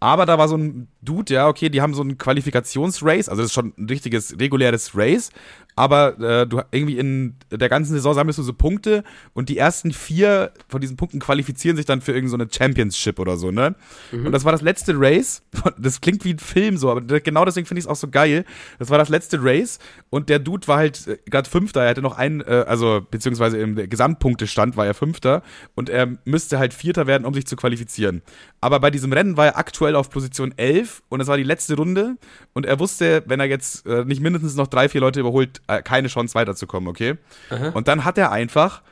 [0.00, 3.50] Aber da war so ein Dude, ja, okay, die haben so ein Qualifikationsrace, also das
[3.50, 5.30] ist schon ein richtiges, reguläres Race,
[5.78, 9.92] aber äh, du irgendwie in der ganzen Saison sammelst du so Punkte und die ersten
[9.92, 13.76] vier von diesen Punkten qualifizieren sich dann für irgendeine so Championship oder so, ne?
[14.10, 14.26] Mhm.
[14.26, 15.42] Und das war das letzte Race.
[15.78, 18.44] Das klingt wie ein Film so, aber genau deswegen finde ich es auch so geil.
[18.78, 19.78] Das war das letzte Race
[20.10, 21.82] und der Dude war halt äh, gerade Fünfter.
[21.82, 25.42] Er hatte noch einen, äh, also beziehungsweise im Gesamtpunktestand war er Fünfter
[25.76, 28.22] und er müsste halt Vierter werden, um sich zu qualifizieren.
[28.60, 31.76] Aber bei diesem Rennen war er aktuell auf Position 11 und es war die letzte
[31.76, 32.16] Runde
[32.54, 35.82] und er wusste, wenn er jetzt äh, nicht mindestens noch drei, vier Leute überholt, äh,
[35.82, 37.16] keine Chance weiterzukommen, okay?
[37.50, 37.68] Aha.
[37.70, 38.82] Und dann hat er einfach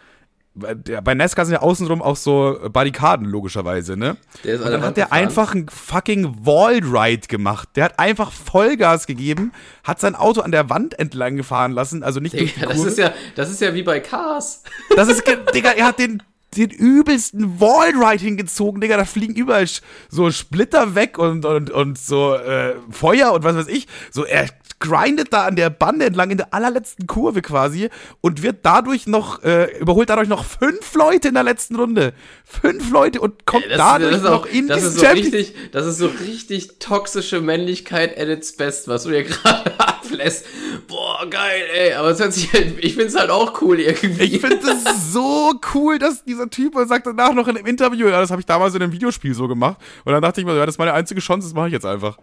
[0.56, 4.16] bei Nesca sind ja außenrum auch so Barrikaden, logischerweise, ne?
[4.44, 7.68] und dann hat er einfach einen fucking Wallride gemacht.
[7.76, 9.52] Der hat einfach Vollgas gegeben,
[9.84, 12.84] hat sein Auto an der Wand entlang gefahren lassen, also nicht Digga, durch die das
[12.84, 14.62] ist ja, das ist ja wie bei Cars.
[14.96, 15.24] Das ist,
[15.54, 16.22] Digga, er hat den,
[16.56, 18.96] den übelsten Wallride hingezogen, Digga.
[18.96, 19.66] Da fliegen überall
[20.08, 23.86] so Splitter weg und, und, und so äh, Feuer und was weiß ich.
[24.10, 24.48] So, er
[24.78, 27.88] grindet da an der Bande entlang in der allerletzten Kurve quasi
[28.20, 32.12] und wird dadurch noch, äh, überholt dadurch noch fünf Leute in der letzten Runde.
[32.44, 35.98] Fünf Leute und kommt ja, dadurch auch, noch in das ist so richtig, Das ist
[35.98, 40.46] so richtig toxische Männlichkeit at its best, was du hier gerade ablässt.
[40.86, 41.94] Boah, geil, ey.
[41.94, 44.24] Aber es hört sich halt, ich find's halt auch cool irgendwie.
[44.24, 48.20] Ich finde es so cool, dass dieser Typ sagt danach noch in einem Interview, ja,
[48.20, 49.78] das habe ich damals in einem Videospiel so gemacht.
[50.04, 51.86] Und dann dachte ich mir, ja, das ist meine einzige Chance, das mache ich jetzt
[51.86, 52.18] einfach.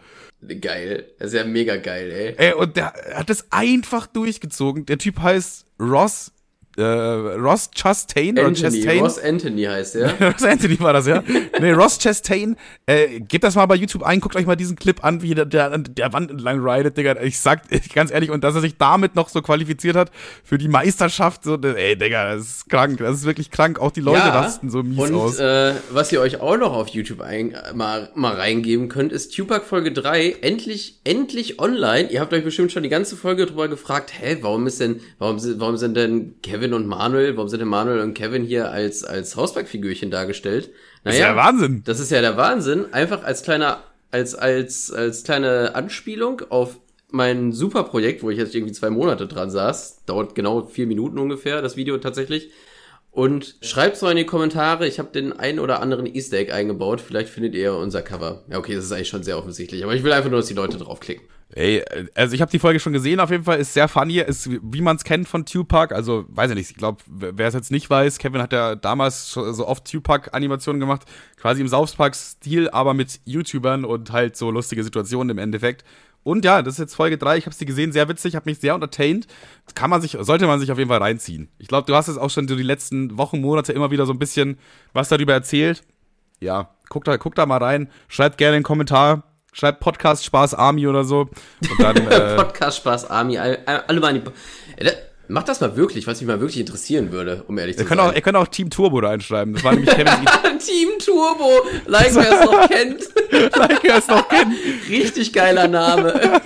[0.59, 1.05] Geil.
[1.19, 2.35] Das ist ja mega geil, ey.
[2.37, 4.85] Ey, und der hat das einfach durchgezogen.
[4.85, 6.32] Der Typ heißt Ross
[6.78, 8.99] äh, Ross Chastain Anthony, oder Chastain.
[8.99, 10.13] Ross Anthony heißt er.
[10.32, 11.24] Ross Anthony war das, ja.
[11.59, 12.55] nee, Ross Chastain.
[12.86, 15.45] Äh, gebt das mal bei YouTube ein, guckt euch mal diesen Clip an, wie der,
[15.45, 17.21] der an der Wand entlang ridet, Digga.
[17.21, 17.61] Ich sag
[17.93, 20.11] ganz ehrlich, und dass er sich damit noch so qualifiziert hat
[20.43, 22.97] für die Meisterschaft, so, ey, Digga, das ist krank.
[22.99, 23.80] Das ist wirklich krank.
[23.80, 25.39] Auch die Leute ja, rasten so mies und, aus.
[25.39, 29.65] Äh, was ihr euch auch noch auf YouTube ein, mal, mal reingeben könnt, ist Tupac
[29.65, 32.09] Folge 3 endlich, endlich online.
[32.09, 35.38] Ihr habt euch bestimmt schon die ganze Folge drüber gefragt, hä, warum ist denn, warum,
[35.59, 39.03] warum sind denn Kevin Kevin und Manuel, warum sind denn Manuel und Kevin hier als,
[39.03, 40.72] als Hausbackfigürchen dargestellt?
[41.03, 41.84] Naja, das ist ja der Wahnsinn.
[41.84, 42.93] Das ist ja der Wahnsinn.
[42.93, 48.72] Einfach als kleiner, als, als, als kleine Anspielung auf mein Superprojekt, wo ich jetzt irgendwie
[48.72, 50.05] zwei Monate dran saß.
[50.05, 52.51] Dauert genau vier Minuten ungefähr, das Video tatsächlich.
[53.11, 57.01] Und schreibt so in die Kommentare, ich habe den einen oder anderen Easter Egg eingebaut.
[57.01, 58.45] Vielleicht findet ihr unser Cover.
[58.49, 59.84] Ja, okay, das ist eigentlich schon sehr offensichtlich.
[59.84, 61.28] Aber ich will einfach nur, dass die Leute draufklicken.
[61.55, 61.83] Ey,
[62.15, 64.81] also ich habe die Folge schon gesehen, auf jeden Fall ist sehr funny, ist wie
[64.81, 67.89] man es kennt von Tupac, also weiß ich nicht, ich glaube, wer es jetzt nicht
[67.91, 71.03] weiß, Kevin hat ja damals so oft Tupac-Animationen gemacht,
[71.37, 75.83] quasi im South Park-Stil, aber mit YouTubern und halt so lustige Situationen im Endeffekt.
[76.23, 78.57] Und ja, das ist jetzt Folge 3, ich habe sie gesehen, sehr witzig, habe mich
[78.57, 79.27] sehr entertained.
[79.75, 81.49] Kann man sich, sollte man sich auf jeden Fall reinziehen.
[81.59, 84.13] Ich glaube, du hast es auch schon so die letzten Wochen, Monate immer wieder so
[84.13, 84.57] ein bisschen
[84.93, 85.83] was darüber erzählt.
[86.39, 90.87] Ja, guck da, guck da mal rein, schreibt gerne einen Kommentar, Schreibt Podcast Spaß Army
[90.87, 91.21] oder so.
[91.61, 93.59] Und dann, äh, Podcast Spaß Army, alle,
[94.13, 94.21] die.
[94.83, 94.91] Äh,
[95.29, 97.99] Mach das mal wirklich, was mich mal wirklich interessieren würde, um ehrlich zu sein.
[97.99, 99.53] Auch, ihr könnt auch Team Turbo da einschreiben.
[99.53, 103.01] Das war nämlich Kevin Team Turbo, like wer es noch kennt.
[103.55, 104.53] like wer es noch kennt.
[104.89, 106.41] Richtig geiler Name.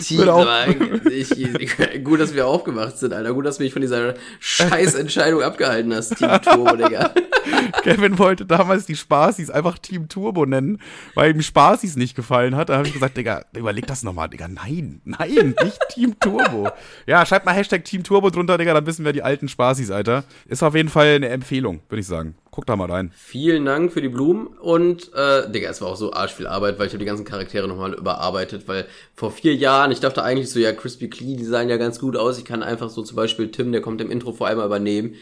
[0.00, 3.34] Team, ich, gut, dass wir aufgewacht sind, Alter.
[3.34, 7.12] Gut, dass du mich von dieser Scheißentscheidung abgehalten hast, Team Turbo, Digga.
[7.82, 10.80] Kevin wollte damals die Spaßis einfach Team Turbo nennen,
[11.14, 12.68] weil ihm Spaßis nicht gefallen hat.
[12.68, 14.46] Da habe ich gesagt, Digga, überleg das nochmal, Digga.
[14.48, 16.70] Nein, nein, nicht Team Turbo.
[17.06, 20.24] Ja, schreibt mal Hashtag Team Turbo drunter, Digga, dann wissen wir die alten Spaßis, Alter.
[20.46, 22.36] Ist auf jeden Fall eine Empfehlung, würde ich sagen.
[22.58, 23.12] Guck da mal rein.
[23.14, 26.76] Vielen Dank für die Blumen und, äh, Digga, es war auch so arsch viel Arbeit,
[26.80, 30.50] weil ich habe die ganzen Charaktere nochmal überarbeitet, weil vor vier Jahren, ich dachte eigentlich
[30.50, 32.36] so, ja, Crispy Clee, die sahen ja ganz gut aus.
[32.36, 35.14] Ich kann einfach so zum Beispiel Tim, der kommt im Intro vor allem übernehmen.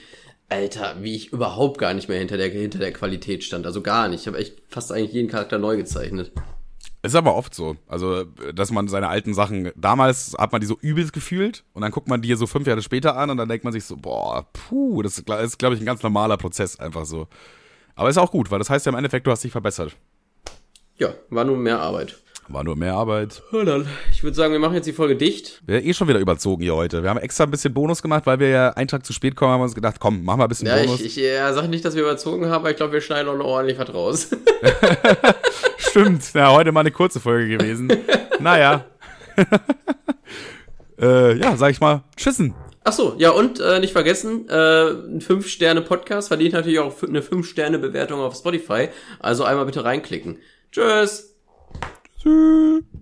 [0.48, 3.66] Alter, wie ich überhaupt gar nicht mehr hinter der, hinter der Qualität stand.
[3.66, 4.22] Also gar nicht.
[4.22, 6.32] Ich habe echt fast eigentlich jeden Charakter neu gezeichnet.
[7.06, 7.76] Ist aber oft so.
[7.86, 11.92] Also, dass man seine alten Sachen, damals hat man die so übelst gefühlt und dann
[11.92, 14.46] guckt man die so fünf Jahre später an und dann denkt man sich so, boah,
[14.52, 17.28] puh, das ist, ist glaube ich, ein ganz normaler Prozess einfach so.
[17.94, 19.96] Aber ist auch gut, weil das heißt ja im Endeffekt, du hast dich verbessert.
[20.98, 22.16] Ja, war nur mehr Arbeit.
[22.48, 23.42] War nur mehr Arbeit.
[24.12, 25.62] Ich würde sagen, wir machen jetzt die Folge dicht.
[25.66, 27.02] Wir sind eh schon wieder überzogen hier heute.
[27.02, 29.52] Wir haben extra ein bisschen Bonus gemacht, weil wir ja einen Tag zu spät kommen,
[29.52, 31.00] haben uns gedacht, komm, machen wir ein bisschen ja, Bonus.
[31.00, 33.36] Ich, ich ja, sag nicht, dass wir überzogen haben, aber ich glaube, wir schneiden auch
[33.36, 34.28] noch ordentlich was raus.
[35.90, 36.32] Stimmt.
[36.34, 37.92] Ja, heute mal eine kurze Folge gewesen.
[38.40, 38.84] naja.
[41.00, 42.54] äh, ja, sag ich mal, tschüssen.
[42.84, 48.20] Ach so, ja, und äh, nicht vergessen, äh, ein 5-Sterne-Podcast verdient natürlich auch eine 5-Sterne-Bewertung
[48.20, 48.88] auf Spotify.
[49.18, 50.38] Also einmal bitte reinklicken.
[50.70, 51.34] Tschüss.
[52.22, 52.84] Tschüss.